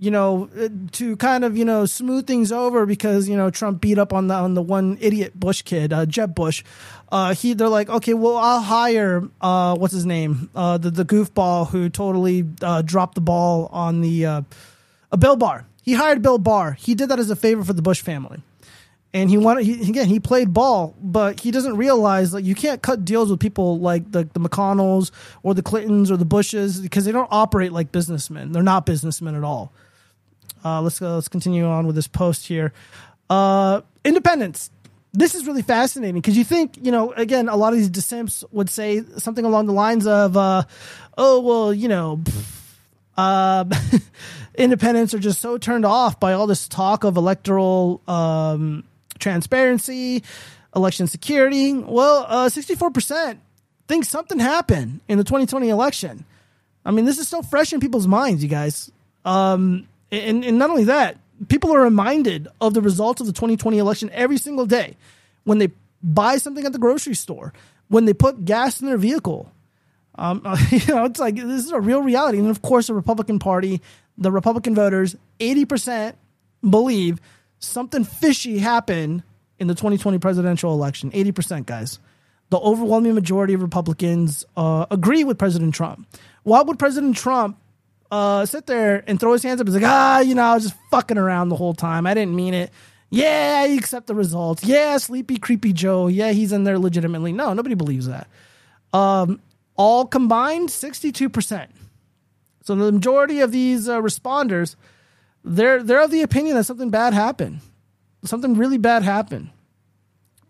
you 0.01 0.09
know, 0.09 0.49
uh, 0.59 0.67
to 0.93 1.15
kind 1.17 1.45
of 1.45 1.55
you 1.55 1.63
know 1.63 1.85
smooth 1.85 2.25
things 2.25 2.51
over 2.51 2.87
because 2.87 3.29
you 3.29 3.37
know 3.37 3.51
Trump 3.51 3.81
beat 3.81 3.99
up 3.99 4.11
on 4.11 4.27
the 4.27 4.33
on 4.33 4.55
the 4.55 4.61
one 4.61 4.97
idiot 4.99 5.39
Bush 5.39 5.61
kid, 5.61 5.93
uh, 5.93 6.07
Jeb 6.07 6.33
Bush. 6.33 6.63
Uh, 7.11 7.35
he 7.35 7.53
they're 7.53 7.69
like, 7.69 7.87
okay, 7.87 8.15
well, 8.15 8.35
I'll 8.35 8.61
hire 8.61 9.21
uh, 9.41 9.75
what's 9.75 9.93
his 9.93 10.07
name, 10.07 10.49
uh, 10.55 10.79
the 10.79 10.89
the 10.89 11.05
goofball 11.05 11.69
who 11.69 11.87
totally 11.87 12.47
uh, 12.63 12.81
dropped 12.81 13.13
the 13.13 13.21
ball 13.21 13.69
on 13.71 14.01
the 14.01 14.25
uh, 14.25 14.41
a 15.11 15.17
Bill 15.17 15.35
Barr. 15.35 15.67
He 15.83 15.93
hired 15.93 16.23
Bill 16.23 16.39
Barr. 16.39 16.71
He 16.71 16.95
did 16.95 17.09
that 17.09 17.19
as 17.19 17.29
a 17.29 17.35
favor 17.35 17.63
for 17.63 17.73
the 17.73 17.83
Bush 17.83 18.01
family. 18.01 18.41
And 19.13 19.29
he 19.29 19.37
wanted 19.37 19.65
he, 19.65 19.87
again. 19.87 20.07
He 20.07 20.19
played 20.19 20.51
ball, 20.51 20.95
but 20.99 21.41
he 21.41 21.51
doesn't 21.51 21.77
realize 21.77 22.31
that 22.31 22.41
you 22.41 22.55
can't 22.55 22.81
cut 22.81 23.05
deals 23.05 23.29
with 23.29 23.39
people 23.39 23.77
like 23.77 24.11
the, 24.11 24.23
the 24.23 24.39
McConnells 24.39 25.11
or 25.43 25.53
the 25.53 25.61
Clintons 25.61 26.09
or 26.09 26.17
the 26.17 26.25
Bushes 26.25 26.79
because 26.79 27.05
they 27.05 27.11
don't 27.11 27.27
operate 27.29 27.71
like 27.71 27.91
businessmen. 27.91 28.51
They're 28.51 28.63
not 28.63 28.87
businessmen 28.87 29.35
at 29.35 29.43
all. 29.43 29.73
Uh, 30.63 30.81
let's 30.81 30.99
go. 30.99 31.15
Let's 31.15 31.27
continue 31.27 31.65
on 31.65 31.87
with 31.87 31.95
this 31.95 32.07
post 32.07 32.47
here. 32.47 32.73
Uh, 33.29 33.81
independence. 34.03 34.69
This 35.13 35.35
is 35.35 35.45
really 35.45 35.61
fascinating 35.61 36.15
because 36.15 36.37
you 36.37 36.43
think, 36.43 36.77
you 36.81 36.91
know, 36.91 37.11
again, 37.13 37.49
a 37.49 37.55
lot 37.55 37.73
of 37.73 37.79
these 37.79 37.89
dissents 37.89 38.43
would 38.51 38.69
say 38.69 39.03
something 39.17 39.43
along 39.43 39.65
the 39.65 39.73
lines 39.73 40.07
of, 40.07 40.37
uh, 40.37 40.63
"Oh, 41.17 41.41
well, 41.41 41.73
you 41.73 41.89
know, 41.89 42.21
uh, 43.17 43.65
independents 44.55 45.13
are 45.13 45.19
just 45.19 45.41
so 45.41 45.57
turned 45.57 45.85
off 45.85 46.19
by 46.19 46.31
all 46.33 46.47
this 46.47 46.67
talk 46.67 47.03
of 47.03 47.17
electoral 47.17 48.01
um, 48.07 48.85
transparency, 49.19 50.23
election 50.73 51.07
security." 51.07 51.73
Well, 51.73 52.25
uh, 52.29 52.47
sixty-four 52.47 52.91
percent 52.91 53.41
think 53.91 54.05
something 54.05 54.39
happened 54.39 55.01
in 55.09 55.17
the 55.17 55.23
2020 55.25 55.67
election. 55.67 56.23
I 56.85 56.91
mean, 56.91 57.03
this 57.03 57.17
is 57.17 57.27
so 57.27 57.41
fresh 57.41 57.73
in 57.73 57.81
people's 57.81 58.07
minds, 58.07 58.41
you 58.41 58.47
guys. 58.47 58.89
Um, 59.25 59.85
and, 60.11 60.43
and 60.43 60.59
not 60.59 60.69
only 60.69 60.85
that, 60.85 61.17
people 61.47 61.73
are 61.73 61.81
reminded 61.81 62.47
of 62.59 62.73
the 62.73 62.81
results 62.81 63.21
of 63.21 63.27
the 63.27 63.33
2020 63.33 63.77
election 63.77 64.09
every 64.13 64.37
single 64.37 64.65
day 64.65 64.97
when 65.43 65.57
they 65.57 65.69
buy 66.03 66.37
something 66.37 66.65
at 66.65 66.73
the 66.73 66.79
grocery 66.79 67.15
store, 67.15 67.53
when 67.87 68.05
they 68.05 68.13
put 68.13 68.45
gas 68.45 68.81
in 68.81 68.87
their 68.87 68.97
vehicle. 68.97 69.51
Um, 70.15 70.41
you 70.69 70.81
know, 70.87 71.05
it's 71.05 71.19
like 71.19 71.35
this 71.35 71.65
is 71.65 71.71
a 71.71 71.79
real 71.79 72.01
reality. 72.01 72.39
And 72.39 72.49
of 72.49 72.61
course, 72.61 72.87
the 72.87 72.93
Republican 72.93 73.39
Party, 73.39 73.81
the 74.17 74.31
Republican 74.31 74.75
voters, 74.75 75.15
80% 75.39 76.13
believe 76.67 77.19
something 77.59 78.03
fishy 78.03 78.59
happened 78.59 79.23
in 79.59 79.67
the 79.67 79.75
2020 79.75 80.17
presidential 80.19 80.73
election. 80.73 81.11
80%, 81.11 81.65
guys. 81.65 81.99
The 82.49 82.59
overwhelming 82.59 83.15
majority 83.15 83.53
of 83.53 83.61
Republicans 83.61 84.43
uh, 84.57 84.85
agree 84.91 85.23
with 85.23 85.37
President 85.37 85.73
Trump. 85.73 86.07
Why 86.43 86.61
would 86.61 86.77
President 86.77 87.15
Trump 87.15 87.57
uh, 88.11 88.45
sit 88.45 88.65
there 88.67 89.03
and 89.07 89.19
throw 89.19 89.33
his 89.33 89.41
hands 89.41 89.61
up. 89.61 89.67
He's 89.67 89.75
like, 89.75 89.85
ah, 89.85 90.19
you 90.19 90.35
know, 90.35 90.43
I 90.43 90.53
was 90.53 90.63
just 90.63 90.75
fucking 90.91 91.17
around 91.17 91.49
the 91.49 91.55
whole 91.55 91.73
time. 91.73 92.05
I 92.05 92.13
didn't 92.13 92.35
mean 92.35 92.53
it. 92.53 92.71
Yeah, 93.09 93.65
you 93.65 93.77
accept 93.77 94.07
the 94.07 94.15
results. 94.15 94.63
Yeah, 94.63 94.97
sleepy, 94.97 95.37
creepy 95.37 95.73
Joe. 95.73 96.07
Yeah, 96.07 96.31
he's 96.31 96.51
in 96.51 96.63
there 96.63 96.77
legitimately. 96.77 97.31
No, 97.31 97.53
nobody 97.53 97.75
believes 97.75 98.07
that. 98.07 98.27
Um, 98.93 99.41
all 99.75 100.05
combined, 100.05 100.69
62%. 100.69 101.67
So 102.63 102.75
the 102.75 102.91
majority 102.91 103.39
of 103.39 103.51
these 103.51 103.89
uh, 103.89 104.01
responders, 104.01 104.75
they're, 105.43 105.81
they're 105.81 106.03
of 106.03 106.11
the 106.11 106.21
opinion 106.21 106.55
that 106.55 106.65
something 106.65 106.89
bad 106.89 107.13
happened. 107.13 107.61
Something 108.23 108.55
really 108.55 108.77
bad 108.77 109.03
happened. 109.03 109.49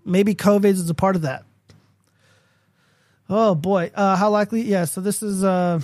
Maybe 0.03 0.35
COVID 0.35 0.65
is 0.65 0.89
a 0.89 0.93
part 0.93 1.15
of 1.15 1.21
that. 1.21 1.45
Oh 3.29 3.55
boy, 3.55 3.91
uh, 3.95 4.17
how 4.17 4.29
likely? 4.29 4.61
Yeah, 4.61 4.83
so 4.83 4.99
this 4.99 5.23
is 5.23 5.41
uh, 5.41 5.79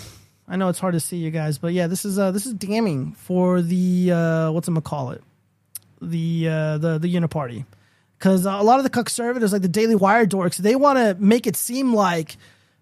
I 0.47 0.55
know 0.55 0.69
it's 0.69 0.79
hard 0.79 0.93
to 0.93 0.99
see 0.99 1.17
you 1.17 1.29
guys, 1.29 1.57
but 1.57 1.73
yeah, 1.73 1.87
this 1.87 2.05
is 2.05 2.17
uh, 2.17 2.31
this 2.31 2.45
is 2.45 2.53
damning 2.53 3.13
for 3.13 3.61
the 3.61 4.11
uh, 4.11 4.51
what's 4.51 4.67
I'm 4.67 4.75
gonna 4.75 4.81
call 4.81 5.11
it, 5.11 5.21
the 6.01 6.47
uh, 6.47 6.77
the 6.77 6.97
the 6.97 7.13
Uniparty, 7.13 7.65
because 8.17 8.45
a 8.45 8.57
lot 8.61 8.79
of 8.79 8.83
the 8.83 8.89
conservatives, 8.89 9.51
like 9.51 9.61
the 9.61 9.67
Daily 9.67 9.95
Wire 9.95 10.25
dorks, 10.25 10.57
they 10.57 10.75
want 10.75 10.97
to 10.99 11.15
make 11.21 11.47
it 11.47 11.57
seem 11.57 11.93
like, 11.93 12.37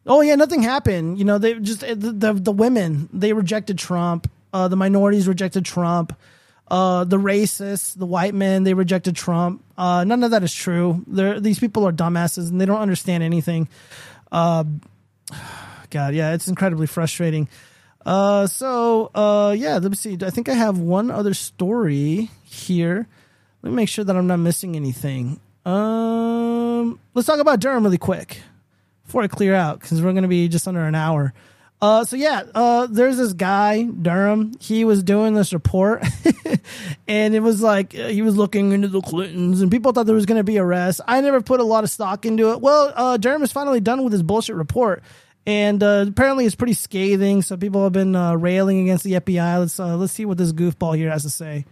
oh 0.06 0.22
yeah, 0.22 0.36
nothing 0.36 0.62
happened. 0.62 1.18
You 1.18 1.26
know, 1.26 1.40
they 1.40 1.56
just 1.56 1.80
the 1.80 1.96
the, 1.96 2.34
the 2.34 2.52
women 2.52 3.10
they 3.12 3.34
rejected 3.34 3.80
Trump, 3.80 4.30
uh, 4.54 4.68
the 4.68 4.76
minorities 4.76 5.28
rejected 5.28 5.66
Trump. 5.66 6.16
Uh, 6.68 7.04
the 7.04 7.18
racists, 7.18 7.96
the 7.96 8.08
white 8.08 8.34
men, 8.34 8.64
they 8.64 8.74
rejected 8.74 9.16
Trump. 9.16 9.64
Uh, 9.78 10.04
none 10.04 10.24
of 10.24 10.32
that 10.32 10.42
is 10.42 10.52
true. 10.52 11.04
They're, 11.06 11.40
these 11.40 11.60
people 11.60 11.88
are 11.88 11.92
dumbasses 11.92 12.50
and 12.50 12.60
they 12.60 12.66
don't 12.66 12.82
understand 12.82 13.22
anything. 13.22 13.70
Uh, 14.32 14.64
God, 15.90 16.14
yeah, 16.14 16.34
it's 16.34 16.48
incredibly 16.48 16.88
frustrating. 16.88 17.48
Uh, 18.06 18.46
so, 18.48 19.10
uh, 19.16 19.56
yeah, 19.58 19.78
let 19.78 19.90
me 19.90 19.96
see. 19.96 20.18
I 20.22 20.30
think 20.30 20.48
I 20.48 20.54
have 20.54 20.78
one 20.78 21.10
other 21.10 21.34
story 21.34 22.30
here. 22.44 23.08
Let 23.62 23.70
me 23.70 23.76
make 23.76 23.90
sure 23.90 24.06
that 24.06 24.16
I'm 24.16 24.28
not 24.28 24.38
missing 24.38 24.76
anything. 24.76 25.40
Um, 25.66 27.00
let's 27.16 27.26
talk 27.26 27.40
about 27.40 27.60
Durham 27.60 27.84
really 27.84 27.98
quick 27.98 28.42
before 29.06 29.24
I 29.24 29.28
clear 29.28 29.56
out 29.56 29.80
because 29.80 30.02
we're 30.02 30.12
going 30.12 30.24
to 30.24 30.30
be 30.30 30.48
just 30.48 30.68
under 30.68 30.82
an 30.82 30.94
hour. 30.94 31.34
Uh, 31.82 32.06
so 32.06 32.16
yeah, 32.16 32.44
uh, 32.56 32.88
there's 32.88 33.18
this 33.18 33.34
guy 33.34 33.84
Durham. 33.84 34.54
He 34.60 34.86
was 34.86 35.04
doing 35.04 35.34
this 35.34 35.52
report, 35.52 36.04
and 37.08 37.36
it 37.36 37.42
was 37.42 37.62
like 37.62 37.94
uh, 37.94 38.08
he 38.08 38.22
was 38.22 38.38
looking 38.38 38.72
into 38.72 38.88
the 38.88 39.02
Clintons, 39.02 39.62
and 39.62 39.70
people 39.70 39.92
thought 39.92 40.06
there 40.06 40.16
was 40.16 40.26
going 40.26 40.40
to 40.40 40.44
be 40.44 40.58
arrests. 40.58 41.02
I 41.06 41.20
never 41.22 41.42
put 41.42 41.60
a 41.60 41.64
lot 41.64 41.84
of 41.84 41.90
stock 41.90 42.26
into 42.26 42.52
it. 42.52 42.62
Well, 42.62 42.94
uh, 42.96 43.18
Durham 43.18 43.44
is 43.44 43.52
finally 43.52 43.82
done 43.82 44.04
with 44.04 44.14
his 44.14 44.24
bullshit 44.24 44.56
report, 44.56 45.04
and 45.46 45.82
uh, 45.84 46.06
apparently 46.08 46.46
it's 46.46 46.56
pretty 46.56 46.74
scathing. 46.74 47.42
So 47.42 47.58
people 47.58 47.84
have 47.84 47.94
been 47.94 48.16
uh, 48.16 48.36
railing 48.36 48.82
against 48.82 49.04
the 49.04 49.14
FBI. 49.14 49.60
Let's 49.60 49.80
uh, 49.80 49.96
let's 49.98 50.14
see 50.14 50.26
what 50.26 50.38
this 50.38 50.52
goofball 50.52 50.96
here 50.96 51.10
has 51.12 51.24
to 51.24 51.30
say. 51.30 51.66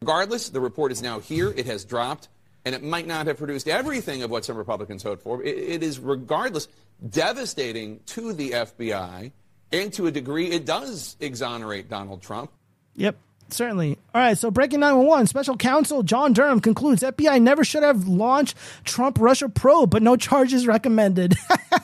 Regardless, 0.00 0.50
the 0.50 0.60
report 0.60 0.92
is 0.92 1.02
now 1.02 1.18
here. 1.20 1.50
It 1.50 1.66
has 1.66 1.84
dropped, 1.84 2.28
and 2.64 2.74
it 2.74 2.82
might 2.82 3.06
not 3.06 3.26
have 3.26 3.38
produced 3.38 3.68
everything 3.68 4.22
of 4.22 4.30
what 4.30 4.44
some 4.44 4.56
Republicans 4.56 5.02
hoped 5.02 5.22
for. 5.22 5.42
it, 5.42 5.56
it 5.58 5.82
is, 5.82 5.98
regardless, 5.98 6.68
devastating 7.08 8.00
to 8.06 8.32
the 8.32 8.50
FBI, 8.50 9.32
and 9.72 9.92
to 9.94 10.06
a 10.06 10.10
degree, 10.10 10.50
it 10.50 10.64
does 10.64 11.16
exonerate 11.20 11.88
Donald 11.88 12.22
Trump. 12.22 12.52
Yep. 12.94 13.16
Certainly. 13.50 13.98
All 14.14 14.20
right. 14.20 14.36
So, 14.36 14.50
breaking 14.50 14.80
911, 14.80 15.26
special 15.26 15.56
counsel 15.56 16.02
John 16.02 16.32
Durham 16.32 16.60
concludes 16.60 17.02
FBI 17.02 17.40
never 17.40 17.64
should 17.64 17.82
have 17.82 18.06
launched 18.06 18.56
Trump 18.84 19.18
Russia 19.18 19.48
probe, 19.48 19.90
but 19.90 20.02
no 20.02 20.16
charges 20.16 20.66
recommended. 20.66 21.34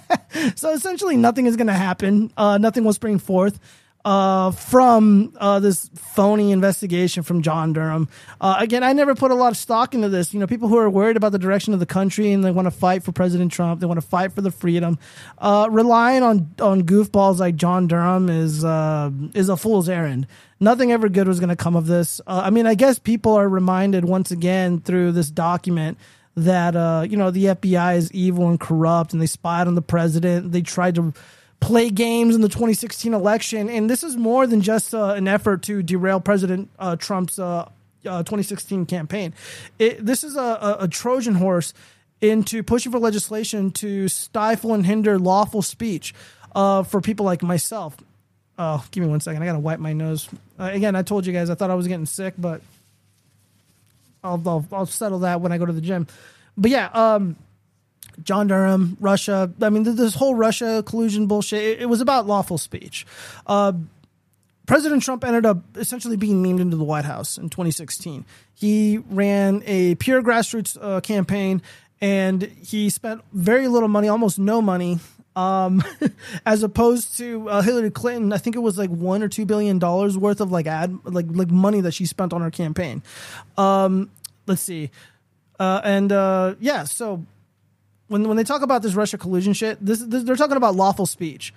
so, 0.56 0.72
essentially, 0.72 1.16
nothing 1.16 1.46
is 1.46 1.56
going 1.56 1.68
to 1.68 1.72
happen. 1.72 2.32
Uh, 2.36 2.58
nothing 2.58 2.84
will 2.84 2.92
spring 2.92 3.18
forth 3.18 3.58
uh, 4.04 4.50
from 4.50 5.32
uh, 5.38 5.60
this 5.60 5.90
phony 5.94 6.52
investigation 6.52 7.22
from 7.22 7.42
John 7.42 7.72
Durham. 7.72 8.08
Uh, 8.40 8.56
again, 8.58 8.82
I 8.82 8.92
never 8.92 9.14
put 9.14 9.30
a 9.30 9.34
lot 9.34 9.50
of 9.50 9.56
stock 9.56 9.94
into 9.94 10.08
this. 10.08 10.34
You 10.34 10.40
know, 10.40 10.46
people 10.46 10.68
who 10.68 10.76
are 10.76 10.90
worried 10.90 11.16
about 11.16 11.32
the 11.32 11.38
direction 11.38 11.72
of 11.72 11.80
the 11.80 11.86
country 11.86 12.32
and 12.32 12.44
they 12.44 12.50
want 12.50 12.66
to 12.66 12.70
fight 12.70 13.02
for 13.02 13.12
President 13.12 13.50
Trump, 13.50 13.80
they 13.80 13.86
want 13.86 14.00
to 14.00 14.06
fight 14.06 14.32
for 14.32 14.42
the 14.42 14.50
freedom. 14.50 14.98
Uh, 15.38 15.68
relying 15.70 16.22
on 16.22 16.54
on 16.60 16.82
goofballs 16.82 17.38
like 17.38 17.56
John 17.56 17.86
Durham 17.86 18.28
is 18.28 18.64
uh, 18.64 19.10
is 19.34 19.48
a 19.48 19.56
fool's 19.56 19.88
errand. 19.88 20.26
Nothing 20.60 20.92
ever 20.92 21.08
good 21.08 21.26
was 21.26 21.40
going 21.40 21.50
to 21.50 21.56
come 21.56 21.76
of 21.76 21.86
this. 21.86 22.20
Uh, 22.26 22.42
I 22.44 22.50
mean, 22.50 22.66
I 22.66 22.74
guess 22.74 22.98
people 22.98 23.32
are 23.32 23.48
reminded 23.48 24.04
once 24.04 24.30
again 24.30 24.80
through 24.80 25.12
this 25.12 25.30
document 25.30 25.98
that 26.36 26.74
uh 26.74 27.06
you 27.08 27.16
know 27.16 27.30
the 27.30 27.44
FBI 27.44 27.96
is 27.96 28.12
evil 28.12 28.48
and 28.48 28.60
corrupt, 28.60 29.12
and 29.12 29.22
they 29.22 29.26
spied 29.26 29.66
on 29.66 29.74
the 29.76 29.82
president. 29.82 30.52
They 30.52 30.62
tried 30.62 30.96
to 30.96 31.14
play 31.60 31.90
games 31.90 32.34
in 32.34 32.40
the 32.40 32.48
2016 32.48 33.14
election. 33.14 33.68
And 33.68 33.88
this 33.88 34.02
is 34.02 34.16
more 34.16 34.46
than 34.46 34.60
just 34.60 34.94
uh, 34.94 35.14
an 35.14 35.28
effort 35.28 35.62
to 35.62 35.82
derail 35.82 36.20
President 36.20 36.70
uh, 36.78 36.96
Trump's 36.96 37.38
uh, 37.38 37.68
uh 38.06 38.22
2016 38.22 38.86
campaign. 38.86 39.32
It, 39.78 40.04
this 40.04 40.24
is 40.24 40.36
a, 40.36 40.76
a, 40.80 40.88
Trojan 40.88 41.36
horse 41.36 41.72
into 42.20 42.62
pushing 42.62 42.92
for 42.92 42.98
legislation 42.98 43.70
to 43.72 44.08
stifle 44.08 44.74
and 44.74 44.84
hinder 44.84 45.18
lawful 45.18 45.62
speech 45.62 46.14
uh, 46.54 46.82
for 46.82 47.00
people 47.00 47.24
like 47.24 47.42
myself. 47.42 47.96
Oh, 48.58 48.84
give 48.90 49.02
me 49.02 49.08
one 49.08 49.20
second. 49.20 49.42
I 49.42 49.46
got 49.46 49.54
to 49.54 49.58
wipe 49.58 49.80
my 49.80 49.92
nose. 49.92 50.28
Uh, 50.58 50.70
again, 50.72 50.94
I 50.94 51.02
told 51.02 51.26
you 51.26 51.32
guys 51.32 51.50
I 51.50 51.54
thought 51.54 51.70
I 51.70 51.74
was 51.74 51.88
getting 51.88 52.06
sick, 52.06 52.34
but 52.38 52.60
I'll, 54.22 54.40
I'll, 54.46 54.66
I'll 54.72 54.86
settle 54.86 55.20
that 55.20 55.40
when 55.40 55.50
I 55.50 55.58
go 55.58 55.66
to 55.66 55.72
the 55.72 55.80
gym. 55.80 56.06
But 56.56 56.70
yeah, 56.70 56.88
um, 56.92 57.36
John 58.22 58.46
Durham, 58.46 58.96
Russia. 59.00 59.52
I 59.60 59.70
mean, 59.70 59.82
this 59.82 60.14
whole 60.14 60.34
Russia 60.34 60.82
collusion 60.86 61.26
bullshit. 61.26 61.80
It, 61.80 61.86
was 61.86 62.00
about 62.00 62.26
lawful 62.26 62.58
speech. 62.58 63.06
Uh, 63.46 63.72
President 64.66 65.02
Trump 65.02 65.24
ended 65.24 65.44
up 65.44 65.76
essentially 65.76 66.16
being 66.16 66.42
named 66.42 66.60
into 66.60 66.76
the 66.76 66.84
White 66.84 67.04
House 67.04 67.36
in 67.36 67.50
2016. 67.50 68.24
He 68.54 68.98
ran 68.98 69.62
a 69.66 69.94
pure 69.96 70.22
grassroots 70.22 70.78
uh, 70.80 71.00
campaign, 71.00 71.60
and 72.00 72.42
he 72.42 72.88
spent 72.88 73.22
very 73.32 73.68
little 73.68 73.88
money, 73.88 74.08
almost 74.08 74.38
no 74.38 74.62
money, 74.62 75.00
um, 75.36 75.82
as 76.46 76.62
opposed 76.62 77.18
to 77.18 77.48
uh, 77.48 77.60
Hillary 77.60 77.90
Clinton. 77.90 78.32
I 78.32 78.38
think 78.38 78.56
it 78.56 78.60
was 78.60 78.78
like 78.78 78.90
one 78.90 79.22
or 79.22 79.28
two 79.28 79.44
billion 79.44 79.78
dollars 79.78 80.16
worth 80.16 80.40
of 80.40 80.50
like 80.50 80.66
ad, 80.66 80.98
like 81.04 81.26
like 81.28 81.50
money 81.50 81.82
that 81.82 81.92
she 81.92 82.06
spent 82.06 82.32
on 82.32 82.40
her 82.40 82.50
campaign. 82.50 83.02
Um, 83.58 84.10
let's 84.46 84.62
see 84.62 84.90
Uh, 85.58 85.80
and 85.84 86.10
uh, 86.10 86.54
yeah, 86.58 86.84
so 86.84 87.24
when 88.14 88.28
when 88.28 88.36
they 88.36 88.44
talk 88.44 88.62
about 88.62 88.80
this 88.80 88.94
Russia 88.94 89.18
collusion 89.18 89.52
shit, 89.54 89.84
this, 89.84 89.98
this 89.98 90.22
they're 90.22 90.36
talking 90.36 90.56
about 90.56 90.76
lawful 90.76 91.04
speech. 91.04 91.52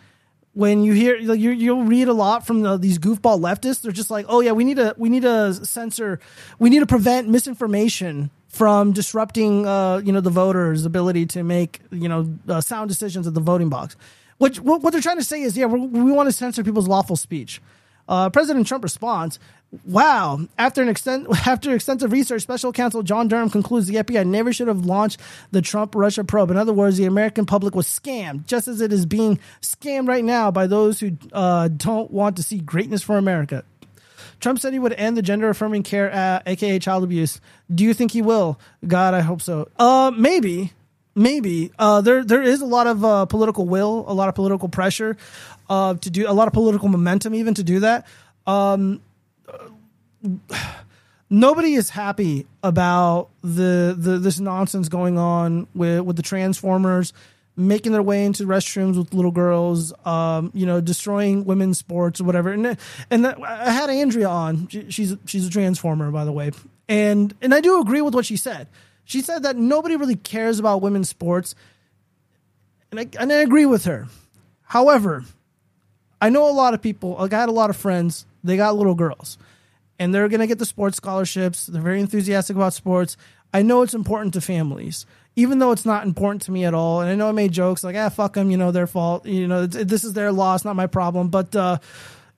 When 0.54 0.84
you 0.84 0.94
hear 0.94 1.20
like 1.20 1.40
you 1.40 1.52
you'll 1.52 1.84
read 1.84 2.08
a 2.08 2.14
lot 2.14 2.48
from 2.48 2.64
the, 2.64 2.78
these 2.78 2.98
goofball 2.98 3.40
leftists, 3.40 3.82
they're 3.82 3.92
just 3.92 4.10
like, 4.10 4.26
oh 4.28 4.42
yeah, 4.42 4.54
we 4.54 4.64
need 4.64 4.78
to 4.78 4.96
we 4.98 5.08
need 5.08 5.22
to 5.22 5.54
censor, 5.54 6.20
we 6.58 6.72
need 6.72 6.80
to 6.80 6.88
prevent 6.88 7.30
misinformation 7.30 8.32
from 8.48 8.92
disrupting 8.92 9.68
uh, 9.68 10.02
you 10.04 10.12
know 10.12 10.20
the 10.20 10.32
voters' 10.32 10.84
ability 10.84 11.28
to 11.28 11.44
make 11.44 11.80
you 11.92 12.10
know 12.10 12.28
uh, 12.50 12.60
sound 12.60 12.90
decisions 12.90 13.28
at 13.28 13.36
the 13.36 13.40
voting 13.40 13.70
box. 13.70 13.96
Which 14.40 14.60
what, 14.60 14.82
they're 14.92 15.02
trying 15.02 15.18
to 15.18 15.24
say 15.24 15.42
is, 15.42 15.56
yeah, 15.56 15.66
we 15.66 16.12
want 16.12 16.28
to 16.28 16.34
censor 16.34 16.64
people's 16.64 16.88
lawful 16.88 17.18
speech. 17.18 17.62
Uh, 18.10 18.30
President 18.30 18.66
Trump 18.66 18.84
responds, 18.84 19.38
"Wow! 19.86 20.40
After 20.58 20.82
an 20.82 20.90
extent, 20.90 21.28
after 21.48 21.74
extensive 21.74 22.12
research, 22.12 22.42
Special 22.42 22.72
Counsel 22.72 23.04
John 23.04 23.28
Durham 23.28 23.50
concludes 23.50 23.88
the 23.88 23.96
FBI 23.96 24.26
never 24.26 24.54
should 24.54 24.68
have 24.68 24.86
launched 24.86 25.20
the 25.52 25.62
Trump 25.62 25.96
Russia 25.96 26.24
probe. 26.24 26.52
In 26.52 26.58
other 26.58 26.74
words, 26.74 26.98
the 26.98 27.06
American 27.06 27.46
public 27.46 27.76
was 27.76 27.88
scammed, 27.88 28.46
just 28.46 28.68
as 28.68 28.82
it 28.82 28.94
is 28.94 29.06
being 29.06 29.40
scammed 29.62 30.08
right 30.08 30.24
now 30.24 30.52
by 30.52 30.68
those 30.68 31.00
who 31.00 31.18
uh, 31.34 31.68
don't 31.68 32.12
want 32.12 32.36
to 32.38 32.44
see 32.44 32.60
greatness 32.60 33.04
for 33.04 33.18
America." 33.18 33.64
Trump 34.40 34.60
said 34.60 34.74
he 34.74 34.80
would 34.80 34.94
end 34.94 35.18
the 35.18 35.22
gender 35.22 35.50
affirming 35.50 35.84
care, 35.84 36.14
uh, 36.14 36.42
aka 36.46 36.80
child 36.80 37.04
abuse. 37.04 37.42
Do 37.74 37.84
you 37.84 37.94
think 37.94 38.12
he 38.12 38.22
will? 38.22 38.60
God, 38.86 39.14
I 39.14 39.22
hope 39.22 39.42
so. 39.42 39.70
Uh, 39.78 40.12
maybe, 40.16 40.74
maybe. 41.16 41.72
Uh, 41.80 42.02
there 42.02 42.24
there 42.24 42.44
is 42.44 42.62
a 42.62 42.66
lot 42.66 42.88
of 42.88 43.04
uh, 43.04 43.26
political 43.26 43.66
will, 43.66 44.06
a 44.08 44.14
lot 44.14 44.30
of 44.30 44.36
political 44.36 44.70
pressure, 44.70 45.18
uh, 45.70 45.96
to 45.96 46.10
do 46.10 46.30
a 46.30 46.34
lot 46.34 46.48
of 46.48 46.54
political 46.54 46.88
momentum 46.88 47.34
even 47.34 47.54
to 47.56 47.64
do 47.64 47.80
that. 47.82 48.06
Um, 48.46 49.02
nobody 51.30 51.74
is 51.74 51.90
happy 51.90 52.46
about 52.64 53.30
the, 53.42 53.96
the 53.98 54.18
this 54.18 54.40
nonsense 54.40 54.90
going 54.90 55.18
on 55.18 55.68
with 55.74 56.02
with 56.02 56.16
the 56.16 56.24
transformers 56.24 57.14
making 57.56 57.92
their 57.92 58.04
way 58.04 58.24
into 58.24 58.44
restrooms 58.44 58.98
with 58.98 59.14
little 59.14 59.32
girls 59.32 59.92
um, 60.06 60.52
you 60.54 60.66
know 60.66 60.80
destroying 60.80 61.44
women's 61.44 61.78
sports 61.78 62.22
or 62.22 62.24
whatever. 62.24 62.52
And 62.52 62.78
and 63.10 63.26
that, 63.26 63.40
I 63.44 63.72
had 63.72 63.90
Andrea 63.90 64.30
on. 64.30 64.68
She, 64.68 64.90
she's 64.90 65.16
she's 65.26 65.48
a 65.48 65.50
transformer 65.50 66.12
by 66.12 66.24
the 66.24 66.32
way. 66.32 66.52
And 66.88 67.34
and 67.42 67.54
I 67.54 67.60
do 67.60 67.82
agree 67.82 68.02
with 68.02 68.14
what 68.14 68.26
she 68.26 68.38
said. 68.38 68.68
She 69.04 69.22
said 69.22 69.44
that 69.44 69.56
nobody 69.56 69.96
really 69.96 70.16
cares 70.16 70.60
about 70.60 70.82
women's 70.82 71.10
sports. 71.10 71.56
And 72.92 73.00
I, 73.00 73.08
and 73.20 73.32
I 73.32 73.38
agree 73.38 73.66
with 73.66 73.86
her. 73.86 74.08
However 74.62 75.26
I 76.22 76.30
know 76.30 76.50
a 76.50 76.54
lot 76.54 76.74
of 76.74 76.82
people 76.82 77.18
I 77.18 77.36
had 77.36 77.50
a 77.50 77.52
lot 77.52 77.70
of 77.70 77.76
friends 77.76 78.26
they 78.44 78.58
got 78.58 78.76
little 78.76 78.96
girls 78.96 79.38
and 80.00 80.14
they're 80.14 80.28
going 80.30 80.42
to 80.42 80.48
get 80.48 80.60
the 80.60 80.66
sports 80.66 80.98
scholarships. 80.98 81.66
They're 81.68 81.82
very 81.82 82.00
enthusiastic 82.00 82.56
about 82.56 82.74
sports. 82.74 83.18
I 83.54 83.62
know 83.62 83.82
it's 83.82 83.94
important 83.94 84.34
to 84.34 84.42
families, 84.42 85.06
even 85.36 85.60
though 85.60 85.72
it's 85.72 85.86
not 85.86 86.06
important 86.06 86.44
to 86.44 86.52
me 86.52 86.66
at 86.66 86.74
all. 86.74 87.02
And 87.02 87.10
I 87.10 87.16
know 87.16 87.30
I 87.30 87.32
made 87.32 87.52
jokes 87.52 87.84
like, 87.84 87.96
ah, 87.96 88.10
fuck 88.10 88.34
them, 88.34 88.52
you 88.52 88.58
know, 88.58 88.72
their 88.72 88.88
fault. 88.88 89.26
You 89.26 89.48
know, 89.48 89.66
this 89.66 90.04
is 90.04 90.14
their 90.14 90.32
loss, 90.32 90.66
not 90.66 90.76
my 90.76 90.88
problem. 90.88 91.30
But, 91.30 91.56
uh, 91.56 91.80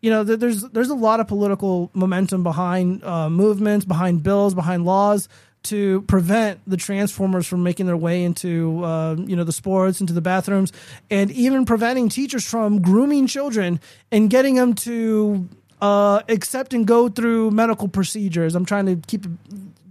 you 0.01 0.09
know, 0.09 0.23
there's 0.23 0.61
there's 0.61 0.89
a 0.89 0.95
lot 0.95 1.19
of 1.19 1.27
political 1.27 1.91
momentum 1.93 2.43
behind 2.43 3.03
uh, 3.03 3.29
movements, 3.29 3.85
behind 3.85 4.23
bills, 4.23 4.53
behind 4.53 4.85
laws 4.85 5.27
to 5.61 6.03
prevent 6.03 6.61
the 6.65 6.77
transformers 6.77 7.45
from 7.45 7.63
making 7.63 7.85
their 7.85 7.97
way 7.97 8.23
into 8.23 8.81
uh, 8.83 9.15
you 9.15 9.35
know 9.35 9.43
the 9.43 9.51
sports, 9.51 9.99
into 9.99 10.13
the 10.13 10.21
bathrooms, 10.21 10.71
and 11.09 11.31
even 11.31 11.65
preventing 11.65 12.07
teachers 12.07 12.49
from 12.49 12.81
grooming 12.81 13.27
children 13.27 13.81
and 14.09 14.29
getting 14.29 14.55
them 14.55 14.73
to 14.73 15.49
uh, 15.81 16.21
accept 16.27 16.73
and 16.73 16.85
go 16.85 17.09
through 17.09 17.51
medical 17.51 17.87
procedures. 17.87 18.55
I'm 18.55 18.65
trying 18.65 18.85
to 18.85 18.95
keep 19.07 19.25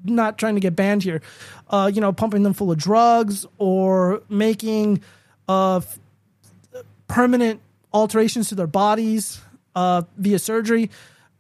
not 0.04 0.38
trying 0.38 0.54
to 0.54 0.60
get 0.60 0.76
banned 0.76 1.02
here. 1.02 1.20
Uh, 1.68 1.90
you 1.92 2.00
know, 2.00 2.12
pumping 2.12 2.42
them 2.42 2.54
full 2.54 2.70
of 2.70 2.78
drugs 2.78 3.46
or 3.58 4.22
making 4.28 5.02
uh, 5.48 5.76
f- 5.76 5.98
permanent 7.08 7.60
alterations 7.92 8.48
to 8.48 8.54
their 8.54 8.66
bodies 8.66 9.40
uh, 9.74 10.02
via 10.16 10.38
surgery. 10.38 10.90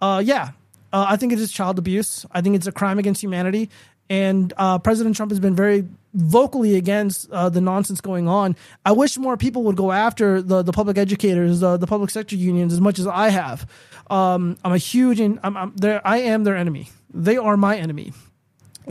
Uh, 0.00 0.22
yeah, 0.24 0.50
uh, 0.92 1.06
I 1.08 1.16
think 1.16 1.32
it 1.32 1.40
is 1.40 1.50
child 1.50 1.78
abuse. 1.78 2.26
I 2.32 2.40
think 2.40 2.56
it's 2.56 2.66
a 2.66 2.72
crime 2.72 2.98
against 2.98 3.22
humanity. 3.22 3.70
And 4.10 4.52
uh, 4.56 4.78
President 4.78 5.16
Trump 5.16 5.30
has 5.32 5.40
been 5.40 5.54
very 5.54 5.86
vocally 6.14 6.76
against 6.76 7.30
uh, 7.30 7.48
the 7.50 7.60
nonsense 7.60 8.00
going 8.00 8.26
on. 8.28 8.56
I 8.84 8.92
wish 8.92 9.18
more 9.18 9.36
people 9.36 9.64
would 9.64 9.76
go 9.76 9.92
after 9.92 10.40
the, 10.40 10.62
the 10.62 10.72
public 10.72 10.96
educators, 10.96 11.60
the, 11.60 11.76
the 11.76 11.86
public 11.86 12.10
sector 12.10 12.34
unions, 12.34 12.72
as 12.72 12.80
much 12.80 12.98
as 12.98 13.06
I 13.06 13.28
have. 13.28 13.68
Um, 14.10 14.56
I'm 14.64 14.72
a 14.72 14.78
huge, 14.78 15.20
in, 15.20 15.38
I'm, 15.42 15.56
I'm 15.56 15.76
there. 15.76 16.00
I 16.06 16.18
am 16.18 16.44
their 16.44 16.56
enemy. 16.56 16.90
They 17.12 17.36
are 17.36 17.56
my 17.56 17.76
enemy 17.76 18.12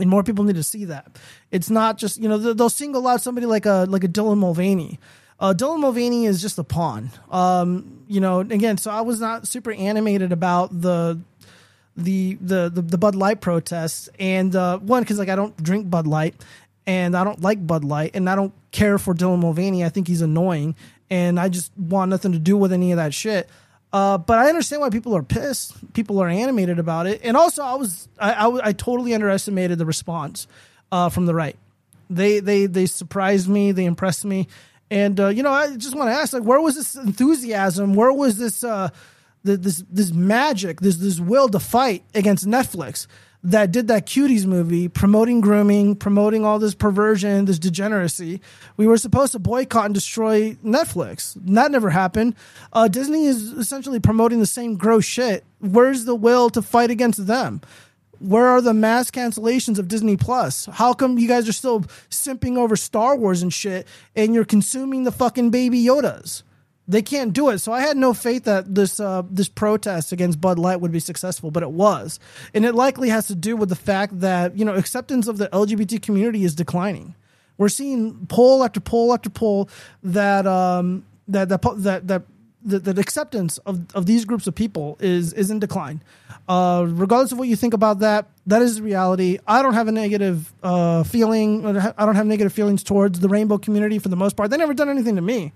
and 0.00 0.08
more 0.08 0.22
people 0.22 0.44
need 0.44 0.56
to 0.56 0.62
see 0.62 0.86
that. 0.86 1.18
It's 1.50 1.70
not 1.70 1.98
just 1.98 2.18
you 2.18 2.28
know 2.28 2.38
they'll 2.38 2.70
single 2.70 3.06
out 3.06 3.20
somebody 3.20 3.46
like 3.46 3.66
a 3.66 3.86
like 3.88 4.04
a 4.04 4.08
Dylan 4.08 4.38
Mulvaney. 4.38 4.98
Uh, 5.40 5.54
Dylan 5.56 5.80
Mulvaney 5.80 6.26
is 6.26 6.40
just 6.42 6.58
a 6.58 6.64
pawn. 6.64 7.10
Um, 7.30 8.02
you 8.08 8.20
know, 8.20 8.40
again, 8.40 8.76
so 8.76 8.90
I 8.90 9.02
was 9.02 9.20
not 9.20 9.46
super 9.46 9.72
animated 9.72 10.32
about 10.32 10.80
the 10.80 11.20
the 11.98 12.38
the 12.40 12.70
the, 12.70 12.80
the 12.80 12.98
Bud 12.98 13.14
Light 13.14 13.40
protests, 13.40 14.08
and 14.18 14.54
uh, 14.54 14.78
one 14.78 15.02
because 15.02 15.18
like 15.18 15.28
I 15.28 15.36
don't 15.36 15.60
drink 15.62 15.90
Bud 15.90 16.06
Light, 16.06 16.34
and 16.86 17.16
I 17.16 17.24
don't 17.24 17.42
like 17.42 17.66
Bud 17.66 17.84
Light, 17.84 18.12
and 18.14 18.30
I 18.30 18.36
don't 18.36 18.54
care 18.70 18.98
for 18.98 19.14
Dylan 19.14 19.40
Mulvaney. 19.40 19.84
I 19.84 19.88
think 19.88 20.06
he's 20.06 20.22
annoying, 20.22 20.76
and 21.10 21.38
I 21.38 21.48
just 21.48 21.76
want 21.76 22.10
nothing 22.10 22.32
to 22.32 22.38
do 22.38 22.56
with 22.56 22.72
any 22.72 22.92
of 22.92 22.96
that 22.96 23.12
shit. 23.12 23.50
Uh, 23.92 24.16
but 24.16 24.38
I 24.38 24.48
understand 24.48 24.80
why 24.80 24.90
people 24.90 25.16
are 25.16 25.22
pissed. 25.22 25.92
People 25.92 26.20
are 26.22 26.28
animated 26.28 26.78
about 26.78 27.06
it, 27.06 27.20
and 27.24 27.36
also 27.36 27.62
I 27.62 27.74
was 27.74 28.08
I 28.18 28.46
I 28.62 28.72
totally 28.72 29.12
underestimated 29.12 29.78
the 29.78 29.86
response 29.86 30.46
uh, 30.92 31.08
from 31.08 31.26
the 31.26 31.34
right. 31.34 31.56
They 32.08 32.38
they 32.38 32.66
they 32.66 32.86
surprised 32.86 33.48
me. 33.48 33.72
They 33.72 33.86
impressed 33.86 34.24
me, 34.24 34.46
and 34.88 35.18
uh, 35.18 35.28
you 35.28 35.42
know 35.42 35.52
I 35.52 35.76
just 35.76 35.96
want 35.96 36.10
to 36.10 36.14
ask 36.14 36.32
like 36.32 36.44
where 36.44 36.60
was 36.60 36.76
this 36.76 36.94
enthusiasm? 36.94 37.94
Where 37.94 38.12
was 38.12 38.38
this 38.38 38.62
uh, 38.62 38.90
this 39.56 39.84
this 39.90 40.12
magic? 40.12 40.80
This 40.80 40.96
this 40.96 41.20
will 41.20 41.48
to 41.48 41.58
fight 41.58 42.04
against 42.14 42.46
Netflix 42.46 43.06
that 43.44 43.70
did 43.70 43.88
that 43.88 44.06
cuties 44.06 44.46
movie 44.46 44.88
promoting 44.88 45.40
grooming, 45.40 45.94
promoting 45.94 46.44
all 46.44 46.58
this 46.58 46.74
perversion, 46.74 47.44
this 47.44 47.58
degeneracy. 47.58 48.40
We 48.76 48.86
were 48.86 48.96
supposed 48.96 49.32
to 49.32 49.38
boycott 49.38 49.86
and 49.86 49.94
destroy 49.94 50.54
Netflix. 50.64 51.36
That 51.36 51.70
never 51.70 51.90
happened. 51.90 52.34
Uh, 52.72 52.88
Disney 52.88 53.26
is 53.26 53.52
essentially 53.52 54.00
promoting 54.00 54.40
the 54.40 54.46
same 54.46 54.76
gross 54.76 55.04
shit. 55.04 55.44
Where's 55.60 56.04
the 56.04 56.16
will 56.16 56.50
to 56.50 56.62
fight 56.62 56.90
against 56.90 57.26
them? 57.26 57.60
Where 58.18 58.48
are 58.48 58.60
the 58.60 58.74
mass 58.74 59.12
cancellations 59.12 59.78
of 59.78 59.86
Disney 59.86 60.16
Plus? 60.16 60.66
How 60.66 60.92
come 60.92 61.18
you 61.18 61.28
guys 61.28 61.48
are 61.48 61.52
still 61.52 61.82
simping 62.10 62.56
over 62.56 62.74
Star 62.74 63.14
Wars 63.14 63.42
and 63.42 63.54
shit 63.54 63.86
and 64.16 64.34
you're 64.34 64.44
consuming 64.44 65.04
the 65.04 65.12
fucking 65.12 65.50
baby 65.50 65.80
Yodas? 65.84 66.42
They 66.88 67.02
can't 67.02 67.34
do 67.34 67.50
it. 67.50 67.58
So 67.58 67.70
I 67.70 67.82
had 67.82 67.98
no 67.98 68.14
faith 68.14 68.44
that 68.44 68.74
this 68.74 68.98
uh, 68.98 69.22
this 69.30 69.48
protest 69.48 70.10
against 70.10 70.40
Bud 70.40 70.58
Light 70.58 70.80
would 70.80 70.90
be 70.90 71.00
successful, 71.00 71.50
but 71.50 71.62
it 71.62 71.70
was, 71.70 72.18
and 72.54 72.64
it 72.64 72.74
likely 72.74 73.10
has 73.10 73.26
to 73.26 73.34
do 73.34 73.56
with 73.56 73.68
the 73.68 73.76
fact 73.76 74.20
that 74.20 74.56
you 74.58 74.64
know 74.64 74.74
acceptance 74.74 75.28
of 75.28 75.36
the 75.36 75.48
LGBT 75.48 76.00
community 76.00 76.44
is 76.44 76.54
declining. 76.54 77.14
We're 77.58 77.68
seeing 77.68 78.26
poll 78.26 78.64
after 78.64 78.80
poll 78.80 79.12
after 79.12 79.28
poll 79.28 79.68
that 80.02 80.46
um, 80.46 81.04
that 81.28 81.50
that 81.50 81.60
that 81.62 82.08
that 82.08 82.22
the, 82.64 83.00
acceptance 83.00 83.58
of, 83.58 83.86
of 83.94 84.06
these 84.06 84.24
groups 84.24 84.46
of 84.46 84.54
people 84.54 84.96
is 85.00 85.32
is 85.32 85.50
in 85.50 85.58
decline. 85.58 86.02
Uh, 86.48 86.86
regardless 86.88 87.32
of 87.32 87.38
what 87.38 87.48
you 87.48 87.56
think 87.56 87.74
about 87.74 87.98
that, 87.98 88.26
that 88.48 88.62
is 88.62 88.76
the 88.76 88.82
reality. 88.82 89.38
I 89.46 89.62
don't 89.62 89.74
have 89.74 89.88
a 89.88 89.92
negative 89.92 90.52
uh, 90.62 91.02
feeling. 91.02 91.66
I 91.66 92.06
don't 92.06 92.16
have 92.16 92.26
negative 92.26 92.52
feelings 92.52 92.82
towards 92.82 93.20
the 93.20 93.28
rainbow 93.28 93.58
community 93.58 93.98
for 93.98 94.08
the 94.08 94.16
most 94.16 94.36
part. 94.36 94.50
They 94.50 94.56
never 94.56 94.72
done 94.72 94.88
anything 94.88 95.16
to 95.16 95.22
me, 95.22 95.52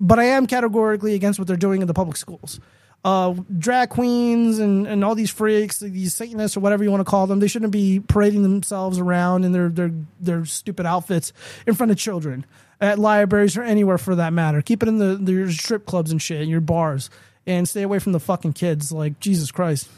but 0.00 0.18
I 0.18 0.24
am 0.24 0.48
categorically 0.48 1.14
against 1.14 1.38
what 1.38 1.46
they're 1.46 1.56
doing 1.56 1.82
in 1.82 1.86
the 1.86 1.94
public 1.94 2.16
schools. 2.16 2.58
Uh, 3.04 3.34
drag 3.58 3.90
queens 3.90 4.58
and, 4.58 4.86
and 4.86 5.04
all 5.04 5.14
these 5.14 5.30
freaks, 5.30 5.80
these 5.80 6.14
Satanists 6.14 6.56
or 6.56 6.60
whatever 6.60 6.82
you 6.82 6.90
want 6.90 7.00
to 7.00 7.10
call 7.10 7.26
them, 7.28 7.38
they 7.38 7.48
shouldn't 7.48 7.72
be 7.72 8.00
parading 8.00 8.42
themselves 8.42 8.98
around 8.98 9.44
in 9.44 9.52
their 9.52 9.68
their 9.68 9.92
their 10.20 10.44
stupid 10.44 10.84
outfits 10.84 11.32
in 11.66 11.74
front 11.74 11.92
of 11.92 11.98
children 11.98 12.44
at 12.80 12.98
libraries 12.98 13.56
or 13.56 13.62
anywhere 13.62 13.98
for 13.98 14.16
that 14.16 14.32
matter. 14.32 14.62
Keep 14.62 14.82
it 14.82 14.88
in 14.88 14.98
the, 14.98 15.16
the 15.16 15.32
your 15.32 15.50
strip 15.50 15.86
clubs 15.86 16.10
and 16.10 16.20
shit, 16.20 16.46
your 16.48 16.60
bars, 16.60 17.08
and 17.46 17.68
stay 17.68 17.82
away 17.82 18.00
from 18.00 18.12
the 18.12 18.20
fucking 18.20 18.52
kids. 18.52 18.90
Like 18.90 19.20
Jesus 19.20 19.52
Christ. 19.52 19.88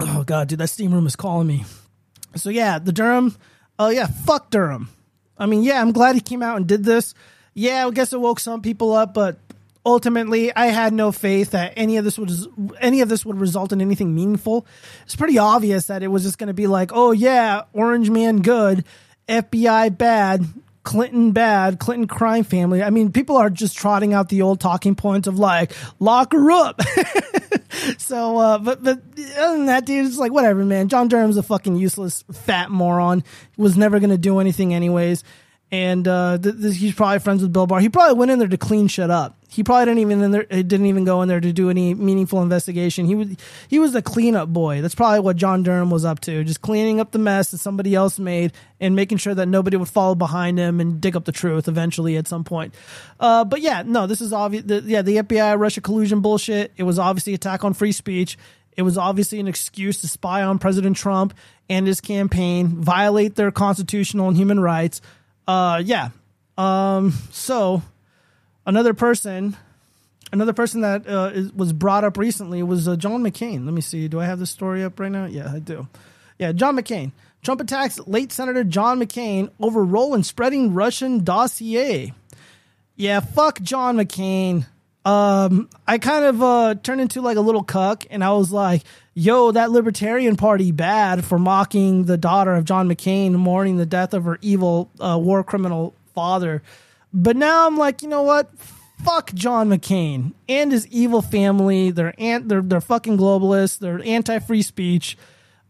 Oh 0.00 0.24
god, 0.24 0.48
dude, 0.48 0.58
that 0.58 0.68
steam 0.68 0.92
room 0.92 1.06
is 1.06 1.16
calling 1.16 1.46
me. 1.46 1.64
So 2.36 2.50
yeah, 2.50 2.78
the 2.78 2.92
Durham. 2.92 3.36
Oh 3.78 3.90
yeah, 3.90 4.06
fuck 4.06 4.50
Durham. 4.50 4.88
I 5.38 5.46
mean, 5.46 5.62
yeah, 5.62 5.80
I'm 5.80 5.92
glad 5.92 6.14
he 6.14 6.20
came 6.20 6.42
out 6.42 6.56
and 6.56 6.66
did 6.66 6.84
this. 6.84 7.14
Yeah, 7.54 7.86
I 7.86 7.90
guess 7.90 8.12
it 8.12 8.20
woke 8.20 8.40
some 8.40 8.62
people 8.62 8.92
up, 8.92 9.14
but 9.14 9.38
ultimately, 9.84 10.54
I 10.54 10.66
had 10.66 10.92
no 10.92 11.12
faith 11.12 11.50
that 11.50 11.72
any 11.76 11.96
of 11.96 12.04
this 12.04 12.18
would 12.18 12.30
any 12.80 13.00
of 13.00 13.08
this 13.08 13.24
would 13.24 13.38
result 13.38 13.72
in 13.72 13.80
anything 13.80 14.14
meaningful. 14.14 14.66
It's 15.04 15.16
pretty 15.16 15.38
obvious 15.38 15.86
that 15.86 16.02
it 16.02 16.08
was 16.08 16.22
just 16.22 16.38
going 16.38 16.48
to 16.48 16.54
be 16.54 16.66
like, 16.66 16.90
oh 16.94 17.12
yeah, 17.12 17.62
Orange 17.72 18.10
Man 18.10 18.42
good, 18.42 18.84
FBI 19.28 19.96
bad, 19.96 20.46
Clinton 20.82 21.32
bad, 21.32 21.78
Clinton 21.78 22.06
crime 22.06 22.44
family. 22.44 22.82
I 22.82 22.90
mean, 22.90 23.12
people 23.12 23.36
are 23.36 23.50
just 23.50 23.76
trotting 23.76 24.14
out 24.14 24.28
the 24.28 24.42
old 24.42 24.60
talking 24.60 24.94
points 24.94 25.28
of 25.28 25.38
like, 25.38 25.72
lock 25.98 26.32
her 26.32 26.50
up. 26.50 26.80
so, 27.98 28.38
uh, 28.38 28.58
but 28.58 28.82
but 28.82 28.98
other 29.38 29.56
than 29.56 29.66
that, 29.66 29.86
dude, 29.86 30.06
it's 30.06 30.18
like 30.18 30.32
whatever, 30.32 30.64
man. 30.64 30.88
John 30.88 31.08
Durham's 31.08 31.36
a 31.36 31.42
fucking 31.42 31.76
useless 31.76 32.24
fat 32.32 32.70
moron. 32.70 33.24
Was 33.56 33.76
never 33.76 34.00
gonna 34.00 34.18
do 34.18 34.38
anything 34.40 34.74
anyways. 34.74 35.24
And 35.72 36.06
uh, 36.08 36.38
th- 36.38 36.76
he's 36.76 36.94
probably 36.94 37.20
friends 37.20 37.42
with 37.42 37.52
Bill 37.52 37.66
Barr. 37.66 37.80
He 37.80 37.88
probably 37.88 38.18
went 38.18 38.30
in 38.30 38.40
there 38.40 38.48
to 38.48 38.58
clean 38.58 38.88
shit 38.88 39.08
up. 39.08 39.36
He 39.48 39.64
probably 39.64 39.86
didn't 39.86 39.98
even 40.00 40.22
in 40.22 40.30
there, 40.30 40.46
he 40.50 40.62
didn't 40.62 40.86
even 40.86 41.04
go 41.04 41.22
in 41.22 41.28
there 41.28 41.40
to 41.40 41.52
do 41.52 41.70
any 41.70 41.92
meaningful 41.94 42.40
investigation. 42.42 43.06
He 43.06 43.16
was 43.16 43.28
he 43.68 43.78
was 43.80 43.92
the 43.92 44.02
cleanup 44.02 44.48
boy. 44.48 44.80
That's 44.80 44.94
probably 44.94 45.20
what 45.20 45.36
John 45.36 45.64
Durham 45.64 45.90
was 45.90 46.04
up 46.04 46.20
to, 46.20 46.44
just 46.44 46.60
cleaning 46.60 47.00
up 47.00 47.10
the 47.10 47.18
mess 47.18 47.50
that 47.50 47.58
somebody 47.58 47.94
else 47.94 48.18
made 48.18 48.52
and 48.78 48.94
making 48.94 49.18
sure 49.18 49.34
that 49.34 49.46
nobody 49.46 49.76
would 49.76 49.88
follow 49.88 50.14
behind 50.14 50.58
him 50.58 50.80
and 50.80 51.00
dig 51.00 51.16
up 51.16 51.24
the 51.24 51.32
truth 51.32 51.66
eventually 51.66 52.16
at 52.16 52.28
some 52.28 52.44
point. 52.44 52.74
Uh, 53.18 53.44
but 53.44 53.60
yeah, 53.60 53.82
no, 53.84 54.06
this 54.06 54.20
is 54.20 54.32
obvious. 54.32 54.64
Yeah, 54.84 55.02
the 55.02 55.16
FBI 55.16 55.58
Russia 55.58 55.80
collusion 55.80 56.20
bullshit. 56.20 56.72
It 56.76 56.84
was 56.84 56.98
obviously 56.98 57.34
attack 57.34 57.64
on 57.64 57.74
free 57.74 57.92
speech. 57.92 58.38
It 58.76 58.82
was 58.82 58.96
obviously 58.96 59.40
an 59.40 59.48
excuse 59.48 60.00
to 60.02 60.08
spy 60.08 60.42
on 60.42 60.58
President 60.58 60.96
Trump 60.96 61.34
and 61.68 61.86
his 61.86 62.00
campaign, 62.00 62.68
violate 62.82 63.34
their 63.34 63.50
constitutional 63.50 64.28
and 64.28 64.36
human 64.36 64.60
rights. 64.60 65.00
Uh, 65.50 65.78
yeah. 65.78 66.10
Um, 66.56 67.12
so 67.32 67.82
another 68.64 68.94
person, 68.94 69.56
another 70.32 70.52
person 70.52 70.82
that 70.82 71.08
uh, 71.08 71.30
is, 71.34 71.52
was 71.52 71.72
brought 71.72 72.04
up 72.04 72.16
recently 72.16 72.62
was 72.62 72.86
uh, 72.86 72.94
John 72.94 73.24
McCain. 73.24 73.64
Let 73.64 73.74
me 73.74 73.80
see. 73.80 74.06
Do 74.06 74.20
I 74.20 74.26
have 74.26 74.38
this 74.38 74.50
story 74.50 74.84
up 74.84 75.00
right 75.00 75.10
now? 75.10 75.24
Yeah, 75.24 75.52
I 75.52 75.58
do. 75.58 75.88
Yeah, 76.38 76.52
John 76.52 76.76
McCain. 76.76 77.10
Trump 77.42 77.60
attacks 77.60 77.98
late 78.06 78.30
Senator 78.30 78.62
John 78.62 79.00
McCain 79.00 79.50
over 79.58 79.82
role 79.82 80.14
in 80.14 80.22
spreading 80.22 80.72
Russian 80.72 81.24
dossier. 81.24 82.14
Yeah, 82.94 83.18
fuck 83.18 83.60
John 83.60 83.96
McCain. 83.96 84.66
Um, 85.04 85.70
I 85.86 85.98
kind 85.98 86.24
of 86.26 86.42
uh, 86.42 86.74
turned 86.82 87.00
into 87.00 87.22
like 87.22 87.36
a 87.36 87.40
little 87.40 87.62
cuck, 87.62 88.06
and 88.10 88.22
I 88.22 88.32
was 88.32 88.52
like, 88.52 88.82
"Yo, 89.14 89.50
that 89.52 89.70
Libertarian 89.70 90.36
Party 90.36 90.72
bad 90.72 91.24
for 91.24 91.38
mocking 91.38 92.04
the 92.04 92.18
daughter 92.18 92.54
of 92.54 92.64
John 92.64 92.88
McCain, 92.88 93.32
mourning 93.32 93.76
the 93.76 93.86
death 93.86 94.12
of 94.12 94.24
her 94.24 94.38
evil 94.42 94.90
uh, 95.00 95.18
war 95.20 95.42
criminal 95.42 95.94
father." 96.14 96.62
But 97.12 97.36
now 97.36 97.66
I'm 97.66 97.76
like, 97.76 98.02
you 98.02 98.08
know 98.08 98.22
what? 98.22 98.50
Fuck 99.04 99.32
John 99.32 99.70
McCain 99.70 100.34
and 100.48 100.70
his 100.70 100.86
evil 100.88 101.22
family. 101.22 101.90
They're 101.90 102.14
ant. 102.18 102.48
They're 102.48 102.62
they're 102.62 102.82
fucking 102.82 103.16
globalists. 103.16 103.78
They're 103.78 104.02
anti 104.04 104.38
free 104.38 104.62
speech. 104.62 105.16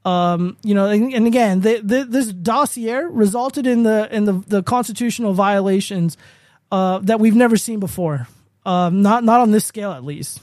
Um, 0.04 0.56
you 0.62 0.74
know, 0.74 0.86
and, 0.86 1.12
and 1.12 1.26
again, 1.26 1.60
they, 1.60 1.78
they, 1.78 2.04
this 2.04 2.32
dossier 2.32 3.04
resulted 3.04 3.66
in 3.66 3.82
the 3.82 4.08
in 4.10 4.24
the, 4.24 4.32
the 4.46 4.62
constitutional 4.62 5.34
violations 5.34 6.16
uh, 6.72 6.98
that 7.00 7.20
we've 7.20 7.36
never 7.36 7.56
seen 7.56 7.78
before. 7.78 8.26
Um, 8.70 9.02
not 9.02 9.24
not 9.24 9.40
on 9.40 9.50
this 9.50 9.64
scale, 9.64 9.90
at 9.90 10.04
least. 10.04 10.40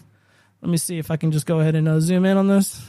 Let 0.62 0.70
me 0.70 0.76
see 0.76 0.98
if 0.98 1.10
I 1.12 1.16
can 1.16 1.32
just 1.32 1.46
go 1.46 1.62
ahead 1.62 1.76
and 1.76 1.88
uh, 1.88 2.02
zoom 2.02 2.26
in 2.26 2.36
on 2.36 2.50
this. 2.50 2.86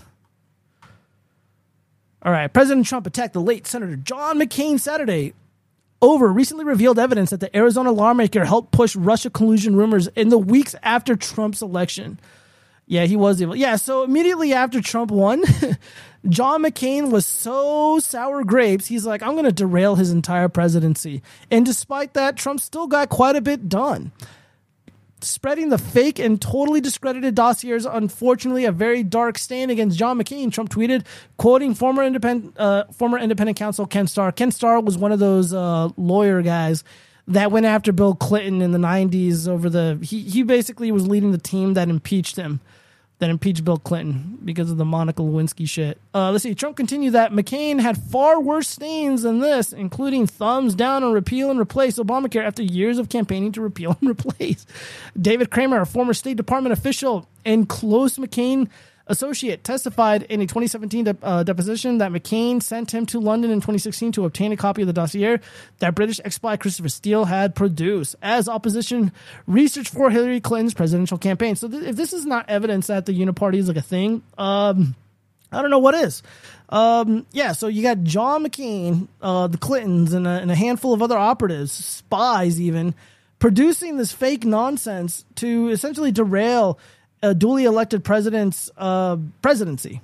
All 2.22 2.32
right, 2.32 2.52
President 2.52 2.86
Trump 2.86 3.06
attacked 3.06 3.34
the 3.34 3.40
late 3.40 3.64
Senator 3.64 3.94
John 3.94 4.40
McCain 4.40 4.80
Saturday 4.80 5.34
over 6.02 6.26
recently 6.26 6.64
revealed 6.64 6.98
evidence 6.98 7.30
that 7.30 7.38
the 7.38 7.56
Arizona 7.56 7.92
lawmaker 7.92 8.44
helped 8.44 8.72
push 8.72 8.96
Russia 8.96 9.30
collusion 9.30 9.76
rumors 9.76 10.08
in 10.08 10.28
the 10.28 10.38
weeks 10.38 10.74
after 10.82 11.14
Trump's 11.14 11.62
election. 11.62 12.18
Yeah, 12.86 13.04
he 13.04 13.14
was 13.14 13.40
evil. 13.40 13.54
Yeah, 13.54 13.76
so 13.76 14.02
immediately 14.02 14.52
after 14.52 14.80
Trump 14.80 15.12
won, 15.12 15.44
John 16.28 16.64
McCain 16.64 17.12
was 17.12 17.26
so 17.26 18.00
sour 18.00 18.42
grapes, 18.42 18.86
he's 18.86 19.06
like, 19.06 19.22
I'm 19.22 19.34
going 19.34 19.44
to 19.44 19.52
derail 19.52 19.94
his 19.94 20.10
entire 20.10 20.48
presidency. 20.48 21.22
And 21.48 21.64
despite 21.64 22.14
that, 22.14 22.36
Trump 22.36 22.58
still 22.58 22.88
got 22.88 23.08
quite 23.08 23.36
a 23.36 23.40
bit 23.40 23.68
done 23.68 24.10
spreading 25.24 25.68
the 25.68 25.78
fake 25.78 26.18
and 26.18 26.40
totally 26.40 26.80
discredited 26.80 27.34
dossier 27.34 27.72
is 27.72 27.86
unfortunately 27.86 28.64
a 28.64 28.72
very 28.72 29.02
dark 29.02 29.38
stain 29.38 29.70
against 29.70 29.98
John 29.98 30.18
McCain. 30.18 30.52
Trump 30.52 30.70
tweeted, 30.70 31.04
quoting 31.36 31.74
former 31.74 32.02
independent 32.02 32.58
uh, 32.58 32.84
former 32.92 33.18
independent 33.18 33.58
counsel 33.58 33.86
Ken 33.86 34.06
Starr. 34.06 34.32
Ken 34.32 34.50
Starr 34.50 34.80
was 34.80 34.98
one 34.98 35.12
of 35.12 35.18
those 35.18 35.52
uh, 35.52 35.88
lawyer 35.96 36.42
guys 36.42 36.84
that 37.26 37.52
went 37.52 37.66
after 37.66 37.92
Bill 37.92 38.14
Clinton 38.14 38.62
in 38.62 38.72
the 38.72 38.78
'90s 38.78 39.48
over 39.48 39.68
the. 39.68 39.98
He 40.02 40.22
he 40.22 40.42
basically 40.42 40.90
was 40.92 41.06
leading 41.06 41.32
the 41.32 41.38
team 41.38 41.74
that 41.74 41.88
impeached 41.88 42.36
him 42.36 42.60
that 43.18 43.30
impeached 43.30 43.64
Bill 43.64 43.78
Clinton 43.78 44.38
because 44.44 44.70
of 44.70 44.76
the 44.76 44.84
Monica 44.84 45.22
Lewinsky 45.22 45.68
shit. 45.68 46.00
Uh, 46.14 46.30
let's 46.30 46.42
see. 46.42 46.54
Trump 46.54 46.76
continued 46.76 47.14
that 47.14 47.32
McCain 47.32 47.80
had 47.80 47.96
far 47.98 48.40
worse 48.40 48.68
stains 48.68 49.22
than 49.22 49.40
this, 49.40 49.72
including 49.72 50.26
thumbs 50.26 50.74
down 50.74 51.02
on 51.02 51.12
repeal 51.12 51.50
and 51.50 51.58
replace 51.58 51.98
Obamacare 51.98 52.44
after 52.44 52.62
years 52.62 52.98
of 52.98 53.08
campaigning 53.08 53.52
to 53.52 53.60
repeal 53.60 53.96
and 54.00 54.10
replace. 54.10 54.66
David 55.20 55.50
Kramer, 55.50 55.80
a 55.80 55.86
former 55.86 56.14
State 56.14 56.36
Department 56.36 56.72
official 56.72 57.28
and 57.44 57.68
close 57.68 58.18
McCain 58.18 58.68
associate 59.08 59.64
testified 59.64 60.22
in 60.24 60.40
a 60.40 60.46
2017 60.46 61.04
de- 61.04 61.16
uh, 61.22 61.42
deposition 61.42 61.98
that 61.98 62.12
McCain 62.12 62.62
sent 62.62 62.92
him 62.92 63.06
to 63.06 63.20
London 63.20 63.50
in 63.50 63.58
2016 63.58 64.12
to 64.12 64.24
obtain 64.24 64.52
a 64.52 64.56
copy 64.56 64.82
of 64.82 64.86
the 64.86 64.92
dossier 64.92 65.40
that 65.78 65.94
British 65.94 66.20
ex-spy 66.24 66.56
Christopher 66.56 66.88
Steele 66.88 67.24
had 67.24 67.54
produced 67.54 68.16
as 68.22 68.48
opposition 68.48 69.12
research 69.46 69.88
for 69.88 70.10
Hillary 70.10 70.40
Clinton's 70.40 70.74
presidential 70.74 71.18
campaign. 71.18 71.56
So 71.56 71.68
th- 71.68 71.82
if 71.82 71.96
this 71.96 72.12
is 72.12 72.26
not 72.26 72.48
evidence 72.48 72.88
that 72.88 73.06
the 73.06 73.12
uniparty 73.12 73.56
is 73.56 73.68
like 73.68 73.76
a 73.76 73.82
thing, 73.82 74.22
um, 74.36 74.94
I 75.50 75.62
don't 75.62 75.70
know 75.70 75.78
what 75.78 75.94
is. 75.94 76.22
Um, 76.68 77.26
yeah, 77.32 77.52
so 77.52 77.68
you 77.68 77.82
got 77.82 78.02
John 78.02 78.44
McCain, 78.44 79.08
uh, 79.22 79.46
the 79.46 79.58
Clintons, 79.58 80.12
and 80.12 80.26
a, 80.26 80.30
and 80.30 80.50
a 80.50 80.54
handful 80.54 80.92
of 80.92 81.02
other 81.02 81.16
operatives, 81.16 81.72
spies 81.72 82.60
even, 82.60 82.94
producing 83.38 83.96
this 83.96 84.12
fake 84.12 84.44
nonsense 84.44 85.24
to 85.36 85.68
essentially 85.70 86.12
derail 86.12 86.78
a 87.22 87.34
duly 87.34 87.64
elected 87.64 88.04
president's 88.04 88.70
uh, 88.76 89.16
presidency. 89.42 90.00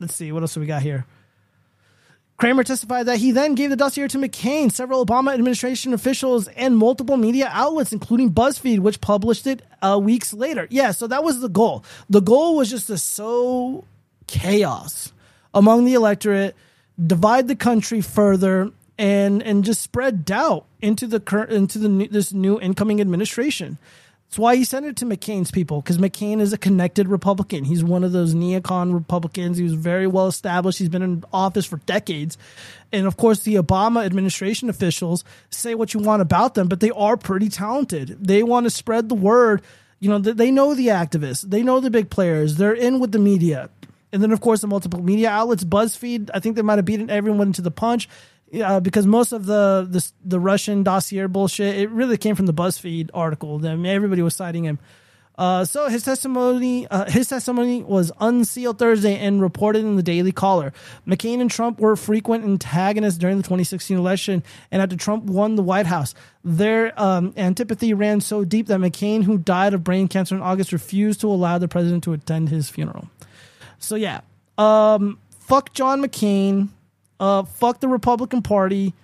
Let's 0.00 0.14
see, 0.14 0.30
what 0.32 0.42
else 0.42 0.54
do 0.54 0.60
we 0.60 0.66
got 0.66 0.82
here? 0.82 1.04
Kramer 2.38 2.62
testified 2.62 3.06
that 3.06 3.18
he 3.18 3.32
then 3.32 3.56
gave 3.56 3.68
the 3.68 3.76
dossier 3.76 4.06
to 4.06 4.16
McCain, 4.16 4.70
several 4.70 5.04
Obama 5.04 5.34
administration 5.34 5.92
officials, 5.92 6.46
and 6.48 6.78
multiple 6.78 7.16
media 7.16 7.50
outlets, 7.52 7.92
including 7.92 8.30
BuzzFeed, 8.32 8.78
which 8.78 9.00
published 9.00 9.48
it 9.48 9.62
uh, 9.82 9.98
weeks 10.00 10.32
later. 10.32 10.68
Yeah, 10.70 10.92
so 10.92 11.08
that 11.08 11.24
was 11.24 11.40
the 11.40 11.48
goal. 11.48 11.84
The 12.08 12.20
goal 12.20 12.56
was 12.56 12.70
just 12.70 12.86
to 12.86 12.96
sow 12.96 13.84
chaos 14.28 15.12
among 15.52 15.84
the 15.84 15.94
electorate, 15.94 16.54
divide 17.04 17.48
the 17.48 17.56
country 17.56 18.00
further, 18.00 18.70
and 18.96 19.42
and 19.42 19.64
just 19.64 19.82
spread 19.82 20.24
doubt 20.24 20.64
into 20.80 21.08
the 21.08 21.18
current 21.18 21.50
into 21.50 21.78
the 21.80 22.06
this 22.06 22.32
new 22.32 22.60
incoming 22.60 23.00
administration. 23.00 23.78
That's 24.28 24.38
why 24.38 24.56
he 24.56 24.64
sent 24.64 24.84
it 24.84 24.96
to 24.96 25.06
McCain's 25.06 25.50
people 25.50 25.80
because 25.80 25.96
McCain 25.96 26.42
is 26.42 26.52
a 26.52 26.58
connected 26.58 27.08
Republican. 27.08 27.64
He's 27.64 27.82
one 27.82 28.04
of 28.04 28.12
those 28.12 28.34
neocon 28.34 28.92
Republicans. 28.92 29.56
He 29.56 29.64
was 29.64 29.72
very 29.72 30.06
well 30.06 30.26
established. 30.26 30.78
He's 30.78 30.90
been 30.90 31.02
in 31.02 31.24
office 31.32 31.64
for 31.64 31.78
decades. 31.86 32.36
And 32.92 33.06
of 33.06 33.16
course, 33.16 33.40
the 33.40 33.54
Obama 33.54 34.04
administration 34.04 34.68
officials 34.68 35.24
say 35.48 35.74
what 35.74 35.94
you 35.94 36.00
want 36.00 36.20
about 36.20 36.54
them, 36.54 36.68
but 36.68 36.80
they 36.80 36.90
are 36.90 37.16
pretty 37.16 37.48
talented. 37.48 38.18
They 38.22 38.42
want 38.42 38.64
to 38.64 38.70
spread 38.70 39.08
the 39.08 39.14
word. 39.14 39.62
You 39.98 40.10
know, 40.10 40.18
they 40.18 40.50
know 40.50 40.74
the 40.74 40.88
activists, 40.88 41.40
they 41.40 41.62
know 41.62 41.80
the 41.80 41.90
big 41.90 42.08
players, 42.08 42.56
they're 42.56 42.74
in 42.74 43.00
with 43.00 43.12
the 43.12 43.18
media. 43.18 43.70
And 44.12 44.22
then, 44.22 44.30
of 44.30 44.40
course, 44.40 44.60
the 44.60 44.66
multiple 44.66 45.02
media 45.02 45.30
outlets, 45.30 45.64
BuzzFeed, 45.64 46.30
I 46.32 46.40
think 46.40 46.54
they 46.54 46.62
might 46.62 46.78
have 46.78 46.84
beaten 46.84 47.10
everyone 47.10 47.52
to 47.54 47.62
the 47.62 47.70
punch 47.70 48.08
uh, 48.62 48.80
because 48.80 49.06
most 49.06 49.32
of 49.32 49.46
the, 49.46 49.86
the 49.88 50.10
the 50.24 50.40
Russian 50.40 50.82
dossier 50.82 51.26
bullshit 51.26 51.76
it 51.76 51.90
really 51.90 52.16
came 52.16 52.34
from 52.34 52.46
the 52.46 52.54
BuzzFeed 52.54 53.10
article. 53.14 53.64
I 53.66 53.74
mean, 53.76 53.86
everybody 53.86 54.22
was 54.22 54.34
citing 54.34 54.64
him. 54.64 54.78
Uh, 55.36 55.64
so 55.64 55.88
his 55.88 56.02
testimony 56.02 56.88
uh, 56.88 57.08
his 57.08 57.28
testimony 57.28 57.82
was 57.84 58.10
unsealed 58.20 58.78
Thursday 58.78 59.16
and 59.16 59.40
reported 59.40 59.84
in 59.84 59.94
the 59.94 60.02
Daily 60.02 60.32
Caller. 60.32 60.72
McCain 61.06 61.40
and 61.40 61.48
Trump 61.48 61.78
were 61.78 61.94
frequent 61.94 62.44
antagonists 62.44 63.18
during 63.18 63.36
the 63.36 63.44
2016 63.44 63.96
election, 63.96 64.42
and 64.72 64.82
after 64.82 64.96
Trump 64.96 65.24
won 65.24 65.54
the 65.54 65.62
White 65.62 65.86
House, 65.86 66.14
their 66.42 66.98
um, 67.00 67.32
antipathy 67.36 67.94
ran 67.94 68.20
so 68.20 68.44
deep 68.44 68.66
that 68.66 68.80
McCain, 68.80 69.22
who 69.22 69.38
died 69.38 69.74
of 69.74 69.84
brain 69.84 70.08
cancer 70.08 70.34
in 70.34 70.42
August, 70.42 70.72
refused 70.72 71.20
to 71.20 71.28
allow 71.28 71.56
the 71.58 71.68
president 71.68 72.02
to 72.04 72.12
attend 72.12 72.48
his 72.48 72.68
funeral. 72.68 73.08
So 73.78 73.94
yeah, 73.94 74.22
um, 74.56 75.20
fuck 75.38 75.72
John 75.72 76.02
McCain 76.02 76.70
uh, 77.20 77.44
fuck 77.44 77.80
the 77.80 77.88
Republican 77.88 78.42
Party. 78.42 78.94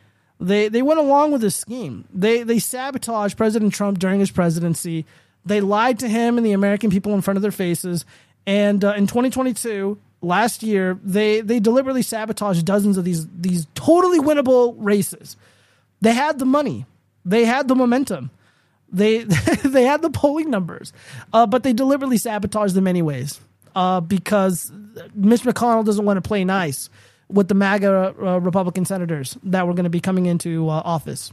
They 0.40 0.68
they 0.68 0.82
went 0.82 1.00
along 1.00 1.32
with 1.32 1.40
this 1.40 1.56
scheme. 1.56 2.06
They 2.12 2.42
they 2.42 2.58
sabotaged 2.58 3.36
President 3.36 3.72
Trump 3.72 3.98
during 3.98 4.20
his 4.20 4.30
presidency. 4.30 5.06
They 5.44 5.60
lied 5.60 5.98
to 6.00 6.08
him 6.08 6.36
and 6.36 6.46
the 6.46 6.52
American 6.52 6.90
people 6.90 7.14
in 7.14 7.20
front 7.20 7.36
of 7.36 7.42
their 7.42 7.52
faces. 7.52 8.04
And 8.46 8.84
uh, 8.84 8.94
in 8.94 9.06
2022, 9.06 9.98
last 10.22 10.62
year, 10.62 10.98
they 11.02 11.40
they 11.40 11.60
deliberately 11.60 12.02
sabotaged 12.02 12.64
dozens 12.64 12.96
of 12.96 13.04
these 13.04 13.26
these 13.28 13.66
totally 13.74 14.20
winnable 14.20 14.74
races. 14.78 15.36
They 16.00 16.12
had 16.12 16.38
the 16.38 16.44
money. 16.44 16.86
They 17.24 17.44
had 17.44 17.68
the 17.68 17.74
momentum. 17.74 18.30
They 18.90 19.18
they 19.64 19.84
had 19.84 20.02
the 20.02 20.10
polling 20.10 20.50
numbers, 20.50 20.92
uh, 21.32 21.46
but 21.46 21.62
they 21.62 21.72
deliberately 21.72 22.18
sabotaged 22.18 22.74
them 22.74 22.86
anyways 22.86 23.40
uh, 23.74 24.00
because 24.00 24.72
Mitch 25.14 25.42
McConnell 25.42 25.84
doesn't 25.84 26.04
want 26.04 26.16
to 26.22 26.26
play 26.26 26.44
nice 26.44 26.90
with 27.28 27.48
the 27.48 27.54
MAGA 27.54 28.14
uh, 28.20 28.38
Republican 28.38 28.84
senators 28.84 29.36
that 29.42 29.66
were 29.66 29.74
going 29.74 29.84
to 29.84 29.90
be 29.90 30.00
coming 30.00 30.26
into 30.26 30.68
uh, 30.68 30.82
office. 30.84 31.32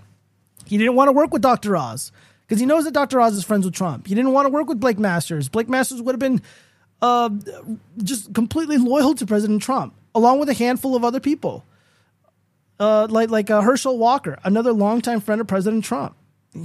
He 0.66 0.78
didn't 0.78 0.96
want 0.96 1.08
to 1.10 1.12
work 1.12 1.32
with 1.34 1.42
Dr. 1.42 1.76
Oz 1.76 2.12
because 2.48 2.60
he 2.60 2.66
knows 2.66 2.86
that 2.86 2.94
Dr. 2.94 3.20
Oz 3.20 3.36
is 3.36 3.44
friends 3.44 3.66
with 3.66 3.74
Trump. 3.74 4.08
He 4.08 4.16
didn't 4.16 4.32
want 4.32 4.46
to 4.46 4.50
work 4.50 4.68
with 4.68 4.80
Blake 4.80 5.00
Masters. 5.00 5.50
Blake 5.50 5.68
Masters 5.70 6.02
would 6.02 6.14
have 6.14 6.20
been 6.20 6.42
uh, 7.02 7.30
just 8.04 8.34
completely 8.34 8.78
loyal 8.78 9.16
to 9.16 9.26
President 9.26 9.62
Trump, 9.62 9.94
along 10.16 10.40
with 10.40 10.50
a 10.50 10.54
handful 10.54 10.96
of 10.96 11.04
other 11.04 11.20
people, 11.20 11.66
uh, 12.80 13.08
like 13.10 13.30
like 13.30 13.50
uh, 13.50 13.62
Herschel 13.62 13.98
Walker, 13.98 14.38
another 14.44 14.72
longtime 14.72 15.20
friend 15.22 15.42
of 15.42 15.48
President 15.48 15.84
Trump. 15.84 16.16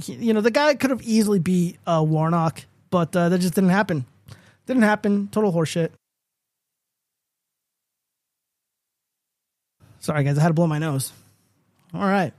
He- 0.03 0.13
you 0.13 0.33
know, 0.33 0.41
the 0.41 0.51
guy 0.51 0.75
could 0.75 0.89
have 0.89 1.01
easily 1.01 1.39
beat 1.39 1.77
uh, 1.87 2.03
Warnock, 2.07 2.63
but 2.89 3.15
uh, 3.15 3.29
that 3.29 3.39
just 3.39 3.55
didn't 3.55 3.71
happen. 3.71 4.05
Didn't 4.67 4.83
happen. 4.83 5.27
Total 5.31 5.51
horseshit. 5.51 5.89
Sorry, 10.07 10.23
guys, 10.23 10.37
I 10.37 10.41
had 10.41 10.47
to 10.47 10.53
blow 10.53 10.67
my 10.67 10.79
nose. 10.79 11.11
All 11.93 11.99
right. 11.99 12.31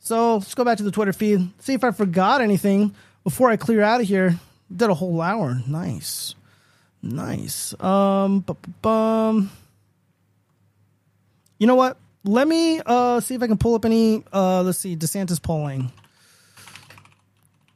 So 0.00 0.34
let's 0.34 0.54
go 0.54 0.62
back 0.62 0.76
to 0.76 0.82
the 0.82 0.90
Twitter 0.90 1.14
feed. 1.14 1.48
See 1.60 1.72
if 1.72 1.82
I 1.82 1.90
forgot 1.90 2.42
anything 2.42 2.94
before 3.22 3.48
I 3.48 3.56
clear 3.56 3.80
out 3.80 4.02
of 4.02 4.06
here. 4.06 4.38
Did 4.70 4.90
a 4.90 4.94
whole 4.94 5.22
hour. 5.22 5.58
Nice. 5.66 6.34
Nice. 7.02 7.72
Um, 7.80 8.40
bu- 8.40 8.52
bu- 8.52 8.72
bum. 8.82 9.50
You 11.58 11.66
know 11.66 11.76
what? 11.76 11.96
Let 12.24 12.46
me 12.46 12.82
uh 12.84 13.20
see 13.20 13.36
if 13.36 13.42
I 13.42 13.46
can 13.46 13.56
pull 13.56 13.74
up 13.74 13.86
any 13.86 14.22
uh 14.30 14.60
let's 14.60 14.78
see 14.78 14.94
DeSantis 14.94 15.40
polling 15.42 15.90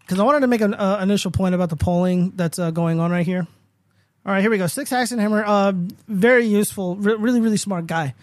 because 0.01 0.21
I 0.21 0.25
wanted 0.25 0.41
to 0.41 0.47
make 0.47 0.61
an 0.61 0.75
uh, 0.75 1.01
initial 1.03 1.31
point 1.31 1.55
about 1.55 1.71
the 1.71 1.77
polling 1.77 2.33
that's 2.37 2.59
uh, 2.59 2.71
going 2.71 3.01
on 3.01 3.11
right 3.11 3.25
here. 3.25 3.47
All 4.27 4.33
right, 4.33 4.43
here 4.43 4.51
we 4.51 4.59
go. 4.59 4.67
Six 4.67 4.91
Hammer, 4.91 5.43
uh, 5.43 5.73
very 6.07 6.45
useful, 6.45 6.97
re- 6.97 7.15
really, 7.15 7.41
really 7.41 7.57
smart 7.57 7.87
guy. 7.87 8.15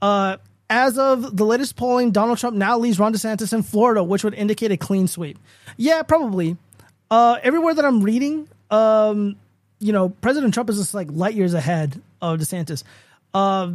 Uh, 0.00 0.36
as 0.70 0.98
of 0.98 1.36
the 1.36 1.44
latest 1.44 1.76
polling, 1.76 2.10
Donald 2.10 2.38
Trump 2.38 2.56
now 2.56 2.78
leads 2.78 2.98
Ron 2.98 3.12
DeSantis 3.12 3.52
in 3.52 3.62
Florida, 3.62 4.02
which 4.04 4.24
would 4.24 4.34
indicate 4.34 4.70
a 4.70 4.76
clean 4.76 5.08
sweep. 5.08 5.38
Yeah, 5.76 6.02
probably. 6.02 6.56
Uh, 7.10 7.38
everywhere 7.42 7.74
that 7.74 7.84
I'm 7.84 8.02
reading, 8.02 8.48
um, 8.70 9.36
you 9.78 9.92
know, 9.92 10.10
President 10.10 10.52
Trump 10.52 10.68
is 10.68 10.76
just 10.76 10.92
like 10.92 11.08
light 11.10 11.34
years 11.34 11.54
ahead 11.54 12.00
of 12.20 12.38
DeSantis. 12.38 12.82
Uh, 13.32 13.72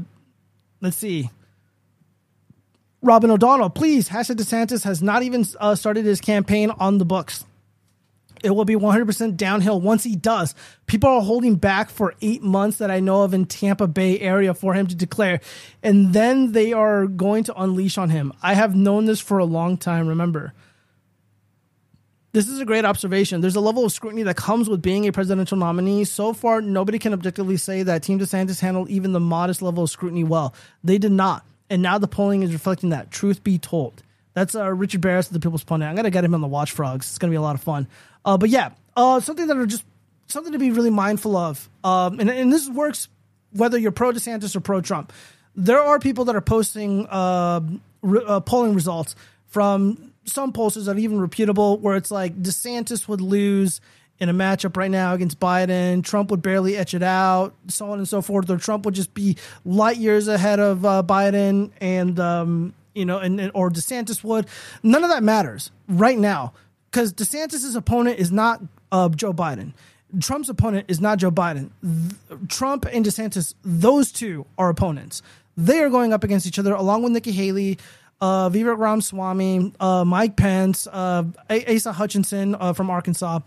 let's 0.81 0.97
see. 0.97 1.29
Robin 3.01 3.31
O'Donnell, 3.31 3.69
please. 3.69 4.09
Hashtag 4.09 4.35
DeSantis 4.35 4.83
has 4.83 5.01
not 5.01 5.23
even 5.23 5.45
uh, 5.59 5.75
started 5.75 6.05
his 6.05 6.21
campaign 6.21 6.71
on 6.71 6.99
the 6.99 7.05
books. 7.05 7.43
It 8.43 8.51
will 8.51 8.65
be 8.65 8.75
100% 8.75 9.37
downhill 9.37 9.79
once 9.79 10.03
he 10.03 10.15
does. 10.15 10.53
People 10.85 11.09
are 11.09 11.21
holding 11.21 11.55
back 11.55 11.89
for 11.89 12.13
eight 12.21 12.43
months 12.43 12.77
that 12.77 12.91
I 12.91 12.99
know 12.99 13.23
of 13.23 13.33
in 13.33 13.45
Tampa 13.45 13.87
Bay 13.87 14.19
area 14.19 14.53
for 14.53 14.73
him 14.73 14.85
to 14.87 14.95
declare, 14.95 15.39
and 15.81 16.13
then 16.13 16.51
they 16.51 16.73
are 16.73 17.07
going 17.07 17.45
to 17.45 17.61
unleash 17.61 17.97
on 17.97 18.09
him. 18.09 18.33
I 18.43 18.53
have 18.53 18.75
known 18.75 19.05
this 19.05 19.21
for 19.21 19.37
a 19.37 19.45
long 19.45 19.77
time. 19.77 20.07
Remember, 20.07 20.53
this 22.33 22.49
is 22.49 22.59
a 22.59 22.65
great 22.65 22.83
observation. 22.83 23.41
There's 23.41 23.55
a 23.55 23.61
level 23.61 23.85
of 23.85 23.91
scrutiny 23.91 24.23
that 24.23 24.35
comes 24.35 24.67
with 24.67 24.81
being 24.81 25.07
a 25.07 25.11
presidential 25.11 25.55
nominee. 25.55 26.03
So 26.03 26.33
far, 26.33 26.61
nobody 26.61 26.97
can 26.97 27.13
objectively 27.13 27.57
say 27.57 27.83
that 27.83 28.01
Team 28.01 28.19
DeSantis 28.19 28.59
handled 28.59 28.89
even 28.89 29.13
the 29.13 29.19
modest 29.19 29.61
level 29.61 29.83
of 29.83 29.89
scrutiny 29.91 30.23
well. 30.23 30.53
They 30.83 30.97
did 30.97 31.11
not. 31.11 31.45
And 31.69 31.81
now 31.81 31.97
the 31.97 32.07
polling 32.07 32.41
is 32.41 32.51
reflecting 32.51 32.89
that. 32.89 33.11
Truth 33.11 33.43
be 33.43 33.59
told. 33.59 34.01
That's 34.33 34.55
uh, 34.55 34.71
Richard 34.73 35.01
Baris 35.01 35.27
of 35.27 35.33
the 35.33 35.39
People's 35.39 35.63
Pundit. 35.63 35.87
I'm 35.87 35.95
to 35.95 36.09
get 36.09 36.23
him 36.23 36.33
on 36.33 36.41
the 36.41 36.47
Watch 36.47 36.71
Frogs. 36.71 37.07
It's 37.07 37.19
going 37.19 37.29
to 37.29 37.33
be 37.33 37.37
a 37.37 37.41
lot 37.41 37.53
of 37.55 37.61
fun. 37.61 37.87
Uh, 38.25 38.37
but 38.37 38.49
yeah, 38.49 38.71
uh, 38.95 39.19
something 39.19 39.47
that 39.47 39.57
are 39.57 39.65
just 39.65 39.83
something 40.27 40.53
to 40.53 40.59
be 40.59 40.71
really 40.71 40.89
mindful 40.89 41.35
of. 41.35 41.69
Um, 41.83 42.19
and, 42.19 42.29
and 42.29 42.51
this 42.51 42.69
works 42.69 43.07
whether 43.51 43.77
you're 43.77 43.91
pro 43.91 44.11
DeSantis 44.11 44.55
or 44.55 44.59
pro 44.59 44.81
Trump. 44.81 45.13
There 45.55 45.79
are 45.79 45.99
people 45.99 46.25
that 46.25 46.35
are 46.35 46.41
posting 46.41 47.05
uh, 47.07 47.61
re- 48.01 48.23
uh, 48.25 48.39
polling 48.39 48.73
results 48.73 49.15
from 49.47 50.13
some 50.25 50.51
pollsters 50.51 50.85
that 50.85 50.95
are 50.95 50.99
even 50.99 51.19
reputable, 51.19 51.77
where 51.77 51.95
it's 51.95 52.09
like 52.09 52.41
DeSantis 52.41 53.07
would 53.07 53.21
lose 53.21 53.81
in 54.19 54.29
a 54.29 54.33
matchup 54.33 54.77
right 54.77 54.91
now 54.91 55.13
against 55.13 55.39
Biden, 55.39 56.03
Trump 56.03 56.31
would 56.31 56.41
barely 56.41 56.77
etch 56.77 56.93
it 56.93 57.03
out, 57.03 57.53
so 57.67 57.91
on 57.91 57.97
and 57.97 58.07
so 58.07 58.21
forth, 58.21 58.49
or 58.49 58.57
Trump 58.57 58.85
would 58.85 58.93
just 58.93 59.13
be 59.13 59.35
light 59.65 59.97
years 59.97 60.27
ahead 60.27 60.59
of 60.59 60.85
uh, 60.85 61.03
Biden, 61.05 61.71
and 61.81 62.19
um, 62.19 62.73
you 62.93 63.05
know, 63.05 63.19
and, 63.19 63.39
and 63.39 63.51
or 63.53 63.69
DeSantis 63.69 64.23
would. 64.23 64.47
None 64.81 65.03
of 65.03 65.09
that 65.09 65.23
matters 65.23 65.71
right 65.87 66.17
now 66.17 66.53
because 66.93 67.11
DeSantis's 67.11 67.75
opponent 67.75 68.19
is 68.19 68.31
not 68.31 68.61
uh, 68.91 69.09
Joe 69.09 69.33
Biden. 69.33 69.73
Trump's 70.21 70.47
opponent 70.47 70.85
is 70.89 71.01
not 71.01 71.17
Joe 71.17 71.31
Biden. 71.31 71.71
Th- 71.81 72.39
Trump 72.47 72.85
and 72.85 73.03
DeSantis, 73.03 73.55
those 73.63 74.11
two 74.11 74.45
are 74.59 74.69
opponents. 74.69 75.23
They 75.57 75.79
are 75.79 75.89
going 75.89 76.13
up 76.13 76.23
against 76.23 76.45
each 76.45 76.59
other 76.59 76.73
along 76.73 77.01
with 77.01 77.11
Nikki 77.11 77.31
Haley, 77.31 77.79
uh, 78.21 78.47
Vivek 78.51 78.77
Ramaswamy, 78.77 79.73
uh, 79.79 80.05
Mike 80.05 80.35
Pence, 80.35 80.85
uh, 80.85 81.23
A- 81.49 81.75
Asa 81.75 81.93
Hutchinson 81.93 82.53
uh, 82.59 82.73
from 82.73 82.91
Arkansas. 82.91 83.39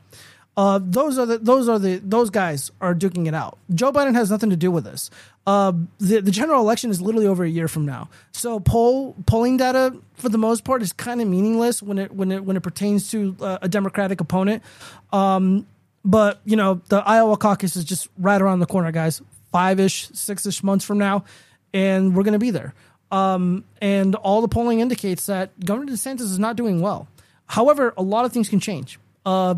Uh, 0.56 0.80
those 0.82 1.16
are 1.16 1.26
the 1.26 1.38
those 1.38 1.68
are 1.68 1.78
the 1.78 2.00
those 2.02 2.30
guys 2.30 2.70
are 2.80 2.94
duking 2.94 3.28
it 3.28 3.34
out. 3.34 3.58
Joe 3.72 3.92
Biden 3.92 4.14
has 4.14 4.30
nothing 4.30 4.50
to 4.50 4.56
do 4.56 4.70
with 4.72 4.84
this. 4.84 5.10
Uh, 5.46 5.72
the 5.98 6.20
the 6.20 6.30
general 6.30 6.60
election 6.60 6.90
is 6.90 7.00
literally 7.00 7.26
over 7.26 7.44
a 7.44 7.48
year 7.48 7.68
from 7.68 7.86
now. 7.86 8.08
So 8.32 8.58
poll 8.58 9.14
polling 9.26 9.56
data 9.56 9.96
for 10.14 10.28
the 10.28 10.38
most 10.38 10.64
part 10.64 10.82
is 10.82 10.92
kind 10.92 11.20
of 11.20 11.28
meaningless 11.28 11.82
when 11.82 11.98
it 11.98 12.12
when 12.12 12.32
it 12.32 12.44
when 12.44 12.56
it 12.56 12.62
pertains 12.62 13.10
to 13.12 13.36
uh, 13.40 13.58
a 13.62 13.68
Democratic 13.68 14.20
opponent. 14.20 14.62
Um, 15.12 15.66
but 16.04 16.40
you 16.44 16.56
know 16.56 16.80
the 16.88 16.96
Iowa 16.96 17.36
caucus 17.36 17.76
is 17.76 17.84
just 17.84 18.08
right 18.18 18.40
around 18.40 18.58
the 18.60 18.66
corner, 18.66 18.90
guys. 18.90 19.22
Five 19.52 19.78
ish, 19.78 20.08
six 20.08 20.44
ish 20.44 20.62
months 20.64 20.84
from 20.84 20.98
now, 20.98 21.24
and 21.72 22.16
we're 22.16 22.24
going 22.24 22.32
to 22.32 22.38
be 22.38 22.50
there. 22.50 22.74
Um, 23.12 23.64
and 23.80 24.16
all 24.16 24.40
the 24.40 24.48
polling 24.48 24.80
indicates 24.80 25.26
that 25.26 25.58
Governor 25.64 25.92
DeSantis 25.92 26.22
is 26.22 26.38
not 26.38 26.56
doing 26.56 26.80
well. 26.80 27.06
However, 27.46 27.94
a 27.96 28.02
lot 28.02 28.24
of 28.24 28.32
things 28.32 28.48
can 28.48 28.58
change. 28.58 28.98
Uh, 29.24 29.54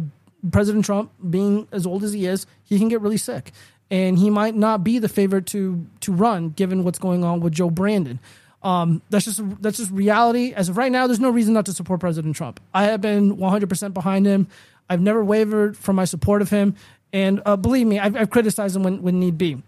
President 0.53 0.84
Trump, 0.84 1.11
being 1.30 1.66
as 1.72 1.86
old 1.86 2.05
as 2.05 2.12
he 2.12 2.26
is, 2.26 2.47
he 2.62 2.78
can 2.78 2.89
get 2.89 3.01
really 3.01 3.16
sick, 3.16 3.53
and 3.91 4.18
he 4.18 4.30
might 4.30 4.55
not 4.55 4.84
be 4.84 4.99
the 4.99 5.09
favorite 5.09 5.47
to 5.47 5.86
to 6.01 6.12
run 6.12 6.51
given 6.51 6.84
what's 6.84 6.99
going 6.99 7.24
on 7.24 7.41
with 7.41 7.53
Joe 7.53 7.70
Brandon. 7.70 8.18
Um, 8.62 9.03
that's 9.11 9.24
just 9.24 9.41
that's 9.62 9.78
just 9.78 9.91
reality. 9.91 10.53
As 10.53 10.68
of 10.68 10.76
right 10.76 10.91
now, 10.91 11.07
there's 11.07 11.20
no 11.20 11.30
reason 11.30 11.55
not 11.55 11.66
to 11.66 11.72
support 11.72 12.01
President 12.01 12.34
Trump. 12.36 12.61
I 12.74 12.84
have 12.84 13.01
been 13.01 13.36
100% 13.36 13.95
behind 13.95 14.26
him. 14.26 14.49
I've 14.91 15.01
never 15.01 15.22
wavered 15.22 15.76
from 15.76 15.97
my 15.97 16.05
support 16.05 16.43
of 16.43 16.51
him, 16.51 16.74
and 17.12 17.41
uh, 17.45 17.57
believe 17.57 17.86
me, 17.86 17.99
I've, 17.99 18.16
I've 18.16 18.30
criticized 18.30 18.74
him 18.74 18.82
when 18.82 19.03
when 19.03 19.20
need 19.20 19.39
be. 19.39 19.62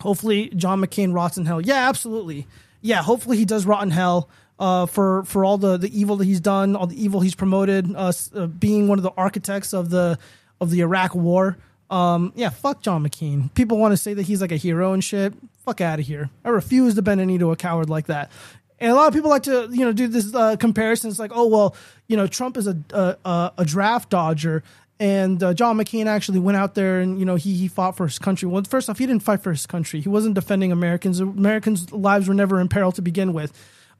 Hopefully, 0.00 0.50
John 0.56 0.80
McCain 0.80 1.14
rots 1.14 1.36
in 1.36 1.46
hell. 1.46 1.60
Yeah, 1.60 1.88
absolutely. 1.88 2.46
Yeah, 2.80 3.02
hopefully 3.02 3.36
he 3.36 3.44
does 3.44 3.66
rot 3.66 3.82
in 3.84 3.90
hell 3.90 4.28
uh, 4.58 4.86
for 4.86 5.24
for 5.24 5.44
all 5.44 5.58
the, 5.58 5.76
the 5.76 5.98
evil 5.98 6.16
that 6.16 6.24
he's 6.24 6.40
done, 6.40 6.74
all 6.74 6.86
the 6.86 7.02
evil 7.02 7.20
he's 7.20 7.34
promoted, 7.34 7.94
uh, 7.94 8.12
uh, 8.34 8.46
being 8.46 8.88
one 8.88 8.98
of 8.98 9.02
the 9.02 9.12
architects 9.16 9.72
of 9.72 9.90
the 9.90 10.18
of 10.60 10.70
the 10.70 10.80
Iraq 10.80 11.14
War. 11.14 11.58
Um, 11.92 12.32
yeah, 12.34 12.48
fuck 12.48 12.80
John 12.80 13.06
McCain. 13.06 13.52
People 13.54 13.76
want 13.76 13.92
to 13.92 13.98
say 13.98 14.14
that 14.14 14.22
he's 14.22 14.40
like 14.40 14.50
a 14.50 14.56
hero 14.56 14.94
and 14.94 15.04
shit. 15.04 15.34
Fuck 15.64 15.82
out 15.82 16.00
of 16.00 16.06
here. 16.06 16.30
I 16.42 16.48
refuse 16.48 16.94
to 16.94 17.02
bend 17.02 17.20
a 17.20 17.26
knee 17.26 17.36
to 17.36 17.52
a 17.52 17.56
coward 17.56 17.90
like 17.90 18.06
that. 18.06 18.32
And 18.80 18.90
a 18.90 18.94
lot 18.94 19.08
of 19.08 19.14
people 19.14 19.28
like 19.28 19.42
to, 19.44 19.68
you 19.70 19.84
know, 19.84 19.92
do 19.92 20.08
this 20.08 20.34
uh, 20.34 20.56
comparison. 20.56 21.10
It's 21.10 21.18
like, 21.18 21.32
oh 21.34 21.46
well, 21.46 21.76
you 22.08 22.16
know, 22.16 22.26
Trump 22.26 22.56
is 22.56 22.66
a 22.66 22.78
a, 22.90 23.52
a, 23.58 23.64
draft 23.64 24.08
dodger, 24.08 24.64
and 24.98 25.40
uh, 25.42 25.52
John 25.54 25.76
McCain 25.76 26.06
actually 26.06 26.40
went 26.40 26.56
out 26.56 26.74
there 26.74 27.00
and 27.00 27.20
you 27.20 27.24
know 27.24 27.36
he 27.36 27.54
he 27.54 27.68
fought 27.68 27.96
for 27.96 28.06
his 28.06 28.18
country. 28.18 28.48
Well, 28.48 28.64
first 28.64 28.88
off, 28.88 28.98
he 28.98 29.06
didn't 29.06 29.22
fight 29.22 29.42
for 29.42 29.52
his 29.52 29.66
country. 29.66 30.00
He 30.00 30.08
wasn't 30.08 30.34
defending 30.34 30.72
Americans. 30.72 31.20
Americans' 31.20 31.92
lives 31.92 32.26
were 32.26 32.34
never 32.34 32.58
in 32.58 32.68
peril 32.68 32.90
to 32.92 33.02
begin 33.02 33.34
with. 33.34 33.52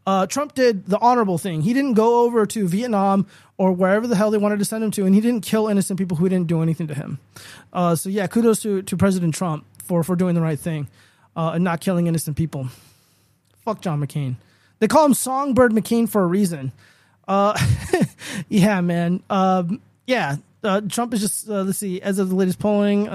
Uh, 0.07 0.27
Trump 0.27 0.55
did 0.55 0.87
the 0.87 0.99
honorable 0.99 1.39
thing. 1.39 1.63
He 1.63 1.73
didn't 1.73 1.95
go 1.95 2.25
over 2.25 2.45
to 2.47 2.67
Vietnam 2.67 3.27
or 3.57 3.73
wherever 3.73 4.07
the 4.07 4.17
hell 4.17 4.31
they 4.31 4.39
wanted 4.39 4.59
to 4.59 4.65
send 4.65 4.83
him 4.83 4.91
to, 4.93 5.07
and 5.07 5.15
he 5.15 5.21
didn't 5.21 5.43
kill 5.43 5.69
innocent 5.69 5.99
people 5.99 6.17
who 6.17 6.29
didn't 6.29 6.49
do 6.49 6.63
anything 6.63 6.89
to 6.89 6.95
him. 6.95 7.19
Uh, 7.73 7.95
so 7.95 8.09
yeah, 8.09 8.27
kudos 8.27 8.61
to, 8.63 8.83
to 8.83 8.97
President 8.97 9.35
Trump 9.35 9.65
for 9.83 10.03
for 10.03 10.17
doing 10.17 10.35
the 10.35 10.41
right 10.41 10.59
thing 10.59 10.89
uh, 11.37 11.53
and 11.55 11.63
not 11.63 11.81
killing 11.81 12.07
innocent 12.07 12.37
people. 12.37 12.69
Fuck 13.65 13.81
John 13.81 14.05
McCain. 14.05 14.37
They 14.81 14.89
call 14.89 15.05
him 15.05 15.15
Songbird 15.15 15.73
McCain 15.73 16.09
for 16.09 16.23
a 16.23 16.27
reason. 16.27 16.73
Uh, 17.29 17.57
yeah, 18.49 18.81
man. 18.81 19.23
Um, 19.31 19.81
yeah, 20.09 20.37
uh, 20.65 20.81
Trump 20.81 21.15
is 21.15 21.21
just 21.21 21.49
uh, 21.49 21.63
let's 21.63 21.79
see. 21.79 22.03
As 22.03 22.19
of 22.19 22.29
the 22.29 22.35
latest 22.35 22.59
polling, 22.59 23.09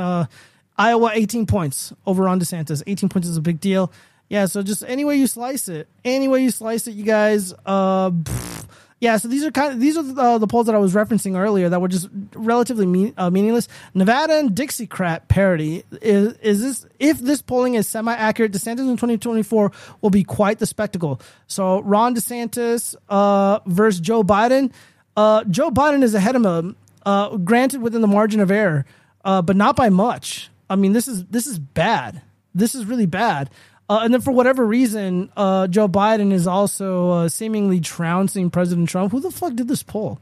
Iowa 0.78 1.12
18 1.14 1.48
points 1.48 1.92
over 2.06 2.30
on 2.30 2.40
DeSantis. 2.40 2.84
18 2.88 3.10
points 3.10 3.28
is 3.28 3.36
a 3.36 3.42
big 3.42 3.60
deal. 3.60 3.92
Yeah, 4.30 4.46
so 4.46 4.62
just 4.62 4.84
any 4.86 5.06
way 5.06 5.16
you 5.16 5.28
slice 5.28 5.70
it, 5.70 5.88
any 6.04 6.28
way 6.28 6.44
you 6.44 6.52
slice 6.52 6.88
it, 6.88 6.92
you 6.92 7.04
guys. 7.04 7.54
Uh, 7.66 8.12
pff, 8.12 8.68
yeah, 9.00 9.18
so 9.18 9.28
these 9.28 9.46
are 9.46 9.52
kind 9.52 9.74
of 9.74 9.80
these 9.80 9.96
are 9.96 10.20
uh, 10.20 10.38
the 10.40 10.48
polls 10.48 10.66
that 10.66 10.74
I 10.74 10.80
was 10.80 10.96
referencing 10.96 11.38
earlier 11.38 11.70
that 11.70 11.80
were 11.80 11.88
just 11.88 12.10
relatively 12.34 12.88
mean, 12.88 13.14
uh, 13.16 13.30
meaningless. 13.30 13.68
Nevada 13.94 14.40
and 14.40 14.52
Dixiecrat 14.52 15.28
parity 15.28 15.84
is 16.02 16.34
is 16.42 16.62
this 16.62 16.86
if 16.98 17.20
this 17.20 17.44
polling 17.44 17.76
is 17.76 17.88
semi 17.88 18.14
accurate, 18.14 18.54
DeSantis 18.54 18.80
in 18.80 18.98
2024 18.98 19.72
will 20.02 20.10
be 20.10 20.24
quite 20.24 20.58
the 20.58 20.66
spectacle. 20.66 21.22
So 21.46 21.82
Ron 21.82 22.16
DeSantis 22.16 22.96
uh, 23.08 23.60
versus 23.68 24.02
Joe 24.02 24.24
Biden. 24.24 24.72
Uh, 25.16 25.44
Joe 25.44 25.70
Biden 25.70 26.02
is 26.02 26.16
ahead 26.16 26.36
of 26.36 26.44
him, 26.44 26.76
uh, 27.06 27.38
granted 27.38 27.82
within 27.82 28.02
the 28.02 28.08
margin 28.08 28.40
of 28.40 28.50
error, 28.50 28.86
uh, 29.24 29.44
but 29.44 29.56
not 29.56 29.76
by 29.76 29.90
much. 29.90 30.50
I 30.72 30.76
mean, 30.76 30.94
this 30.94 31.08
is 31.08 31.24
this 31.26 31.46
is 31.46 31.60
bad. 31.60 32.24
This 32.56 32.74
is 32.74 32.86
really 32.86 33.06
bad. 33.06 33.52
Uh, 33.90 34.02
and 34.04 34.14
then 34.14 34.20
for 34.20 34.32
whatever 34.32 34.66
reason, 34.66 35.32
uh, 35.38 35.68
Joe 35.68 35.88
Biden 35.88 36.34
is 36.34 36.46
also 36.46 37.10
uh, 37.12 37.30
seemingly 37.30 37.80
trouncing 37.80 38.50
President 38.50 38.90
Trump. 38.90 39.14
Who 39.14 39.22
the 39.22 39.32
fuck 39.32 39.56
did 39.56 39.70
this 39.70 39.82
poll? 39.82 40.20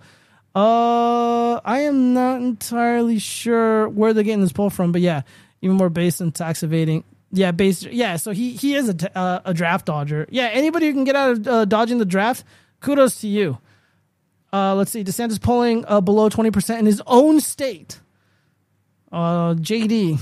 Uh, 0.54 1.60
I 1.66 1.80
am 1.80 2.14
not 2.14 2.42
entirely 2.42 3.18
sure 3.18 3.90
where 3.90 4.14
they're 4.14 4.24
getting 4.24 4.42
this 4.42 4.54
poll 4.54 4.70
from, 4.70 4.92
but 4.92 5.02
yeah, 5.02 5.24
even 5.62 5.78
more 5.78 5.90
based 5.90 6.22
on 6.22 6.32
tax 6.32 6.62
evading. 6.62 7.04
Yeah, 7.32 7.52
based. 7.52 7.84
Yeah, 7.84 8.18
so 8.18 8.32
he 8.32 8.52
he 8.52 8.76
is 8.76 8.90
uh, 8.90 9.40
a 9.44 9.54
draft 9.54 9.88
dodger. 9.88 10.28
Yeah, 10.30 10.46
anybody 10.46 10.88
who 10.88 10.94
can 10.94 11.04
get 11.04 11.16
out 11.16 11.32
of 11.32 11.48
uh, 11.48 11.66
dodging 11.66 11.98
the 11.98 12.06
draft, 12.06 12.46
kudos 12.80 13.20
to 13.22 13.28
you. 13.28 13.58
Let's 14.54 14.92
see, 14.92 15.04
DeSantis 15.04 15.42
polling 15.42 15.82
below 15.82 16.30
twenty 16.30 16.52
percent 16.52 16.80
in 16.80 16.86
his 16.86 17.02
own 17.08 17.42
state. 17.42 18.00
JD, 19.12 20.20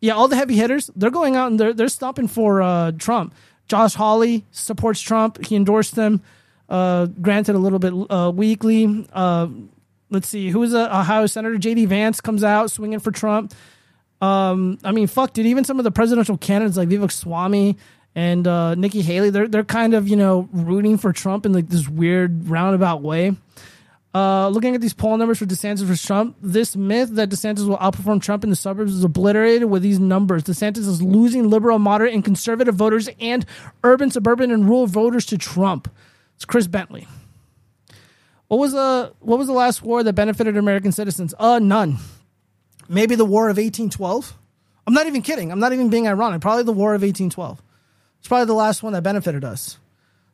yeah, 0.00 0.12
all 0.12 0.28
the 0.28 0.36
heavy 0.36 0.56
hitters 0.56 0.90
they're 0.96 1.10
going 1.10 1.36
out 1.36 1.50
and 1.50 1.58
they're 1.58 1.72
they're 1.72 1.88
stopping 1.88 2.28
for 2.28 2.62
uh, 2.62 2.92
Trump. 2.92 3.34
Josh 3.66 3.94
Hawley 3.94 4.44
supports 4.50 5.00
Trump. 5.00 5.44
He 5.44 5.56
endorsed 5.56 5.94
them. 5.94 6.22
Uh, 6.68 7.06
granted, 7.06 7.54
a 7.54 7.58
little 7.58 7.78
bit 7.78 7.92
uh, 8.10 8.30
weakly. 8.34 9.06
Uh, 9.12 9.48
let's 10.10 10.28
see, 10.28 10.50
who's 10.50 10.72
a 10.72 10.94
Ohio 10.94 11.26
Senator? 11.26 11.56
JD 11.56 11.86
Vance 11.88 12.20
comes 12.20 12.44
out 12.44 12.70
swinging 12.70 12.98
for 12.98 13.10
Trump. 13.10 13.54
Um, 14.20 14.78
I 14.84 14.92
mean, 14.92 15.06
fuck, 15.06 15.32
dude. 15.32 15.46
Even 15.46 15.64
some 15.64 15.78
of 15.78 15.84
the 15.84 15.90
presidential 15.90 16.36
candidates 16.36 16.76
like 16.76 16.88
Vivek 16.88 17.10
Swamy 17.10 17.76
and 18.14 18.46
uh, 18.46 18.74
Nikki 18.74 19.02
Haley, 19.02 19.30
they're 19.30 19.48
they're 19.48 19.64
kind 19.64 19.94
of 19.94 20.08
you 20.08 20.16
know 20.16 20.48
rooting 20.52 20.98
for 20.98 21.12
Trump 21.12 21.46
in 21.46 21.52
like 21.52 21.68
this 21.68 21.88
weird 21.88 22.48
roundabout 22.48 23.02
way. 23.02 23.36
Uh, 24.14 24.48
looking 24.48 24.74
at 24.74 24.80
these 24.80 24.94
poll 24.94 25.16
numbers 25.18 25.38
for 25.38 25.44
DeSantis 25.44 25.82
versus 25.82 26.04
Trump, 26.04 26.36
this 26.40 26.74
myth 26.74 27.10
that 27.12 27.28
DeSantis 27.28 27.68
will 27.68 27.76
outperform 27.76 28.22
Trump 28.22 28.42
in 28.42 28.50
the 28.50 28.56
suburbs 28.56 28.94
is 28.94 29.04
obliterated 29.04 29.68
with 29.68 29.82
these 29.82 29.98
numbers. 29.98 30.44
DeSantis 30.44 30.78
is 30.78 31.02
losing 31.02 31.50
liberal, 31.50 31.78
moderate, 31.78 32.14
and 32.14 32.24
conservative 32.24 32.74
voters 32.74 33.08
and 33.20 33.44
urban, 33.84 34.10
suburban, 34.10 34.50
and 34.50 34.66
rural 34.66 34.86
voters 34.86 35.26
to 35.26 35.36
Trump. 35.36 35.92
It's 36.36 36.46
Chris 36.46 36.66
Bentley. 36.66 37.06
What 38.48 38.58
was 38.58 38.72
the 38.72 39.12
what 39.20 39.38
was 39.38 39.46
the 39.46 39.52
last 39.52 39.82
war 39.82 40.02
that 40.02 40.14
benefited 40.14 40.56
American 40.56 40.90
citizens? 40.90 41.34
Uh, 41.38 41.58
none. 41.58 41.98
Maybe 42.88 43.14
the 43.14 43.26
War 43.26 43.50
of 43.50 43.58
1812. 43.58 44.34
I'm 44.86 44.94
not 44.94 45.06
even 45.06 45.20
kidding. 45.20 45.52
I'm 45.52 45.60
not 45.60 45.74
even 45.74 45.90
being 45.90 46.08
ironic. 46.08 46.40
Probably 46.40 46.62
the 46.62 46.72
War 46.72 46.94
of 46.94 47.02
1812. 47.02 47.62
It's 48.20 48.28
probably 48.28 48.46
the 48.46 48.54
last 48.54 48.82
one 48.82 48.94
that 48.94 49.02
benefited 49.02 49.44
us. 49.44 49.78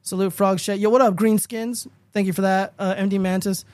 Salute 0.02 0.32
Frog 0.32 0.60
Shit. 0.60 0.78
Yo, 0.78 0.90
what 0.90 1.00
up, 1.00 1.16
Greenskins? 1.16 1.88
Thank 2.14 2.28
you 2.28 2.32
for 2.32 2.42
that, 2.42 2.74
uh, 2.78 2.94
MD 2.94 3.20
Mantis. 3.20 3.64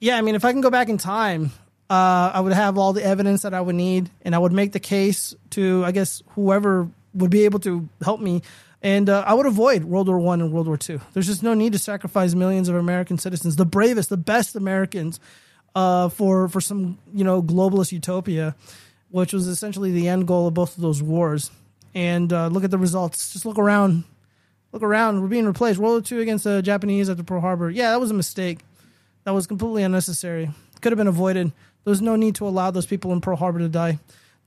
Yeah, 0.00 0.16
I 0.16 0.20
mean, 0.20 0.34
if 0.34 0.44
I 0.44 0.50
can 0.50 0.60
go 0.60 0.70
back 0.70 0.88
in 0.88 0.98
time, 0.98 1.52
uh, 1.88 2.32
I 2.34 2.40
would 2.40 2.52
have 2.52 2.76
all 2.76 2.92
the 2.92 3.04
evidence 3.04 3.42
that 3.42 3.54
I 3.54 3.60
would 3.60 3.76
need, 3.76 4.10
and 4.22 4.34
I 4.34 4.38
would 4.38 4.52
make 4.52 4.72
the 4.72 4.80
case 4.80 5.32
to, 5.50 5.84
I 5.84 5.92
guess, 5.92 6.24
whoever 6.30 6.88
would 7.14 7.30
be 7.30 7.44
able 7.44 7.60
to 7.60 7.88
help 8.02 8.20
me, 8.20 8.42
and 8.82 9.08
uh, 9.08 9.22
I 9.24 9.34
would 9.34 9.46
avoid 9.46 9.84
World 9.84 10.08
War 10.08 10.18
One 10.18 10.40
and 10.40 10.52
World 10.52 10.66
War 10.66 10.76
Two. 10.76 11.00
There's 11.12 11.28
just 11.28 11.44
no 11.44 11.54
need 11.54 11.72
to 11.74 11.78
sacrifice 11.78 12.34
millions 12.34 12.68
of 12.68 12.74
American 12.74 13.16
citizens, 13.16 13.54
the 13.54 13.64
bravest, 13.64 14.10
the 14.10 14.16
best 14.16 14.56
Americans, 14.56 15.20
uh, 15.76 16.08
for 16.08 16.48
for 16.48 16.60
some 16.60 16.98
you 17.14 17.22
know 17.22 17.40
globalist 17.40 17.92
utopia, 17.92 18.56
which 19.10 19.32
was 19.32 19.46
essentially 19.46 19.92
the 19.92 20.08
end 20.08 20.26
goal 20.26 20.48
of 20.48 20.54
both 20.54 20.76
of 20.76 20.82
those 20.82 21.00
wars. 21.00 21.52
And 21.94 22.32
uh, 22.32 22.48
look 22.48 22.64
at 22.64 22.72
the 22.72 22.78
results. 22.78 23.32
Just 23.32 23.46
look 23.46 23.58
around 23.58 24.02
look 24.72 24.82
around. 24.82 25.20
We're 25.22 25.28
being 25.28 25.46
replaced. 25.46 25.78
World 25.78 26.08
War 26.10 26.18
II 26.18 26.22
against 26.22 26.44
the 26.44 26.62
Japanese 26.62 27.08
at 27.08 27.16
the 27.16 27.24
Pearl 27.24 27.40
Harbor. 27.40 27.70
Yeah, 27.70 27.90
that 27.90 28.00
was 28.00 28.10
a 28.10 28.14
mistake. 28.14 28.60
That 29.24 29.32
was 29.32 29.46
completely 29.46 29.82
unnecessary. 29.82 30.50
Could 30.80 30.92
have 30.92 30.98
been 30.98 31.06
avoided. 31.06 31.52
There 31.84 31.90
was 31.90 32.02
no 32.02 32.16
need 32.16 32.34
to 32.36 32.46
allow 32.46 32.70
those 32.70 32.86
people 32.86 33.12
in 33.12 33.20
Pearl 33.20 33.36
Harbor 33.36 33.60
to 33.60 33.68
die. 33.68 33.98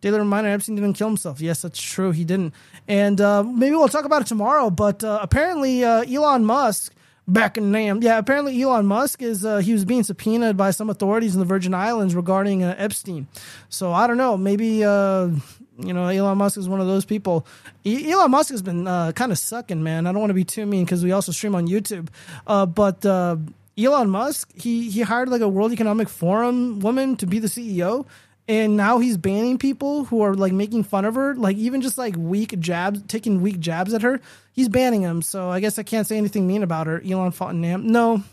Daily 0.01 0.19
reminder: 0.19 0.49
Epstein 0.49 0.75
didn't 0.75 0.93
kill 0.93 1.07
himself. 1.07 1.39
Yes, 1.41 1.61
that's 1.61 1.81
true. 1.81 2.11
He 2.11 2.25
didn't. 2.25 2.53
And 2.87 3.19
uh, 3.21 3.43
maybe 3.43 3.75
we'll 3.75 3.87
talk 3.87 4.05
about 4.05 4.21
it 4.21 4.27
tomorrow. 4.27 4.69
But 4.69 5.03
uh, 5.03 5.19
apparently, 5.21 5.83
uh, 5.83 6.03
Elon 6.03 6.45
Musk. 6.45 6.93
Back 7.27 7.57
in 7.57 7.71
name, 7.71 8.03
yeah. 8.03 8.19
Apparently, 8.19 8.61
Elon 8.61 8.85
Musk 8.85 9.23
is 9.23 9.43
uh, 9.43 9.57
he 9.57 9.73
was 9.73 9.83
being 9.83 10.03
subpoenaed 10.03 10.57
by 10.57 10.69
some 10.69 10.91
authorities 10.91 11.33
in 11.33 11.39
the 11.39 11.45
Virgin 11.45 11.73
Islands 11.73 12.13
regarding 12.13 12.63
uh, 12.63 12.75
Epstein. 12.77 13.25
So 13.67 13.91
I 13.91 14.05
don't 14.05 14.17
know. 14.17 14.37
Maybe 14.37 14.83
uh, 14.83 15.29
you 15.77 15.93
know, 15.93 16.07
Elon 16.07 16.37
Musk 16.37 16.57
is 16.57 16.69
one 16.69 16.81
of 16.81 16.87
those 16.87 17.05
people. 17.05 17.45
E- 17.83 18.11
Elon 18.11 18.31
Musk 18.31 18.51
has 18.51 18.61
been 18.61 18.87
uh, 18.87 19.11
kind 19.11 19.31
of 19.31 19.37
sucking, 19.37 19.83
man. 19.83 20.07
I 20.07 20.11
don't 20.11 20.21
want 20.21 20.29
to 20.29 20.35
be 20.35 20.43
too 20.45 20.65
mean 20.65 20.85
because 20.85 21.03
we 21.03 21.11
also 21.11 21.31
stream 21.31 21.55
on 21.55 21.67
YouTube. 21.67 22.07
Uh, 22.47 22.65
but 22.65 23.05
uh, 23.05 23.37
Elon 23.77 24.09
Musk, 24.09 24.51
he 24.55 24.89
he 24.89 25.01
hired 25.01 25.29
like 25.29 25.41
a 25.41 25.49
World 25.49 25.73
Economic 25.73 26.09
Forum 26.09 26.79
woman 26.79 27.15
to 27.17 27.27
be 27.27 27.39
the 27.39 27.47
CEO, 27.47 28.05
and 28.47 28.77
now 28.77 28.99
he's 28.99 29.17
banning 29.17 29.57
people 29.57 30.05
who 30.05 30.21
are 30.21 30.33
like 30.33 30.53
making 30.53 30.83
fun 30.83 31.03
of 31.03 31.15
her, 31.15 31.35
like 31.35 31.57
even 31.57 31.81
just 31.81 31.97
like 31.97 32.15
weak 32.15 32.57
jabs, 32.59 33.01
taking 33.07 33.41
weak 33.41 33.59
jabs 33.59 33.93
at 33.93 34.01
her. 34.01 34.21
He's 34.53 34.69
banning 34.69 35.01
them. 35.01 35.21
So 35.21 35.49
I 35.49 35.59
guess 35.59 35.77
I 35.77 35.83
can't 35.83 36.07
say 36.07 36.17
anything 36.17 36.47
mean 36.47 36.63
about 36.63 36.87
her. 36.87 37.01
Elon 37.01 37.31
Fontenham, 37.31 37.83
no. 37.83 38.23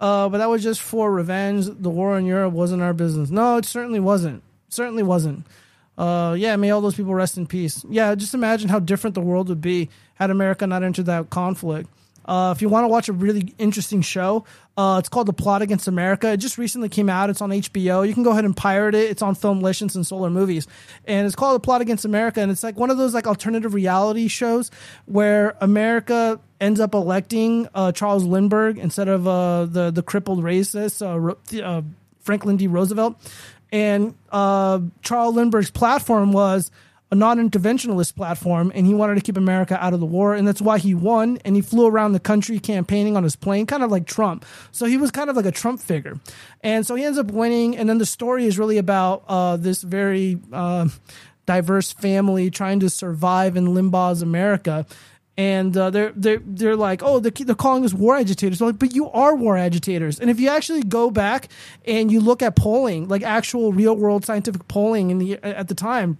Uh, 0.00 0.28
but 0.28 0.38
that 0.38 0.48
was 0.50 0.62
just 0.62 0.82
for 0.82 1.10
revenge. 1.10 1.66
The 1.66 1.90
war 1.90 2.18
in 2.18 2.26
Europe 2.26 2.52
wasn't 2.52 2.82
our 2.82 2.92
business. 2.92 3.30
No, 3.30 3.56
it 3.56 3.64
certainly 3.64 3.98
wasn't. 3.98 4.42
Certainly 4.68 5.04
wasn't 5.04 5.46
uh, 5.98 6.34
yeah, 6.38 6.56
may 6.56 6.70
all 6.70 6.80
those 6.80 6.94
people 6.94 7.14
rest 7.14 7.36
in 7.36 7.46
peace. 7.46 7.84
Yeah, 7.88 8.14
just 8.14 8.34
imagine 8.34 8.68
how 8.68 8.78
different 8.78 9.14
the 9.14 9.20
world 9.20 9.48
would 9.48 9.60
be 9.60 9.88
had 10.14 10.30
America 10.30 10.66
not 10.66 10.82
entered 10.82 11.06
that 11.06 11.30
conflict. 11.30 11.88
Uh, 12.26 12.52
if 12.54 12.60
you 12.60 12.68
want 12.68 12.84
to 12.84 12.88
watch 12.88 13.08
a 13.08 13.12
really 13.12 13.54
interesting 13.56 14.02
show, 14.02 14.44
uh, 14.76 14.96
it's 14.98 15.08
called 15.08 15.28
The 15.28 15.32
Plot 15.32 15.62
Against 15.62 15.86
America. 15.86 16.32
It 16.32 16.38
just 16.38 16.58
recently 16.58 16.88
came 16.88 17.08
out. 17.08 17.30
It's 17.30 17.40
on 17.40 17.50
HBO. 17.50 18.06
You 18.06 18.12
can 18.12 18.24
go 18.24 18.32
ahead 18.32 18.44
and 18.44 18.56
pirate 18.56 18.94
it. 18.94 19.10
It's 19.10 19.22
on 19.22 19.36
Filmlicious 19.36 19.94
and 19.94 20.04
Solar 20.04 20.28
Movies, 20.28 20.66
and 21.06 21.26
it's 21.26 21.36
called 21.36 21.54
The 21.54 21.64
Plot 21.64 21.80
Against 21.82 22.04
America. 22.04 22.40
And 22.40 22.50
it's 22.50 22.62
like 22.62 22.76
one 22.76 22.90
of 22.90 22.98
those 22.98 23.14
like 23.14 23.26
alternative 23.26 23.74
reality 23.74 24.28
shows 24.28 24.70
where 25.06 25.56
America 25.60 26.40
ends 26.60 26.80
up 26.80 26.94
electing 26.94 27.68
uh, 27.74 27.92
Charles 27.92 28.24
Lindbergh 28.24 28.78
instead 28.78 29.08
of 29.08 29.26
uh, 29.28 29.66
the 29.66 29.90
the 29.90 30.02
crippled 30.02 30.42
racist 30.42 31.00
uh, 31.00 31.62
uh, 31.62 31.82
Franklin 32.20 32.56
D. 32.56 32.66
Roosevelt 32.66 33.20
and 33.72 34.14
uh, 34.30 34.80
Charles 35.02 35.34
Lindbergh's 35.34 35.70
platform 35.70 36.32
was 36.32 36.70
a 37.12 37.14
non-interventionalist 37.14 38.16
platform, 38.16 38.72
and 38.74 38.84
he 38.84 38.92
wanted 38.92 39.14
to 39.14 39.20
keep 39.20 39.36
America 39.36 39.82
out 39.82 39.94
of 39.94 40.00
the 40.00 40.06
war, 40.06 40.34
and 40.34 40.46
that's 40.46 40.60
why 40.60 40.78
he 40.78 40.94
won. 40.94 41.38
And 41.44 41.54
he 41.54 41.62
flew 41.62 41.86
around 41.86 42.12
the 42.12 42.20
country 42.20 42.58
campaigning 42.58 43.16
on 43.16 43.22
his 43.22 43.36
plane, 43.36 43.66
kind 43.66 43.84
of 43.84 43.90
like 43.90 44.06
Trump. 44.06 44.44
So 44.72 44.86
he 44.86 44.96
was 44.96 45.12
kind 45.12 45.30
of 45.30 45.36
like 45.36 45.46
a 45.46 45.52
Trump 45.52 45.80
figure, 45.80 46.18
and 46.62 46.84
so 46.84 46.94
he 46.94 47.04
ends 47.04 47.18
up 47.18 47.30
winning. 47.30 47.76
And 47.76 47.88
then 47.88 47.98
the 47.98 48.06
story 48.06 48.46
is 48.46 48.58
really 48.58 48.78
about 48.78 49.24
uh, 49.28 49.56
this 49.56 49.82
very 49.82 50.40
uh, 50.52 50.88
diverse 51.46 51.92
family 51.92 52.50
trying 52.50 52.80
to 52.80 52.90
survive 52.90 53.56
in 53.56 53.72
Lindbergh's 53.72 54.20
America 54.20 54.84
and 55.36 55.76
uh, 55.76 55.90
they're 55.90 56.12
they're 56.16 56.40
they're 56.44 56.76
like, 56.76 57.02
oh, 57.02 57.20
they're, 57.20 57.32
they're 57.32 57.54
calling 57.54 57.84
us 57.84 57.92
war 57.92 58.16
agitators. 58.16 58.60
like, 58.60 58.78
but 58.78 58.94
you 58.94 59.10
are 59.10 59.34
war 59.34 59.56
agitators. 59.56 60.18
And 60.18 60.30
if 60.30 60.40
you 60.40 60.48
actually 60.48 60.82
go 60.82 61.10
back 61.10 61.48
and 61.84 62.10
you 62.10 62.20
look 62.20 62.42
at 62.42 62.56
polling, 62.56 63.08
like 63.08 63.22
actual 63.22 63.72
real 63.72 63.96
world 63.96 64.24
scientific 64.24 64.66
polling 64.68 65.10
in 65.10 65.18
the 65.18 65.38
at 65.42 65.68
the 65.68 65.74
time, 65.74 66.18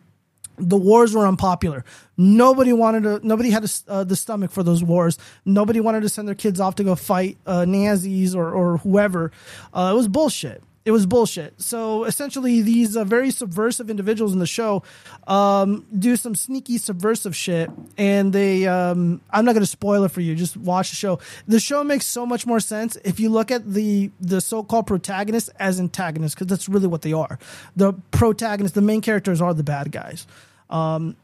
the 0.59 0.77
wars 0.77 1.14
were 1.14 1.27
unpopular. 1.27 1.85
Nobody 2.17 2.73
wanted 2.73 3.03
to. 3.05 3.27
Nobody 3.27 3.51
had 3.51 3.64
a, 3.64 3.69
uh, 3.89 4.05
the 4.05 4.17
stomach 4.17 4.51
for 4.51 4.62
those 4.62 4.83
wars. 4.83 5.19
Nobody 5.45 5.81
wanted 5.81 6.03
to 6.03 6.09
send 6.09 6.29
their 6.29 6.35
kids 6.35 6.61
off 6.61 6.75
to 6.77 6.85
go 6.85 6.95
fight 6.95 7.39
uh, 7.47 7.64
Nazis 7.64 8.35
or 8.35 8.51
or 8.51 8.79
whoever. 8.79 9.33
Uh, 9.73 9.91
it 9.93 9.97
was 9.97 10.09
bullshit 10.09 10.62
it 10.87 10.93
was 10.93 11.05
bullshit. 11.05 11.61
So 11.61 12.05
essentially, 12.05 12.62
these 12.62 12.97
uh, 12.97 13.03
very 13.03 13.32
subversive 13.32 13.91
individuals 13.91 14.32
in 14.32 14.39
the 14.39 14.47
show 14.47 14.84
um, 15.26 15.84
do 15.99 16.14
some 16.14 16.37
sneaky 16.37 16.78
subversive 16.78 17.34
shit, 17.34 17.68
and 17.99 18.32
they. 18.32 18.68
Um, 18.68 19.20
I'm 19.32 19.45
not 19.45 19.55
going 19.55 19.64
to 19.64 19.66
spoil 19.66 20.05
it 20.05 20.12
for 20.12 20.20
you. 20.20 20.37
Just 20.37 20.57
watch 20.57 20.91
the 20.91 20.97
show. 20.97 21.18
The 21.49 21.59
show 21.59 21.82
makes 21.82 22.07
so 22.07 22.24
much 22.24 22.47
more 22.47 22.61
sense 22.61 22.95
if 23.05 23.18
you 23.18 23.30
look 23.30 23.51
at 23.51 23.68
the 23.68 24.12
the 24.20 24.41
so-called 24.41 24.87
protagonists 24.87 25.51
as 25.59 25.80
antagonists, 25.80 26.37
because 26.37 26.47
that's 26.47 26.68
really 26.68 26.87
what 26.87 27.03
they 27.03 27.12
are. 27.12 27.37
The 27.74 27.93
protagonists, 28.12 28.76
the 28.76 28.80
main 28.80 29.01
characters, 29.01 29.41
are 29.41 29.53
the 29.53 29.64
bad 29.64 29.91
guys. 29.91 30.24
Um, 30.70 31.16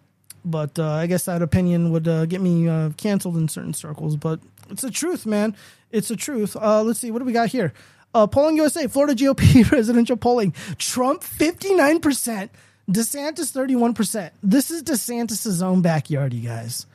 but 0.45 0.77
uh, 0.77 0.91
I 0.91 1.07
guess 1.07 1.27
that 1.27 1.41
opinion 1.41 1.93
would 1.93 2.09
uh, 2.09 2.27
get 2.27 2.41
me 2.41 2.69
uh, 2.69 2.91
canceled 2.97 3.37
in 3.37 3.47
certain 3.47 3.75
circles. 3.75 4.17
But 4.17 4.41
it's 4.71 4.83
the 4.83 4.91
truth, 4.91 5.25
man. 5.25 5.55
It's 5.93 6.09
the 6.09 6.17
truth. 6.17 6.57
Uh, 6.57 6.83
let's 6.83 6.99
see. 6.99 7.13
What 7.13 7.21
do 7.21 7.25
we 7.25 7.33
got 7.33 7.51
here? 7.51 7.73
Uh, 8.15 8.27
polling 8.27 8.57
USA, 8.57 8.87
Florida 8.89 9.15
GOP 9.15 9.65
presidential 9.67 10.17
polling. 10.19 10.53
Trump 10.79 11.23
59%, 11.23 12.51
DeSantis 12.91 13.53
31%. 13.53 14.31
This 14.43 14.71
is 14.71 14.83
DeSantis' 14.83 15.63
own 15.63 15.81
backyard, 15.81 16.35
you 16.35 16.47
guys. 16.47 16.87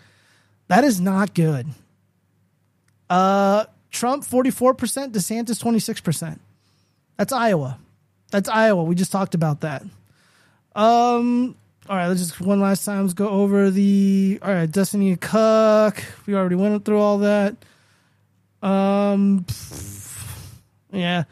That 0.67 0.83
is 0.83 1.01
not 1.01 1.33
good. 1.33 1.67
Uh, 3.09 3.65
Trump 3.89 4.23
44%, 4.23 5.11
DeSantis 5.11 5.63
26%. 5.63 6.39
That's 7.15 7.33
Iowa. 7.33 7.79
That's 8.31 8.49
Iowa. 8.49 8.83
We 8.83 8.93
just 8.95 9.11
talked 9.11 9.33
about 9.33 9.61
that. 9.61 9.83
Um, 10.75 11.55
all 11.89 11.95
right, 11.95 12.07
let's 12.07 12.19
just 12.19 12.41
one 12.41 12.59
last 12.59 12.83
time 12.85 13.01
let's 13.01 13.13
go 13.13 13.29
over 13.29 13.71
the 13.71 14.39
all 14.41 14.51
right, 14.51 14.69
Destiny 14.69 15.15
Cook. 15.15 16.03
We 16.25 16.35
already 16.35 16.55
went 16.55 16.83
through 16.85 16.99
all 16.99 17.19
that. 17.19 17.55
Um 18.61 19.45
yeah. 20.91 21.23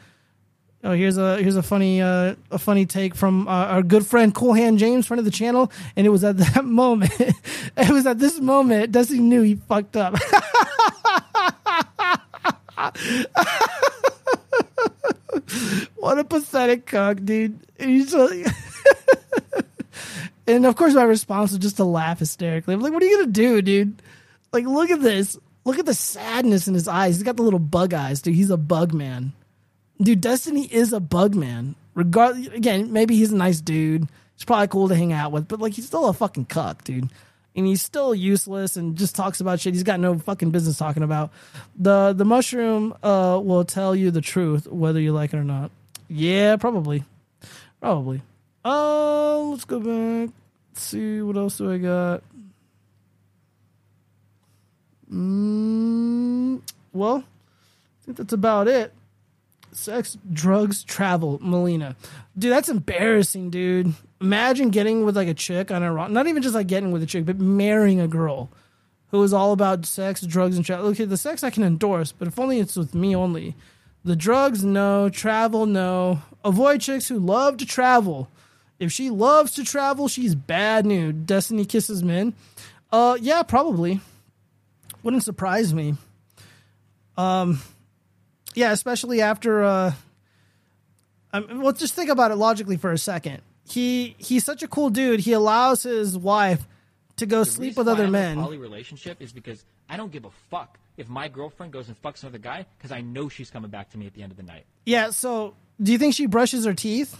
Oh, 0.85 0.91
here's 0.91 1.17
a 1.17 1.37
here's 1.41 1.55
a 1.55 1.63
funny 1.63 1.99
uh, 1.99 2.35
a 2.51 2.59
funny 2.59 2.85
take 2.85 3.15
from 3.15 3.47
uh, 3.47 3.51
our 3.51 3.81
good 3.81 4.05
friend 4.05 4.35
Cool 4.35 4.53
Hand 4.53 4.77
James, 4.77 5.07
friend 5.07 5.17
of 5.17 5.25
the 5.25 5.31
channel, 5.31 5.71
and 5.95 6.05
it 6.05 6.11
was 6.11 6.23
at 6.23 6.37
that 6.53 6.63
moment, 6.63 7.11
it 7.19 7.89
was 7.89 8.05
at 8.05 8.19
this 8.19 8.39
moment 8.39 8.91
Dusty 8.91 9.19
knew 9.19 9.41
he 9.41 9.55
fucked 9.55 9.97
up. 9.97 10.13
what 15.95 16.19
a 16.19 16.23
pathetic 16.23 16.85
cuck, 16.85 17.17
dude. 17.23 17.59
He's 17.79 18.13
like, 18.13 18.45
and 20.45 20.67
of 20.67 20.75
course, 20.75 20.93
my 20.93 21.01
response 21.01 21.49
was 21.49 21.59
just 21.59 21.77
to 21.77 21.83
laugh 21.83 22.19
hysterically. 22.19 22.75
I'm 22.75 22.81
like, 22.81 22.93
what 22.93 23.01
are 23.01 23.07
you 23.07 23.17
gonna 23.17 23.31
do, 23.31 23.63
dude? 23.63 24.01
Like, 24.53 24.65
look 24.65 24.91
at 24.91 25.01
this. 25.01 25.35
Look 25.63 25.79
at 25.79 25.87
the 25.87 25.95
sadness 25.95 26.67
in 26.67 26.75
his 26.75 26.87
eyes. 26.87 27.15
He's 27.15 27.23
got 27.23 27.37
the 27.37 27.43
little 27.43 27.57
bug 27.57 27.95
eyes, 27.95 28.21
dude. 28.21 28.35
He's 28.35 28.51
a 28.51 28.57
bug 28.57 28.93
man. 28.93 29.33
Dude, 30.01 30.21
Destiny 30.21 30.65
is 30.65 30.91
a 30.93 30.99
bug 30.99 31.35
man. 31.35 31.75
Regard 31.93 32.35
again, 32.53 32.91
maybe 32.91 33.15
he's 33.15 33.31
a 33.31 33.37
nice 33.37 33.61
dude. 33.61 34.07
He's 34.35 34.43
probably 34.43 34.67
cool 34.67 34.89
to 34.89 34.95
hang 34.95 35.13
out 35.13 35.31
with, 35.31 35.47
but 35.47 35.59
like 35.59 35.73
he's 35.73 35.87
still 35.87 36.07
a 36.07 36.13
fucking 36.13 36.45
cuck, 36.45 36.83
dude. 36.83 37.09
And 37.55 37.65
he's 37.65 37.81
still 37.81 38.13
useless 38.13 38.75
and 38.75 38.97
just 38.97 39.15
talks 39.15 39.39
about 39.39 39.61
shit 39.61 39.73
he's 39.73 39.83
got 39.83 40.01
no 40.01 40.19
fucking 40.19 40.51
business 40.51 40.77
talking 40.77 41.03
about. 41.03 41.31
The 41.77 42.11
the 42.11 42.25
mushroom 42.25 42.93
uh 43.01 43.39
will 43.41 43.63
tell 43.63 43.95
you 43.95 44.11
the 44.11 44.19
truth, 44.21 44.67
whether 44.67 44.99
you 44.99 45.13
like 45.13 45.33
it 45.33 45.37
or 45.37 45.45
not. 45.45 45.71
Yeah, 46.09 46.57
probably. 46.57 47.05
Probably. 47.79 48.21
Uh 48.65 49.39
let's 49.39 49.63
go 49.63 49.79
back. 49.79 50.33
Let's 50.73 50.83
see 50.83 51.21
what 51.21 51.37
else 51.37 51.57
do 51.57 51.71
I 51.71 51.77
got. 51.77 52.23
Mm, 55.09 56.61
well, 56.91 57.17
I 57.17 58.05
think 58.05 58.17
that's 58.17 58.33
about 58.33 58.67
it. 58.67 58.91
Sex, 59.75 60.17
drugs, 60.31 60.83
travel, 60.83 61.37
Melina. 61.41 61.95
Dude, 62.37 62.51
that's 62.51 62.69
embarrassing, 62.69 63.49
dude. 63.49 63.93
Imagine 64.21 64.69
getting 64.69 65.03
with 65.03 65.17
like 65.17 65.27
a 65.27 65.33
chick 65.33 65.69
on 65.69 65.83
a 65.83 65.91
wrong, 65.91 66.13
not 66.13 66.27
even 66.27 66.41
just 66.41 66.55
like 66.55 66.67
getting 66.67 66.91
with 66.91 67.03
a 67.03 67.05
chick, 67.05 67.25
but 67.25 67.39
marrying 67.39 67.99
a 67.99 68.07
girl 68.07 68.49
who 69.11 69.21
is 69.21 69.33
all 69.33 69.51
about 69.51 69.85
sex, 69.85 70.21
drugs, 70.21 70.55
and 70.55 70.65
travel. 70.65 70.87
Okay, 70.87 71.05
the 71.05 71.17
sex 71.17 71.43
I 71.43 71.49
can 71.49 71.63
endorse, 71.63 72.11
but 72.11 72.27
if 72.27 72.39
only 72.39 72.59
it's 72.59 72.75
with 72.75 72.95
me 72.95 73.15
only. 73.15 73.55
The 74.05 74.15
drugs, 74.15 74.63
no. 74.63 75.09
Travel, 75.09 75.65
no. 75.65 76.21
Avoid 76.43 76.79
chicks 76.79 77.07
who 77.07 77.17
love 77.19 77.57
to 77.57 77.65
travel. 77.65 78.29
If 78.79 78.91
she 78.91 79.09
loves 79.09 79.53
to 79.55 79.63
travel, 79.63 80.07
she's 80.07 80.35
bad 80.35 80.85
news. 80.85 81.13
Destiny 81.25 81.65
kisses 81.65 82.03
men. 82.03 82.33
Uh, 82.91 83.17
yeah, 83.19 83.43
probably. 83.43 83.99
Wouldn't 85.01 85.23
surprise 85.23 85.73
me. 85.73 85.95
Um, 87.17 87.61
yeah, 88.55 88.71
especially 88.71 89.21
after. 89.21 89.63
Uh, 89.63 89.93
well, 91.33 91.73
just 91.73 91.93
think 91.93 92.09
about 92.09 92.31
it 92.31 92.35
logically 92.35 92.77
for 92.77 92.91
a 92.91 92.97
second. 92.97 93.41
He 93.67 94.15
he's 94.17 94.43
such 94.45 94.63
a 94.63 94.67
cool 94.67 94.89
dude. 94.89 95.19
He 95.19 95.33
allows 95.33 95.83
his 95.83 96.17
wife 96.17 96.65
to 97.17 97.25
go 97.25 97.39
The 97.39 97.51
sleep 97.51 97.77
with 97.77 97.87
other 97.87 98.07
men. 98.07 98.37
Poly 98.41 98.57
relationship 98.57 99.21
is 99.21 99.31
because 99.31 99.63
I 99.89 99.97
don't 99.97 100.11
give 100.11 100.25
a 100.25 100.29
fuck 100.49 100.77
if 100.97 101.09
my 101.09 101.27
girlfriend 101.27 101.73
goes 101.73 101.87
and 101.87 102.01
fucks 102.01 102.23
another 102.23 102.37
guy 102.37 102.65
because 102.77 102.91
I 102.91 103.01
know 103.01 103.27
she's 103.29 103.49
coming 103.51 103.69
back 103.71 103.89
to 103.91 103.97
me 103.97 104.05
at 104.07 104.13
the 104.13 104.23
end 104.23 104.31
of 104.31 104.37
the 104.37 104.43
night. 104.43 104.65
Yeah. 104.85 105.09
So, 105.09 105.55
do 105.81 105.91
you 105.91 105.97
think 105.97 106.13
she 106.13 106.25
brushes 106.27 106.65
her 106.65 106.73
teeth 106.73 107.17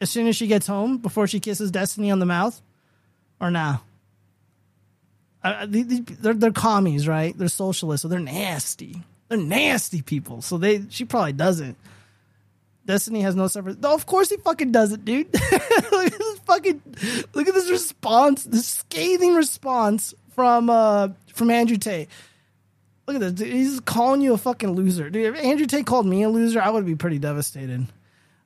as 0.00 0.10
soon 0.10 0.26
as 0.26 0.36
she 0.36 0.46
gets 0.46 0.66
home 0.66 0.98
before 0.98 1.26
she 1.26 1.40
kisses 1.40 1.70
Destiny 1.70 2.10
on 2.10 2.18
the 2.18 2.26
mouth, 2.26 2.60
or 3.40 3.50
nah? 3.50 3.78
Uh, 5.42 5.66
they, 5.66 5.82
they- 5.82 6.00
they're 6.00 6.34
they're 6.34 6.50
commies, 6.52 7.06
right? 7.06 7.36
They're 7.36 7.48
socialists, 7.48 8.02
so 8.02 8.08
they're 8.08 8.18
nasty. 8.18 9.02
They're 9.28 9.38
nasty 9.38 10.02
people. 10.02 10.42
So 10.42 10.58
they 10.58 10.84
she 10.90 11.04
probably 11.04 11.32
doesn't. 11.32 11.76
Destiny 12.86 13.22
has 13.22 13.34
no 13.34 13.48
separate. 13.48 13.80
No, 13.80 13.94
of 13.94 14.04
course 14.04 14.28
he 14.28 14.36
fucking 14.36 14.70
doesn't, 14.70 15.04
dude. 15.04 15.32
look 15.32 16.06
at 16.06 16.18
this 16.18 16.38
fucking. 16.40 16.82
Look 17.32 17.48
at 17.48 17.54
this 17.54 17.70
response. 17.70 18.44
This 18.44 18.66
scathing 18.66 19.34
response 19.34 20.14
from 20.34 20.68
uh 20.68 21.08
from 21.32 21.50
Andrew 21.50 21.78
Tate. 21.78 22.08
Look 23.06 23.16
at 23.16 23.20
this. 23.20 23.32
Dude. 23.32 23.48
He's 23.48 23.80
calling 23.80 24.20
you 24.20 24.34
a 24.34 24.38
fucking 24.38 24.72
loser, 24.72 25.08
dude. 25.08 25.34
If 25.34 25.42
Andrew 25.42 25.66
Tate 25.66 25.86
called 25.86 26.06
me 26.06 26.22
a 26.22 26.28
loser, 26.28 26.60
I 26.60 26.70
would 26.70 26.84
be 26.84 26.94
pretty 26.94 27.18
devastated. 27.18 27.86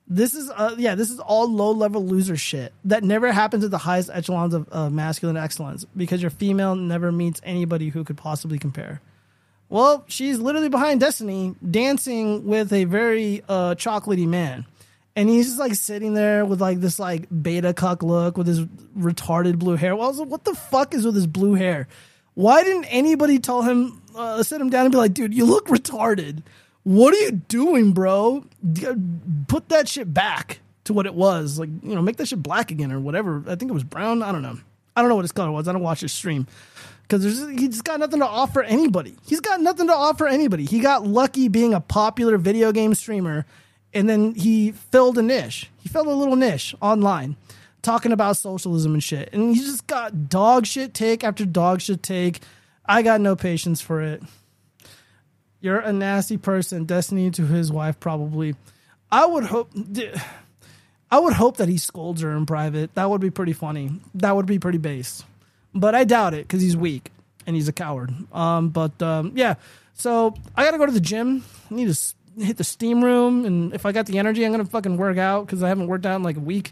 This 0.07 0.33
is 0.33 0.49
uh 0.49 0.75
yeah, 0.77 0.95
this 0.95 1.11
is 1.11 1.19
all 1.19 1.51
low 1.51 1.71
level 1.71 2.05
loser 2.05 2.37
shit 2.37 2.73
that 2.85 3.03
never 3.03 3.31
happens 3.33 3.65
at 3.65 3.71
the 3.71 3.77
highest 3.77 4.09
echelons 4.11 4.53
of 4.53 4.67
uh, 4.71 4.89
masculine 4.89 5.37
excellence 5.37 5.85
because 5.95 6.21
your 6.21 6.31
female 6.31 6.75
never 6.75 7.11
meets 7.11 7.41
anybody 7.43 7.89
who 7.89 8.05
could 8.05 8.17
possibly 8.17 8.57
compare. 8.57 9.01
Well, 9.69 10.03
she's 10.07 10.39
literally 10.39 10.69
behind 10.69 10.99
Destiny 10.99 11.55
dancing 11.69 12.45
with 12.45 12.73
a 12.73 12.85
very 12.85 13.43
uh 13.47 13.75
chocolatey 13.75 14.27
man. 14.27 14.65
And 15.15 15.27
he's 15.27 15.47
just 15.47 15.59
like 15.59 15.75
sitting 15.75 16.13
there 16.13 16.45
with 16.45 16.61
like 16.61 16.79
this 16.79 16.97
like 16.99 17.27
beta 17.41 17.73
cuck 17.73 18.03
look 18.03 18.37
with 18.37 18.47
his 18.47 18.61
retarded 18.97 19.59
blue 19.59 19.75
hair. 19.75 19.95
Well, 19.95 20.05
I 20.05 20.09
was 20.09 20.19
like, 20.19 20.29
what 20.29 20.45
the 20.45 20.55
fuck 20.55 20.93
is 20.93 21.05
with 21.05 21.15
his 21.15 21.27
blue 21.27 21.55
hair? 21.55 21.87
Why 22.35 22.63
didn't 22.63 22.85
anybody 22.85 23.37
tell 23.37 23.63
him, 23.63 24.01
uh, 24.15 24.41
sit 24.43 24.61
him 24.61 24.69
down 24.69 24.85
and 24.85 24.91
be 24.93 24.97
like, 24.97 25.13
dude, 25.13 25.33
you 25.33 25.45
look 25.45 25.67
retarded. 25.67 26.41
What 26.83 27.13
are 27.13 27.17
you 27.17 27.31
doing, 27.31 27.91
bro? 27.91 28.45
Put 29.47 29.69
that 29.69 29.89
shit 29.89 30.13
back 30.13 30.61
to 30.85 30.93
what 30.93 31.05
it 31.05 31.13
was. 31.13 31.59
Like, 31.59 31.69
you 31.83 31.95
know, 31.95 32.01
make 32.01 32.15
that 32.17 32.29
shit 32.29 32.41
black 32.41 32.71
again 32.71 32.91
or 32.91 32.99
whatever. 32.99 33.43
I 33.45 33.55
think 33.55 33.69
it 33.69 33.73
was 33.73 33.83
brown. 33.83 34.23
I 34.23 34.31
don't 34.31 34.41
know. 34.41 34.57
I 34.95 35.01
don't 35.01 35.09
know 35.09 35.15
what 35.15 35.23
his 35.23 35.33
color 35.33 35.51
was. 35.51 35.67
I 35.67 35.73
don't 35.73 35.81
watch 35.81 35.99
his 35.99 36.13
stream 36.13 36.47
because 37.09 37.39
he's 37.49 37.81
got 37.81 37.99
nothing 37.99 38.19
to 38.19 38.27
offer 38.27 38.61
anybody. 38.61 39.15
He's 39.25 39.39
got 39.39 39.61
nothing 39.61 39.87
to 39.87 39.93
offer 39.93 40.27
anybody. 40.27 40.65
He 40.65 40.79
got 40.79 41.07
lucky 41.07 41.47
being 41.47 41.73
a 41.73 41.81
popular 41.81 42.37
video 42.37 42.71
game 42.71 42.93
streamer, 42.93 43.47
and 43.93 44.07
then 44.07 44.35
he 44.35 44.71
filled 44.71 45.17
a 45.17 45.23
niche. 45.23 45.71
He 45.79 45.89
filled 45.89 46.07
a 46.07 46.13
little 46.13 46.35
niche 46.35 46.75
online, 46.81 47.35
talking 47.81 48.11
about 48.11 48.37
socialism 48.37 48.93
and 48.93 49.03
shit. 49.03 49.29
And 49.33 49.55
he 49.55 49.61
just 49.61 49.87
got 49.87 50.29
dog 50.29 50.67
shit 50.67 50.93
take 50.93 51.23
after 51.23 51.45
dog 51.45 51.81
shit 51.81 52.03
take. 52.03 52.41
I 52.85 53.01
got 53.01 53.21
no 53.21 53.35
patience 53.35 53.81
for 53.81 54.01
it. 54.01 54.21
You're 55.61 55.79
a 55.79 55.91
nasty 55.91 56.37
person. 56.37 56.85
Destiny 56.85 57.31
to 57.31 57.45
his 57.47 57.71
wife, 57.71 57.99
probably. 57.99 58.55
I 59.11 59.25
would 59.25 59.45
hope. 59.45 59.71
I 61.11 61.17
would 61.17 61.33
hope 61.33 61.57
that 61.57 61.67
he 61.67 61.77
scolds 61.77 62.21
her 62.21 62.37
in 62.37 62.45
private. 62.45 62.93
That 62.93 63.09
would 63.09 63.19
be 63.19 63.31
pretty 63.31 63.53
funny. 63.53 63.99
That 64.13 64.35
would 64.35 64.45
be 64.45 64.59
pretty 64.59 64.77
base 64.77 65.23
but 65.73 65.95
I 65.95 66.03
doubt 66.03 66.33
it 66.33 66.47
because 66.47 66.61
he's 66.61 66.77
weak 66.77 67.11
and 67.45 67.55
he's 67.55 67.67
a 67.67 67.73
coward. 67.73 68.13
Um, 68.31 68.69
but 68.69 69.01
um, 69.01 69.33
yeah, 69.35 69.55
so 69.93 70.33
I 70.55 70.63
got 70.63 70.71
to 70.71 70.77
go 70.77 70.85
to 70.85 70.91
the 70.91 70.99
gym. 70.99 71.43
I 71.69 71.75
need 71.75 71.93
to 71.93 72.43
hit 72.43 72.57
the 72.57 72.63
steam 72.63 73.03
room, 73.03 73.45
and 73.45 73.73
if 73.73 73.85
I 73.85 73.91
got 73.91 74.05
the 74.05 74.19
energy, 74.19 74.45
I'm 74.45 74.51
gonna 74.51 74.65
fucking 74.65 74.97
work 74.97 75.17
out 75.17 75.45
because 75.45 75.63
I 75.63 75.67
haven't 75.67 75.87
worked 75.87 76.05
out 76.05 76.15
in 76.15 76.23
like 76.23 76.37
a 76.37 76.41
week. 76.41 76.71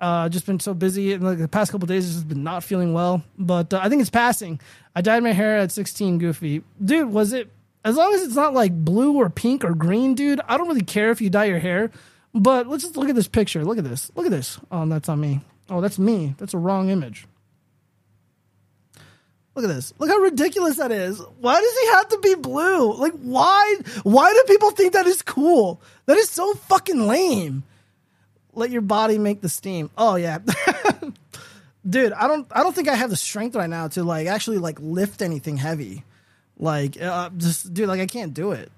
Uh, 0.00 0.28
just 0.28 0.46
been 0.46 0.60
so 0.60 0.74
busy, 0.74 1.12
and 1.12 1.24
like 1.24 1.38
the 1.38 1.48
past 1.48 1.72
couple 1.72 1.86
days, 1.86 2.12
just 2.12 2.28
been 2.28 2.44
not 2.44 2.62
feeling 2.62 2.92
well. 2.92 3.22
But 3.36 3.72
uh, 3.74 3.80
I 3.82 3.88
think 3.88 4.00
it's 4.00 4.10
passing. 4.10 4.60
I 4.94 5.00
dyed 5.00 5.22
my 5.22 5.32
hair 5.32 5.58
at 5.58 5.72
16, 5.72 6.18
goofy 6.18 6.62
dude. 6.84 7.10
Was 7.10 7.32
it? 7.32 7.50
As 7.84 7.96
long 7.96 8.12
as 8.12 8.22
it's 8.22 8.34
not 8.34 8.54
like 8.54 8.72
blue 8.72 9.14
or 9.16 9.30
pink 9.30 9.64
or 9.64 9.74
green, 9.74 10.14
dude. 10.14 10.40
I 10.46 10.56
don't 10.56 10.68
really 10.68 10.82
care 10.82 11.10
if 11.10 11.20
you 11.20 11.30
dye 11.30 11.46
your 11.46 11.58
hair. 11.58 11.90
But 12.34 12.68
let's 12.68 12.82
just 12.84 12.96
look 12.96 13.08
at 13.08 13.14
this 13.14 13.28
picture. 13.28 13.64
Look 13.64 13.78
at 13.78 13.84
this. 13.84 14.10
Look 14.14 14.26
at 14.26 14.32
this. 14.32 14.60
Oh, 14.70 14.86
that's 14.86 15.08
not 15.08 15.18
me. 15.18 15.40
Oh, 15.70 15.80
that's 15.80 15.98
me. 15.98 16.34
That's 16.38 16.54
a 16.54 16.58
wrong 16.58 16.90
image. 16.90 17.26
Look 19.58 19.68
at 19.68 19.74
this. 19.74 19.92
Look 19.98 20.08
how 20.08 20.18
ridiculous 20.18 20.76
that 20.76 20.92
is. 20.92 21.20
Why 21.40 21.60
does 21.60 21.78
he 21.80 21.86
have 21.88 22.08
to 22.10 22.18
be 22.18 22.36
blue? 22.36 22.94
Like 22.94 23.14
why 23.14 23.76
why 24.04 24.32
do 24.32 24.44
people 24.46 24.70
think 24.70 24.92
that 24.92 25.08
is 25.08 25.20
cool? 25.20 25.82
That 26.06 26.16
is 26.16 26.30
so 26.30 26.54
fucking 26.54 27.08
lame. 27.08 27.64
Let 28.52 28.70
your 28.70 28.82
body 28.82 29.18
make 29.18 29.40
the 29.40 29.48
steam. 29.48 29.90
Oh 29.98 30.14
yeah. 30.14 30.38
Dude, 31.90 32.12
I 32.12 32.28
don't 32.28 32.46
I 32.52 32.62
don't 32.62 32.72
think 32.72 32.86
I 32.86 32.94
have 32.94 33.10
the 33.10 33.16
strength 33.16 33.56
right 33.56 33.68
now 33.68 33.88
to 33.88 34.04
like 34.04 34.28
actually 34.28 34.58
like 34.58 34.78
lift 34.78 35.22
anything 35.22 35.56
heavy. 35.56 36.04
Like 36.56 37.02
uh, 37.02 37.30
just 37.36 37.74
dude, 37.74 37.88
like 37.88 38.00
I 38.00 38.06
can't 38.06 38.32
do 38.32 38.52
it. 38.52 38.70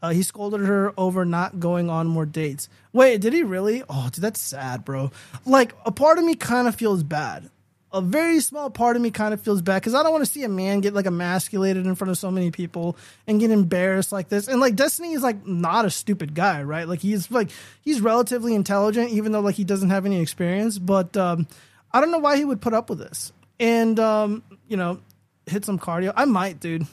Uh, 0.00 0.12
he 0.12 0.22
scolded 0.22 0.62
her 0.62 0.94
over 0.96 1.26
not 1.26 1.60
going 1.60 1.90
on 1.90 2.06
more 2.06 2.24
dates. 2.24 2.70
Wait, 2.94 3.20
did 3.20 3.34
he 3.34 3.42
really? 3.42 3.82
Oh, 3.86 4.08
dude, 4.10 4.24
that's 4.24 4.40
sad, 4.40 4.84
bro. 4.84 5.12
Like, 5.46 5.74
a 5.86 5.92
part 5.92 6.18
of 6.18 6.24
me 6.24 6.34
kind 6.34 6.66
of 6.66 6.74
feels 6.74 7.04
bad. 7.04 7.50
A 7.92 8.00
very 8.00 8.40
small 8.40 8.70
part 8.70 8.96
of 8.96 9.02
me 9.02 9.10
kind 9.10 9.34
of 9.34 9.40
feels 9.40 9.60
bad 9.60 9.80
because 9.82 9.94
I 9.94 10.02
don't 10.02 10.12
want 10.12 10.24
to 10.24 10.30
see 10.30 10.44
a 10.44 10.48
man 10.48 10.80
get 10.80 10.94
like 10.94 11.06
emasculated 11.06 11.86
in 11.86 11.94
front 11.94 12.10
of 12.10 12.16
so 12.18 12.30
many 12.30 12.50
people 12.50 12.96
and 13.26 13.38
get 13.38 13.50
embarrassed 13.50 14.12
like 14.12 14.28
this. 14.28 14.48
And 14.48 14.60
like 14.60 14.76
Destiny 14.76 15.12
is 15.12 15.22
like 15.22 15.46
not 15.46 15.84
a 15.84 15.90
stupid 15.90 16.34
guy, 16.34 16.62
right? 16.62 16.88
Like 16.88 17.00
he's 17.00 17.30
like 17.30 17.50
he's 17.82 18.00
relatively 18.00 18.54
intelligent, 18.54 19.10
even 19.10 19.32
though 19.32 19.40
like 19.40 19.56
he 19.56 19.64
doesn't 19.64 19.90
have 19.90 20.06
any 20.06 20.20
experience. 20.20 20.78
But 20.78 21.16
um, 21.16 21.46
I 21.92 22.00
don't 22.00 22.10
know 22.10 22.18
why 22.18 22.36
he 22.36 22.44
would 22.44 22.60
put 22.60 22.72
up 22.72 22.88
with 22.88 22.98
this. 22.98 23.32
And 23.60 24.00
um, 24.00 24.42
you 24.68 24.76
know, 24.76 25.00
hit 25.46 25.64
some 25.64 25.78
cardio. 25.78 26.12
I 26.16 26.24
might, 26.24 26.60
dude. 26.60 26.86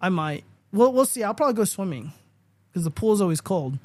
I 0.00 0.08
might. 0.08 0.44
We'll 0.72 0.92
we'll 0.92 1.06
see. 1.06 1.22
I'll 1.22 1.34
probably 1.34 1.54
go 1.54 1.64
swimming 1.64 2.12
because 2.68 2.84
the 2.84 2.90
pool's 2.90 3.20
always 3.20 3.40
cold, 3.40 3.78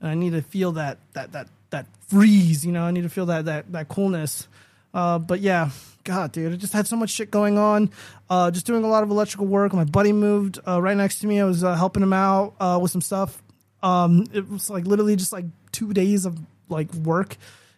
and 0.00 0.10
I 0.10 0.14
need 0.14 0.32
to 0.32 0.42
feel 0.42 0.72
that 0.72 0.98
that 1.12 1.32
that 1.32 1.48
that 1.70 1.86
freeze. 2.08 2.64
You 2.64 2.72
know, 2.72 2.84
I 2.84 2.90
need 2.90 3.02
to 3.02 3.08
feel 3.08 3.26
that 3.26 3.44
that 3.44 3.70
that 3.72 3.88
coolness. 3.88 4.48
Uh, 4.92 5.18
but 5.18 5.40
yeah, 5.40 5.70
God, 6.04 6.32
dude, 6.32 6.52
I 6.52 6.56
just 6.56 6.72
had 6.72 6.86
so 6.86 6.96
much 6.96 7.10
shit 7.10 7.30
going 7.30 7.58
on. 7.58 7.90
Uh, 8.28 8.50
just 8.50 8.66
doing 8.66 8.84
a 8.84 8.88
lot 8.88 9.02
of 9.02 9.10
electrical 9.10 9.46
work. 9.46 9.72
My 9.72 9.84
buddy 9.84 10.12
moved 10.12 10.58
uh, 10.66 10.80
right 10.80 10.96
next 10.96 11.20
to 11.20 11.26
me. 11.26 11.40
I 11.40 11.44
was 11.44 11.62
uh, 11.62 11.74
helping 11.74 12.02
him 12.02 12.12
out 12.12 12.54
uh, 12.60 12.78
with 12.80 12.90
some 12.90 13.00
stuff. 13.00 13.42
Um, 13.82 14.26
it 14.32 14.48
was 14.48 14.68
like 14.70 14.86
literally 14.86 15.16
just 15.16 15.32
like 15.32 15.44
two 15.72 15.92
days 15.92 16.26
of 16.26 16.38
like 16.68 16.92
work. 16.94 17.36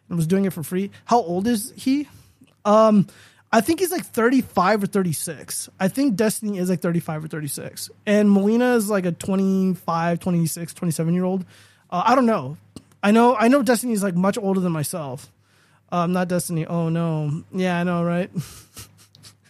and 0.08 0.16
was 0.16 0.26
doing 0.26 0.44
it 0.44 0.52
for 0.52 0.62
free. 0.62 0.90
How 1.04 1.20
old 1.20 1.46
is 1.46 1.72
he? 1.76 2.08
Um, 2.64 3.06
I 3.50 3.60
think 3.60 3.80
he's 3.80 3.90
like 3.90 4.06
35 4.06 4.84
or 4.84 4.86
36. 4.86 5.68
I 5.78 5.88
think 5.88 6.16
Destiny 6.16 6.58
is 6.58 6.70
like 6.70 6.80
35 6.80 7.24
or 7.24 7.28
36. 7.28 7.90
And 8.06 8.32
Melina 8.32 8.76
is 8.76 8.88
like 8.88 9.04
a 9.04 9.12
25, 9.12 10.20
26, 10.20 10.74
27 10.74 11.14
year 11.14 11.24
old. 11.24 11.44
Uh, 11.90 12.02
I 12.06 12.14
don't 12.14 12.26
know. 12.26 12.56
I 13.02 13.10
know 13.10 13.36
I 13.36 13.48
know 13.48 13.62
Destiny's 13.62 14.02
like 14.02 14.14
much 14.14 14.38
older 14.38 14.60
than 14.60 14.72
myself. 14.72 15.30
Um, 15.93 16.14
not 16.14 16.28
Destiny. 16.28 16.66
Oh 16.66 16.88
no. 16.88 17.45
Yeah, 17.53 17.78
I 17.78 17.84
know, 17.84 18.03
right? 18.03 18.30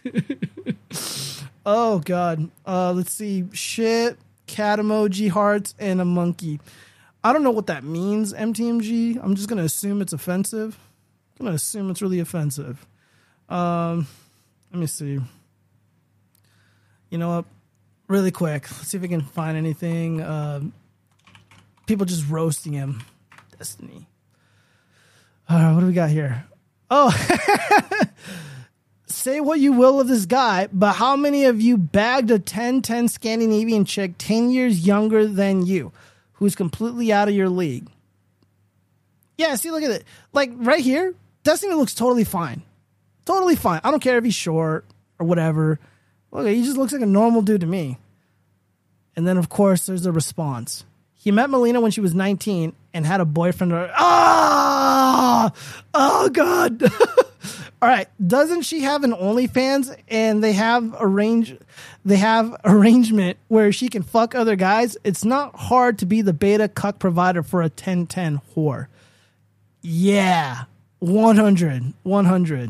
oh 1.65 1.99
god. 1.99 2.49
Uh, 2.67 2.91
let's 2.91 3.13
see. 3.13 3.45
Shit, 3.53 4.17
cat 4.45 4.77
emoji, 4.77 5.29
hearts, 5.29 5.73
and 5.79 6.01
a 6.01 6.05
monkey. 6.05 6.59
I 7.23 7.31
don't 7.31 7.43
know 7.43 7.51
what 7.51 7.67
that 7.67 7.85
means, 7.85 8.33
MTMG. 8.33 9.23
I'm 9.23 9.35
just 9.35 9.47
gonna 9.47 9.63
assume 9.63 10.01
it's 10.01 10.11
offensive. 10.11 10.77
I'm 11.39 11.45
gonna 11.45 11.55
assume 11.55 11.89
it's 11.89 12.01
really 12.01 12.19
offensive. 12.19 12.85
Um, 13.47 14.05
let 14.69 14.79
me 14.81 14.87
see. 14.87 15.21
You 17.09 17.17
know 17.17 17.29
what? 17.29 17.45
Really 18.09 18.31
quick. 18.31 18.69
Let's 18.69 18.89
see 18.89 18.97
if 18.97 19.01
we 19.01 19.07
can 19.07 19.21
find 19.21 19.55
anything. 19.55 20.19
Uh, 20.19 20.59
people 21.87 22.05
just 22.05 22.29
roasting 22.29 22.73
him. 22.73 23.01
Destiny. 23.57 24.07
All 25.49 25.57
right, 25.57 25.73
what 25.73 25.81
do 25.81 25.87
we 25.87 25.93
got 25.93 26.09
here? 26.09 26.45
Oh, 26.89 27.11
say 29.05 29.39
what 29.39 29.59
you 29.59 29.73
will 29.73 29.99
of 29.99 30.07
this 30.07 30.25
guy, 30.25 30.67
but 30.71 30.93
how 30.93 31.15
many 31.15 31.45
of 31.45 31.61
you 31.61 31.77
bagged 31.77 32.31
a 32.31 32.39
10 32.39 32.81
10 32.81 33.07
Scandinavian 33.07 33.85
chick 33.85 34.13
10 34.17 34.51
years 34.51 34.85
younger 34.85 35.27
than 35.27 35.65
you 35.65 35.91
who's 36.33 36.55
completely 36.55 37.11
out 37.11 37.27
of 37.27 37.33
your 37.33 37.49
league? 37.49 37.89
Yeah, 39.37 39.55
see, 39.55 39.71
look 39.71 39.83
at 39.83 39.91
it. 39.91 40.03
Like 40.31 40.51
right 40.55 40.83
here, 40.83 41.15
Destiny 41.43 41.73
looks 41.73 41.95
totally 41.95 42.23
fine. 42.23 42.61
Totally 43.25 43.55
fine. 43.55 43.81
I 43.83 43.91
don't 43.91 44.01
care 44.01 44.17
if 44.17 44.23
he's 44.23 44.35
short 44.35 44.85
or 45.19 45.25
whatever. 45.25 45.79
Look, 46.31 46.47
he 46.47 46.63
just 46.63 46.77
looks 46.77 46.93
like 46.93 47.01
a 47.01 47.07
normal 47.07 47.41
dude 47.41 47.61
to 47.61 47.67
me. 47.67 47.97
And 49.15 49.27
then, 49.27 49.37
of 49.37 49.49
course, 49.49 49.85
there's 49.85 50.03
the 50.03 50.11
response. 50.11 50.85
He 51.13 51.31
met 51.31 51.49
Melina 51.49 51.79
when 51.79 51.91
she 51.91 52.01
was 52.01 52.13
19 52.13 52.73
and 52.93 53.05
had 53.05 53.21
a 53.21 53.25
boyfriend. 53.25 53.71
Ah! 53.73 54.72
Ah, 55.15 55.51
oh, 55.93 56.27
God. 56.29 56.83
All 57.83 57.89
right. 57.89 58.07
Doesn't 58.25 58.63
she 58.63 58.81
have 58.81 59.03
an 59.03 59.11
OnlyFans 59.11 59.95
and 60.07 60.43
they 60.43 60.53
have 60.53 60.95
arrange 60.99 61.55
they 62.03 62.15
have 62.15 62.55
arrangement 62.65 63.37
where 63.47 63.71
she 63.71 63.89
can 63.89 64.01
fuck 64.01 64.33
other 64.33 64.55
guys? 64.55 64.97
It's 65.03 65.23
not 65.23 65.55
hard 65.55 65.99
to 65.99 66.07
be 66.07 66.23
the 66.23 66.33
beta 66.33 66.67
cuck 66.67 66.97
provider 66.97 67.43
for 67.43 67.61
a 67.61 67.65
1010 67.65 68.41
whore. 68.55 68.87
Yeah. 69.81 70.63
100. 70.99 71.93
100. 72.01 72.69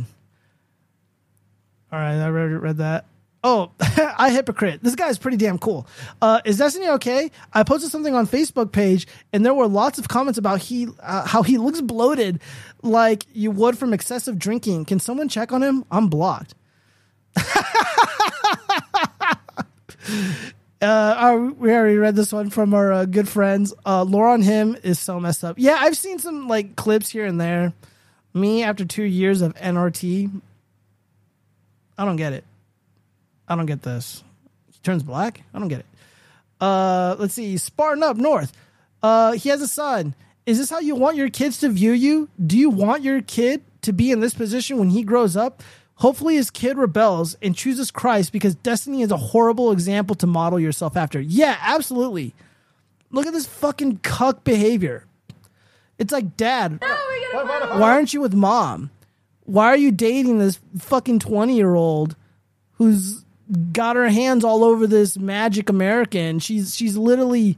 All 1.91 1.99
right, 1.99 2.19
I 2.19 2.27
read, 2.27 2.51
read 2.61 2.77
that. 2.77 3.05
Oh, 3.43 3.71
I 3.79 4.31
hypocrite. 4.31 4.81
This 4.81 4.95
guy's 4.95 5.17
pretty 5.17 5.37
damn 5.37 5.57
cool. 5.57 5.85
Uh, 6.21 6.39
is 6.45 6.57
Destiny 6.57 6.87
okay? 6.89 7.29
I 7.51 7.63
posted 7.63 7.91
something 7.91 8.15
on 8.15 8.25
Facebook 8.25 8.71
page, 8.71 9.05
and 9.33 9.45
there 9.45 9.53
were 9.53 9.67
lots 9.67 9.99
of 9.99 10.07
comments 10.07 10.37
about 10.37 10.59
he 10.61 10.87
uh, 11.01 11.25
how 11.25 11.43
he 11.43 11.57
looks 11.57 11.81
bloated, 11.81 12.39
like 12.81 13.25
you 13.33 13.51
would 13.51 13.77
from 13.77 13.93
excessive 13.93 14.39
drinking. 14.39 14.85
Can 14.85 14.99
someone 14.99 15.27
check 15.27 15.51
on 15.51 15.61
him? 15.61 15.83
I'm 15.91 16.07
blocked. 16.07 16.55
Uh, 20.81 21.49
we 21.57 21.71
already 21.71 21.95
read 21.95 22.13
this 22.13 22.33
one 22.33 22.49
from 22.49 22.73
our 22.73 22.91
uh, 22.91 23.05
good 23.05 23.29
friends. 23.29 23.73
Uh, 23.85 24.03
lore 24.03 24.27
on 24.27 24.41
him 24.41 24.75
is 24.83 24.99
so 24.99 25.17
messed 25.17 25.41
up. 25.41 25.55
Yeah, 25.57 25.77
I've 25.79 25.95
seen 25.95 26.19
some 26.19 26.49
like 26.49 26.75
clips 26.75 27.09
here 27.09 27.25
and 27.25 27.39
there. 27.39 27.71
Me 28.33 28.63
after 28.63 28.83
two 28.83 29.03
years 29.03 29.41
of 29.41 29.55
NRT, 29.55 30.41
I 31.97 32.03
don't 32.03 32.17
get 32.17 32.33
it. 32.33 32.43
I 33.47 33.55
don't 33.55 33.65
get 33.65 33.81
this. 33.81 34.23
He 34.71 34.79
turns 34.79 35.03
black. 35.03 35.41
I 35.53 35.59
don't 35.59 35.67
get 35.67 35.79
it. 35.79 35.85
Uh, 36.59 37.15
let's 37.19 37.33
see. 37.33 37.57
Spartan 37.57 38.03
up 38.03 38.17
north. 38.17 38.53
Uh, 39.01 39.33
he 39.33 39.49
has 39.49 39.61
a 39.61 39.67
son. 39.67 40.15
Is 40.45 40.57
this 40.57 40.69
how 40.69 40.79
you 40.79 40.95
want 40.95 41.17
your 41.17 41.29
kids 41.29 41.59
to 41.59 41.69
view 41.69 41.91
you? 41.91 42.29
Do 42.45 42.57
you 42.57 42.69
want 42.69 43.03
your 43.03 43.21
kid 43.21 43.63
to 43.81 43.93
be 43.93 44.11
in 44.11 44.19
this 44.19 44.33
position 44.33 44.77
when 44.77 44.89
he 44.89 45.03
grows 45.03 45.35
up? 45.37 45.61
Hopefully, 45.95 46.35
his 46.35 46.49
kid 46.49 46.77
rebels 46.77 47.37
and 47.41 47.55
chooses 47.55 47.91
Christ 47.91 48.31
because 48.33 48.55
destiny 48.55 49.03
is 49.03 49.11
a 49.11 49.17
horrible 49.17 49.71
example 49.71 50.15
to 50.15 50.27
model 50.27 50.59
yourself 50.59 50.97
after. 50.97 51.21
Yeah, 51.21 51.57
absolutely. 51.61 52.33
Look 53.11 53.27
at 53.27 53.33
this 53.33 53.45
fucking 53.45 53.97
cuck 53.99 54.43
behavior. 54.43 55.05
It's 55.99 56.11
like, 56.11 56.35
Dad, 56.35 56.79
why 56.81 57.91
aren't 57.91 58.13
you 58.13 58.21
with 58.21 58.33
mom? 58.33 58.89
Why 59.45 59.67
are 59.67 59.77
you 59.77 59.91
dating 59.91 60.39
this 60.39 60.59
fucking 60.79 61.19
20 61.19 61.55
year 61.55 61.75
old 61.75 62.15
who's 62.73 63.22
got 63.71 63.95
her 63.95 64.09
hands 64.09 64.43
all 64.43 64.63
over 64.63 64.87
this 64.87 65.17
magic 65.17 65.69
American? 65.69 66.39
She's 66.39 66.75
she's 66.75 66.97
literally 66.97 67.57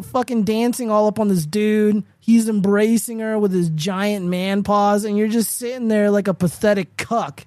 fucking 0.00 0.44
dancing 0.44 0.90
all 0.90 1.06
up 1.06 1.20
on 1.20 1.28
this 1.28 1.46
dude. 1.46 2.04
He's 2.18 2.48
embracing 2.48 3.18
her 3.18 3.38
with 3.38 3.52
his 3.52 3.68
giant 3.70 4.26
man 4.26 4.62
paws, 4.62 5.04
and 5.04 5.16
you're 5.16 5.28
just 5.28 5.56
sitting 5.56 5.88
there 5.88 6.10
like 6.10 6.28
a 6.28 6.34
pathetic 6.34 6.96
cuck. 6.96 7.44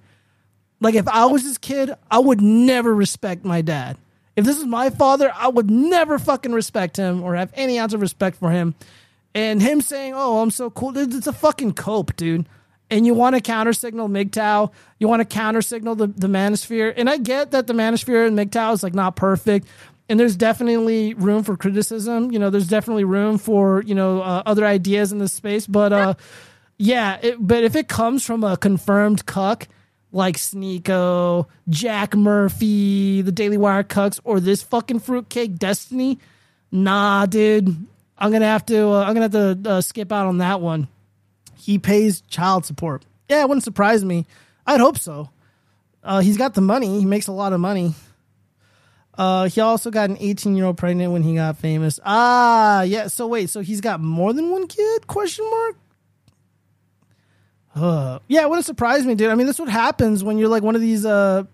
Like 0.81 0.95
if 0.95 1.07
I 1.07 1.25
was 1.25 1.43
his 1.43 1.57
kid, 1.57 1.91
I 2.11 2.19
would 2.19 2.41
never 2.41 2.93
respect 2.93 3.45
my 3.45 3.61
dad. 3.61 3.97
If 4.35 4.45
this 4.45 4.57
is 4.57 4.65
my 4.65 4.89
father, 4.89 5.31
I 5.33 5.47
would 5.47 5.71
never 5.71 6.19
fucking 6.19 6.51
respect 6.51 6.97
him 6.97 7.23
or 7.23 7.35
have 7.35 7.51
any 7.55 7.79
ounce 7.79 7.93
of 7.93 8.01
respect 8.01 8.37
for 8.37 8.51
him. 8.51 8.75
And 9.33 9.61
him 9.61 9.81
saying, 9.81 10.13
"Oh, 10.15 10.41
I'm 10.41 10.51
so 10.51 10.69
cool," 10.69 10.97
it's 10.97 11.27
a 11.27 11.33
fucking 11.33 11.73
cope, 11.73 12.15
dude. 12.15 12.45
And 12.89 13.05
you 13.05 13.15
want 13.15 13.35
to 13.35 13.41
counter 13.41 13.73
signal 13.73 14.07
MGTOW, 14.07 14.71
you 14.99 15.07
want 15.07 15.21
to 15.21 15.25
counter 15.25 15.61
signal 15.61 15.95
the 15.95 16.07
the 16.07 16.27
Manosphere, 16.27 16.93
and 16.95 17.09
I 17.09 17.17
get 17.17 17.51
that 17.51 17.65
the 17.65 17.73
Manosphere 17.73 18.27
and 18.27 18.37
MGTOW 18.37 18.73
is 18.73 18.83
like 18.83 18.93
not 18.93 19.15
perfect, 19.15 19.67
and 20.07 20.19
there's 20.19 20.35
definitely 20.35 21.13
room 21.15 21.43
for 21.43 21.57
criticism. 21.57 22.31
You 22.31 22.39
know, 22.39 22.49
there's 22.49 22.67
definitely 22.67 23.03
room 23.03 23.37
for 23.37 23.81
you 23.83 23.95
know 23.95 24.21
uh, 24.21 24.43
other 24.45 24.65
ideas 24.65 25.11
in 25.11 25.17
this 25.17 25.33
space, 25.33 25.65
but 25.65 25.93
uh, 25.93 26.13
yeah, 26.77 27.17
it, 27.21 27.37
but 27.39 27.63
if 27.63 27.75
it 27.75 27.87
comes 27.87 28.23
from 28.23 28.43
a 28.43 28.57
confirmed 28.57 29.25
cuck 29.25 29.67
like 30.11 30.37
Sneako, 30.37 31.47
Jack 31.69 32.15
Murphy, 32.15 33.21
the 33.21 33.31
Daily 33.31 33.57
Wire 33.57 33.83
cucks, 33.83 34.19
or 34.23 34.39
this 34.39 34.61
fucking 34.61 34.99
fruitcake 34.99 35.57
Destiny, 35.57 36.19
nah, 36.71 37.25
dude, 37.25 37.75
I'm 38.17 38.31
gonna 38.31 38.45
have 38.45 38.65
to 38.67 38.87
uh, 38.87 39.03
I'm 39.03 39.13
gonna 39.13 39.29
have 39.29 39.63
to 39.63 39.69
uh, 39.69 39.81
skip 39.81 40.11
out 40.11 40.27
on 40.27 40.37
that 40.39 40.61
one. 40.61 40.87
He 41.65 41.79
pays 41.79 42.21
child 42.21 42.63
support. 42.63 43.07
Yeah, 43.27 43.41
it 43.41 43.49
wouldn't 43.49 43.63
surprise 43.63 44.05
me. 44.05 44.27
I'd 44.67 44.79
hope 44.79 44.99
so. 44.99 45.31
Uh, 46.03 46.19
he's 46.19 46.37
got 46.37 46.53
the 46.53 46.61
money. 46.61 46.99
He 46.99 47.05
makes 47.05 47.25
a 47.25 47.31
lot 47.31 47.53
of 47.53 47.59
money. 47.59 47.95
Uh, 49.17 49.49
he 49.49 49.61
also 49.61 49.89
got 49.89 50.11
an 50.11 50.17
18 50.19 50.55
year 50.55 50.65
old 50.65 50.77
pregnant 50.77 51.11
when 51.11 51.23
he 51.23 51.33
got 51.33 51.57
famous. 51.57 51.99
Ah, 52.05 52.83
yeah. 52.83 53.07
So 53.07 53.25
wait, 53.25 53.49
so 53.49 53.61
he's 53.61 53.81
got 53.81 53.99
more 53.99 54.31
than 54.31 54.51
one 54.51 54.67
kid? 54.67 55.07
Question 55.07 55.49
mark. 55.49 55.75
Uh, 57.73 58.19
yeah, 58.27 58.43
it 58.43 58.49
wouldn't 58.49 58.67
surprise 58.67 59.03
me, 59.03 59.15
dude. 59.15 59.31
I 59.31 59.35
mean, 59.35 59.47
this 59.47 59.57
what 59.57 59.67
happens 59.67 60.23
when 60.23 60.37
you're 60.37 60.49
like 60.49 60.61
one 60.61 60.75
of 60.75 60.81
these 60.81 61.03
uh, 61.03 61.45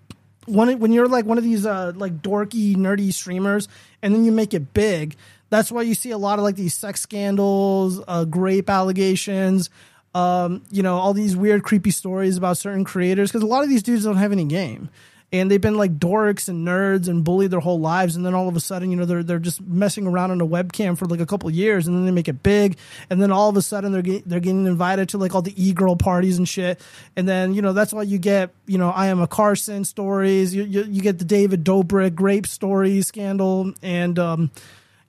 one 0.45 0.77
when 0.79 0.91
you're 0.91 1.07
like 1.07 1.25
one 1.25 1.37
of 1.37 1.45
these 1.45 1.65
uh 1.65 1.93
like 1.95 2.21
dorky 2.21 2.75
nerdy 2.75 3.13
streamers, 3.13 3.69
and 4.01 4.13
then 4.13 4.25
you 4.25 4.33
make 4.33 4.53
it 4.53 4.73
big. 4.73 5.15
That's 5.51 5.71
why 5.71 5.81
you 5.81 5.95
see 5.95 6.11
a 6.11 6.17
lot 6.17 6.39
of 6.39 6.43
like 6.43 6.55
these 6.55 6.73
sex 6.73 7.01
scandals, 7.01 8.01
uh, 8.07 8.25
grape 8.25 8.69
allegations, 8.69 9.69
um, 10.13 10.63
you 10.69 10.83
know, 10.83 10.97
all 10.97 11.13
these 11.13 11.35
weird, 11.35 11.63
creepy 11.63 11.91
stories 11.91 12.37
about 12.37 12.57
certain 12.57 12.83
creators 12.83 13.29
because 13.31 13.43
a 13.43 13.47
lot 13.47 13.63
of 13.63 13.69
these 13.69 13.83
dudes 13.83 14.03
don't 14.03 14.17
have 14.17 14.31
any 14.31 14.45
game. 14.45 14.89
And 15.33 15.49
they've 15.49 15.61
been 15.61 15.77
like 15.77 15.97
dorks 15.97 16.49
and 16.49 16.67
nerds 16.67 17.07
and 17.07 17.23
bullied 17.23 17.51
their 17.51 17.61
whole 17.61 17.79
lives, 17.79 18.17
and 18.17 18.25
then 18.25 18.33
all 18.33 18.49
of 18.49 18.57
a 18.57 18.59
sudden, 18.59 18.91
you 18.91 18.97
know, 18.97 19.05
they're 19.05 19.23
they're 19.23 19.39
just 19.39 19.61
messing 19.61 20.05
around 20.05 20.31
on 20.31 20.41
a 20.41 20.45
webcam 20.45 20.97
for 20.97 21.05
like 21.05 21.21
a 21.21 21.25
couple 21.25 21.49
years, 21.49 21.87
and 21.87 21.95
then 21.95 22.03
they 22.03 22.11
make 22.11 22.27
it 22.27 22.43
big, 22.43 22.75
and 23.09 23.21
then 23.21 23.31
all 23.31 23.47
of 23.47 23.55
a 23.55 23.61
sudden 23.61 23.93
they're 23.93 24.01
get, 24.01 24.27
they're 24.27 24.41
getting 24.41 24.67
invited 24.67 25.07
to 25.07 25.17
like 25.17 25.33
all 25.33 25.41
the 25.41 25.53
e 25.55 25.71
girl 25.71 25.95
parties 25.95 26.37
and 26.37 26.49
shit, 26.49 26.81
and 27.15 27.29
then 27.29 27.53
you 27.53 27.61
know 27.61 27.71
that's 27.71 27.93
why 27.93 28.01
you 28.01 28.17
get 28.17 28.49
you 28.65 28.77
know 28.77 28.89
I 28.89 29.07
am 29.07 29.21
a 29.21 29.27
Carson 29.27 29.85
stories, 29.85 30.53
you 30.53 30.63
you, 30.63 30.83
you 30.83 31.01
get 31.01 31.17
the 31.17 31.23
David 31.23 31.63
Dobrik 31.63 32.13
grape 32.13 32.45
story 32.45 33.01
scandal, 33.01 33.73
and 33.81 34.19
um, 34.19 34.51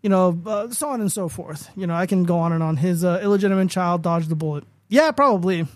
you 0.02 0.08
know, 0.08 0.40
uh, 0.46 0.70
so 0.70 0.90
on 0.90 1.00
and 1.00 1.10
so 1.10 1.28
forth. 1.28 1.70
You 1.76 1.86
know, 1.86 1.94
I 1.94 2.06
can 2.06 2.24
go 2.24 2.38
on 2.38 2.52
and 2.52 2.62
on. 2.62 2.76
His 2.76 3.04
uh, 3.04 3.20
illegitimate 3.22 3.70
child 3.70 4.02
dodged 4.02 4.28
the 4.28 4.36
bullet. 4.36 4.64
Yeah, 4.92 5.10
probably, 5.12 5.66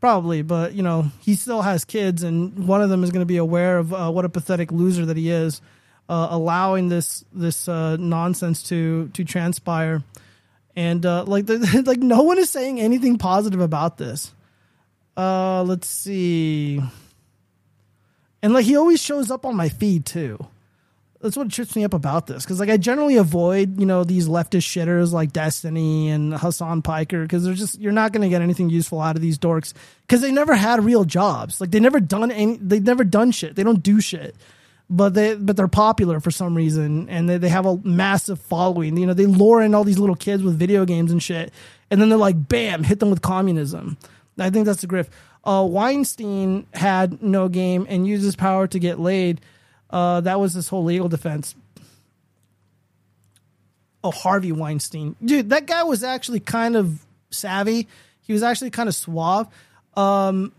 probably. 0.00 0.42
But 0.42 0.74
you 0.74 0.82
know, 0.82 1.12
he 1.20 1.36
still 1.36 1.62
has 1.62 1.84
kids, 1.84 2.24
and 2.24 2.66
one 2.66 2.82
of 2.82 2.90
them 2.90 3.04
is 3.04 3.12
going 3.12 3.20
to 3.20 3.26
be 3.26 3.36
aware 3.36 3.78
of 3.78 3.94
uh, 3.94 4.10
what 4.10 4.24
a 4.24 4.28
pathetic 4.28 4.72
loser 4.72 5.06
that 5.06 5.16
he 5.16 5.30
is, 5.30 5.62
uh, 6.08 6.26
allowing 6.30 6.88
this 6.88 7.24
this 7.32 7.68
uh, 7.68 7.96
nonsense 7.96 8.64
to 8.64 9.08
to 9.10 9.22
transpire. 9.22 10.02
And 10.74 11.06
uh, 11.06 11.26
like, 11.26 11.46
the, 11.46 11.82
like 11.86 11.98
no 11.98 12.22
one 12.22 12.38
is 12.38 12.50
saying 12.50 12.80
anything 12.80 13.18
positive 13.18 13.60
about 13.60 13.98
this. 13.98 14.34
Uh, 15.16 15.62
let's 15.62 15.88
see. 15.88 16.80
And 18.42 18.52
like 18.52 18.64
he 18.64 18.74
always 18.76 19.00
shows 19.00 19.30
up 19.30 19.46
on 19.46 19.54
my 19.54 19.68
feed 19.68 20.06
too 20.06 20.44
that's 21.20 21.36
what 21.36 21.50
trips 21.50 21.76
me 21.76 21.84
up 21.84 21.94
about 21.94 22.26
this 22.26 22.44
because 22.44 22.60
like 22.60 22.70
I 22.70 22.76
generally 22.76 23.16
avoid 23.16 23.78
you 23.78 23.86
know 23.86 24.04
these 24.04 24.28
leftist 24.28 24.66
shitters 24.66 25.12
like 25.12 25.32
Destiny 25.32 26.10
and 26.10 26.34
Hasan 26.34 26.82
Piker 26.82 27.22
because 27.22 27.44
they're 27.44 27.54
just 27.54 27.78
you're 27.80 27.92
not 27.92 28.12
going 28.12 28.22
to 28.22 28.28
get 28.28 28.42
anything 28.42 28.70
useful 28.70 29.00
out 29.00 29.16
of 29.16 29.22
these 29.22 29.38
dorks 29.38 29.72
because 30.06 30.20
they 30.20 30.32
never 30.32 30.54
had 30.54 30.84
real 30.84 31.04
jobs 31.04 31.60
like 31.60 31.70
they 31.70 31.80
never 31.80 32.00
done 32.00 32.30
any 32.30 32.56
they've 32.56 32.82
never 32.82 33.04
done 33.04 33.30
shit 33.30 33.56
they 33.56 33.62
don't 33.62 33.82
do 33.82 34.00
shit 34.00 34.34
but 34.90 35.14
they 35.14 35.36
but 35.36 35.56
they're 35.56 35.68
popular 35.68 36.18
for 36.18 36.32
some 36.32 36.54
reason, 36.56 37.08
and 37.08 37.30
they, 37.30 37.38
they 37.38 37.48
have 37.48 37.64
a 37.64 37.76
massive 37.78 38.40
following. 38.40 38.96
You 38.96 39.06
know, 39.06 39.14
they 39.14 39.26
lure 39.26 39.62
in 39.62 39.72
all 39.72 39.84
these 39.84 40.00
little 40.00 40.16
kids 40.16 40.42
with 40.42 40.58
video 40.58 40.84
games 40.84 41.12
and 41.12 41.22
shit, 41.22 41.54
and 41.90 42.00
then 42.00 42.08
they're 42.08 42.18
like, 42.18 42.48
bam, 42.48 42.82
hit 42.82 42.98
them 42.98 43.08
with 43.08 43.22
communism. 43.22 43.96
I 44.36 44.50
think 44.50 44.66
that's 44.66 44.80
the 44.80 44.88
grift. 44.88 45.08
Uh, 45.44 45.66
Weinstein 45.68 46.66
had 46.74 47.22
no 47.22 47.48
game 47.48 47.86
and 47.88 48.06
used 48.06 48.24
his 48.24 48.36
power 48.36 48.66
to 48.66 48.78
get 48.78 48.98
laid. 48.98 49.40
Uh, 49.90 50.20
that 50.20 50.38
was 50.38 50.54
this 50.54 50.68
whole 50.68 50.84
legal 50.84 51.08
defense. 51.08 51.54
Oh, 54.02 54.10
Harvey 54.10 54.52
Weinstein, 54.52 55.14
dude, 55.22 55.50
that 55.50 55.66
guy 55.66 55.82
was 55.82 56.02
actually 56.02 56.40
kind 56.40 56.74
of 56.74 57.04
savvy. 57.30 57.86
He 58.22 58.32
was 58.32 58.42
actually 58.42 58.70
kind 58.70 58.88
of 58.88 58.94
suave. 58.94 59.46
Um, 59.94 60.52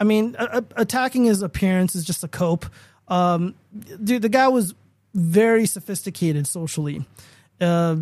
I 0.00 0.04
mean, 0.04 0.34
a- 0.38 0.64
attacking 0.76 1.24
his 1.26 1.42
appearance 1.42 1.94
is 1.94 2.04
just 2.04 2.24
a 2.24 2.28
cope. 2.28 2.66
Um, 3.06 3.54
dude, 4.02 4.22
the 4.22 4.28
guy 4.28 4.48
was 4.48 4.74
very 5.14 5.66
sophisticated 5.66 6.46
socially. 6.46 7.04
Uh, 7.60 7.96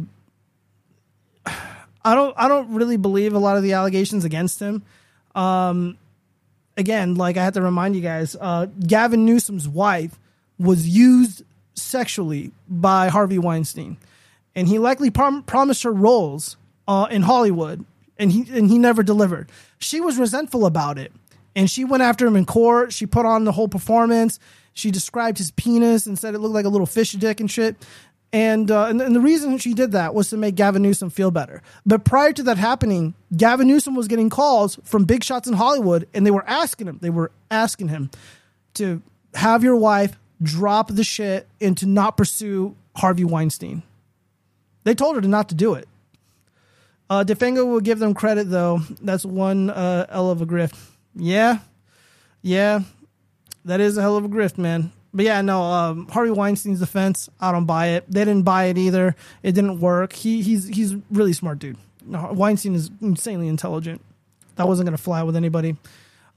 I 1.45 2.14
don't, 2.14 2.34
I 2.39 2.49
don't 2.49 2.72
really 2.74 2.97
believe 2.97 3.34
a 3.34 3.39
lot 3.39 3.57
of 3.57 3.62
the 3.62 3.72
allegations 3.72 4.24
against 4.24 4.61
him. 4.61 4.82
Um, 5.34 5.99
again, 6.76 7.16
like 7.16 7.36
I 7.36 7.45
have 7.45 7.55
to 7.55 7.62
remind 7.62 7.97
you 7.97 8.03
guys, 8.03 8.36
uh, 8.41 8.66
Gavin 8.86 9.26
Newsom's 9.26 9.68
wife 9.68 10.18
was 10.59 10.88
used 10.88 11.42
sexually 11.74 12.52
by 12.68 13.09
Harvey 13.09 13.38
Weinstein, 13.38 13.96
and 14.54 14.68
he 14.68 14.78
likely 14.78 15.11
prom- 15.11 15.42
promised 15.42 15.82
her 15.82 15.92
roles 15.92 16.56
uh, 16.86 17.06
in 17.11 17.22
Hollywood, 17.22 17.84
and 18.18 18.32
he 18.32 18.46
and 18.50 18.68
he 18.68 18.78
never 18.78 19.02
delivered. 19.02 19.50
She 19.78 20.00
was 20.00 20.18
resentful 20.18 20.66
about 20.66 20.98
it, 20.98 21.12
and 21.54 21.70
she 21.70 21.84
went 21.84 22.02
after 22.02 22.26
him 22.26 22.36
in 22.36 22.44
court. 22.44 22.92
She 22.92 23.06
put 23.06 23.26
on 23.26 23.44
the 23.44 23.52
whole 23.52 23.68
performance. 23.68 24.38
She 24.72 24.90
described 24.90 25.38
his 25.38 25.50
penis 25.52 26.06
and 26.06 26.18
said 26.18 26.34
it 26.34 26.38
looked 26.38 26.54
like 26.54 26.64
a 26.64 26.68
little 26.68 26.86
fish 26.86 27.12
dick 27.12 27.40
and 27.40 27.50
shit. 27.50 27.76
And, 28.30 28.70
uh, 28.70 28.84
and 28.84 29.00
and 29.00 29.16
the 29.16 29.20
reason 29.20 29.56
she 29.56 29.72
did 29.72 29.92
that 29.92 30.14
was 30.14 30.28
to 30.30 30.36
make 30.36 30.54
Gavin 30.54 30.82
Newsom 30.82 31.09
feel 31.09 31.30
better. 31.30 31.62
But 31.86 32.04
prior 32.04 32.32
to 32.34 32.42
that 32.44 32.59
happening, 32.59 33.14
Gavin 33.34 33.66
Newsom 33.66 33.94
was 33.94 34.06
getting 34.06 34.28
calls 34.28 34.78
from 34.84 35.04
big 35.04 35.24
shots 35.24 35.48
in 35.48 35.54
Hollywood, 35.54 36.06
and 36.12 36.26
they 36.26 36.30
were 36.30 36.44
asking 36.46 36.88
him. 36.88 36.98
They 37.00 37.11
were 37.11 37.32
asking 37.50 37.88
him 37.88 38.11
to 38.74 39.02
have 39.34 39.64
your 39.64 39.76
wife 39.76 40.18
drop 40.43 40.89
the 40.89 41.05
shit 41.05 41.49
and 41.61 41.76
to 41.78 41.86
not 41.86 42.16
pursue 42.16 42.76
Harvey 42.97 43.24
Weinstein. 43.24 43.82
They 44.84 44.95
told 44.95 45.16
her 45.16 45.22
to 45.22 45.28
not 45.28 45.49
to 45.51 45.55
do 45.55 45.74
it. 45.74 45.89
Uh, 47.11 47.24
Defengo 47.24 47.66
will 47.66 47.80
give 47.80 47.99
them 47.99 48.14
credit 48.14 48.51
though. 48.51 48.80
That's 49.01 49.24
one 49.24 49.70
uh, 49.70 50.07
L 50.11 50.30
of 50.30 50.43
a 50.43 50.47
grift. 50.47 50.78
Yeah, 51.14 51.59
yeah, 52.43 52.80
that 53.64 53.80
is 53.80 53.97
a 53.97 54.03
hell 54.03 54.16
of 54.16 54.24
a 54.24 54.28
grift, 54.28 54.59
man. 54.59 54.93
But 55.12 55.24
yeah, 55.24 55.41
no, 55.41 55.62
um, 55.62 56.09
Harvey 56.09 56.30
Weinstein's 56.30 56.80
defense, 56.80 57.30
I 57.41 57.51
don't 57.51 57.64
buy 57.64 57.89
it. 57.89 58.05
They 58.09 58.24
didn't 58.24 58.43
buy 58.43 58.64
it 58.66 58.76
either. 58.76 59.16
It 59.43 59.53
didn't 59.53 59.80
work. 59.80 60.12
He 60.12 60.43
he's 60.43 60.68
he's 60.68 60.97
really 61.11 61.32
smart 61.32 61.59
dude. 61.59 61.78
Weinstein 62.07 62.74
is 62.74 62.91
insanely 63.01 63.49
intelligent. 63.49 64.03
That 64.57 64.68
wasn't 64.68 64.86
gonna 64.86 64.99
fly 64.99 65.22
with 65.22 65.36
anybody. 65.36 65.76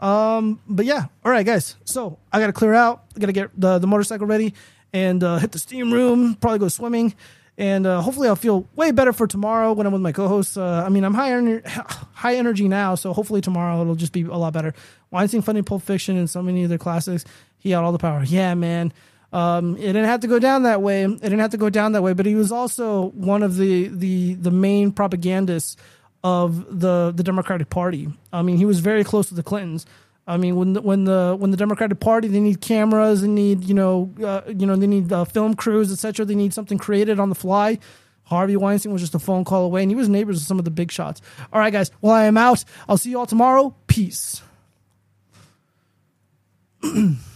Um, 0.01 0.59
but 0.67 0.85
yeah, 0.85 1.05
all 1.23 1.31
right, 1.31 1.45
guys. 1.45 1.75
So 1.85 2.17
I 2.31 2.39
gotta 2.39 2.53
clear 2.53 2.73
out. 2.73 3.03
I 3.15 3.19
gotta 3.19 3.33
get 3.33 3.51
the 3.59 3.79
the 3.79 3.87
motorcycle 3.87 4.25
ready 4.27 4.53
and 4.93 5.23
uh, 5.23 5.37
hit 5.37 5.51
the 5.51 5.59
steam 5.59 5.91
room. 5.93 6.35
Probably 6.35 6.59
go 6.59 6.67
swimming, 6.67 7.13
and 7.57 7.85
uh, 7.85 8.01
hopefully 8.01 8.27
I'll 8.27 8.35
feel 8.35 8.67
way 8.75 8.91
better 8.91 9.13
for 9.13 9.27
tomorrow 9.27 9.73
when 9.73 9.85
I'm 9.85 9.93
with 9.93 10.01
my 10.01 10.11
co-hosts. 10.11 10.57
Uh, 10.57 10.83
I 10.85 10.89
mean, 10.89 11.03
I'm 11.03 11.13
high 11.13 11.61
high 12.13 12.35
energy 12.35 12.67
now, 12.67 12.95
so 12.95 13.13
hopefully 13.13 13.41
tomorrow 13.41 13.79
it'll 13.81 13.95
just 13.95 14.13
be 14.13 14.23
a 14.23 14.35
lot 14.35 14.53
better. 14.53 14.73
Weinstein, 15.11 15.41
funny 15.43 15.61
Pulp 15.61 15.83
Fiction, 15.83 16.17
and 16.17 16.29
so 16.29 16.41
many 16.41 16.65
other 16.65 16.77
classics. 16.77 17.23
He 17.59 17.69
had 17.71 17.83
all 17.83 17.91
the 17.91 17.99
power. 17.99 18.23
Yeah, 18.23 18.55
man. 18.55 18.91
Um, 19.33 19.77
it 19.77 19.81
didn't 19.87 20.05
have 20.05 20.21
to 20.21 20.27
go 20.27 20.39
down 20.39 20.63
that 20.63 20.81
way. 20.81 21.03
It 21.03 21.21
didn't 21.21 21.39
have 21.39 21.51
to 21.51 21.57
go 21.57 21.69
down 21.69 21.93
that 21.93 22.01
way. 22.01 22.13
But 22.13 22.25
he 22.25 22.35
was 22.35 22.51
also 22.51 23.11
one 23.11 23.43
of 23.43 23.55
the 23.55 23.87
the 23.87 24.33
the 24.33 24.51
main 24.51 24.91
propagandists 24.91 25.77
of 26.23 26.79
the 26.79 27.11
the 27.15 27.23
Democratic 27.23 27.69
Party. 27.69 28.09
I 28.31 28.41
mean, 28.41 28.57
he 28.57 28.65
was 28.65 28.79
very 28.79 29.03
close 29.03 29.29
to 29.29 29.35
the 29.35 29.43
Clintons. 29.43 29.85
I 30.27 30.37
mean, 30.37 30.55
when 30.55 30.73
the, 30.73 30.81
when 30.81 31.05
the 31.05 31.35
when 31.37 31.51
the 31.51 31.57
Democratic 31.57 31.99
Party 31.99 32.27
they 32.27 32.39
need 32.39 32.61
cameras, 32.61 33.21
they 33.21 33.27
need 33.27 33.63
you 33.63 33.73
know 33.73 34.13
uh, 34.23 34.41
you 34.47 34.65
know 34.65 34.75
they 34.75 34.87
need 34.87 35.11
uh, 35.11 35.25
film 35.25 35.55
crews, 35.55 35.91
etc. 35.91 36.25
They 36.25 36.35
need 36.35 36.53
something 36.53 36.77
created 36.77 37.19
on 37.19 37.29
the 37.29 37.35
fly. 37.35 37.79
Harvey 38.23 38.55
Weinstein 38.55 38.93
was 38.93 39.01
just 39.01 39.15
a 39.15 39.19
phone 39.19 39.43
call 39.43 39.65
away, 39.65 39.81
and 39.81 39.91
he 39.91 39.95
was 39.95 40.07
neighbors 40.07 40.37
with 40.37 40.47
some 40.47 40.59
of 40.59 40.65
the 40.65 40.71
big 40.71 40.91
shots. 40.91 41.21
All 41.51 41.59
right, 41.59 41.73
guys. 41.73 41.91
Well, 42.01 42.13
I 42.13 42.25
am 42.25 42.37
out. 42.37 42.63
I'll 42.87 42.97
see 42.97 43.09
you 43.09 43.19
all 43.19 43.25
tomorrow. 43.25 43.75
Peace. 43.87 44.41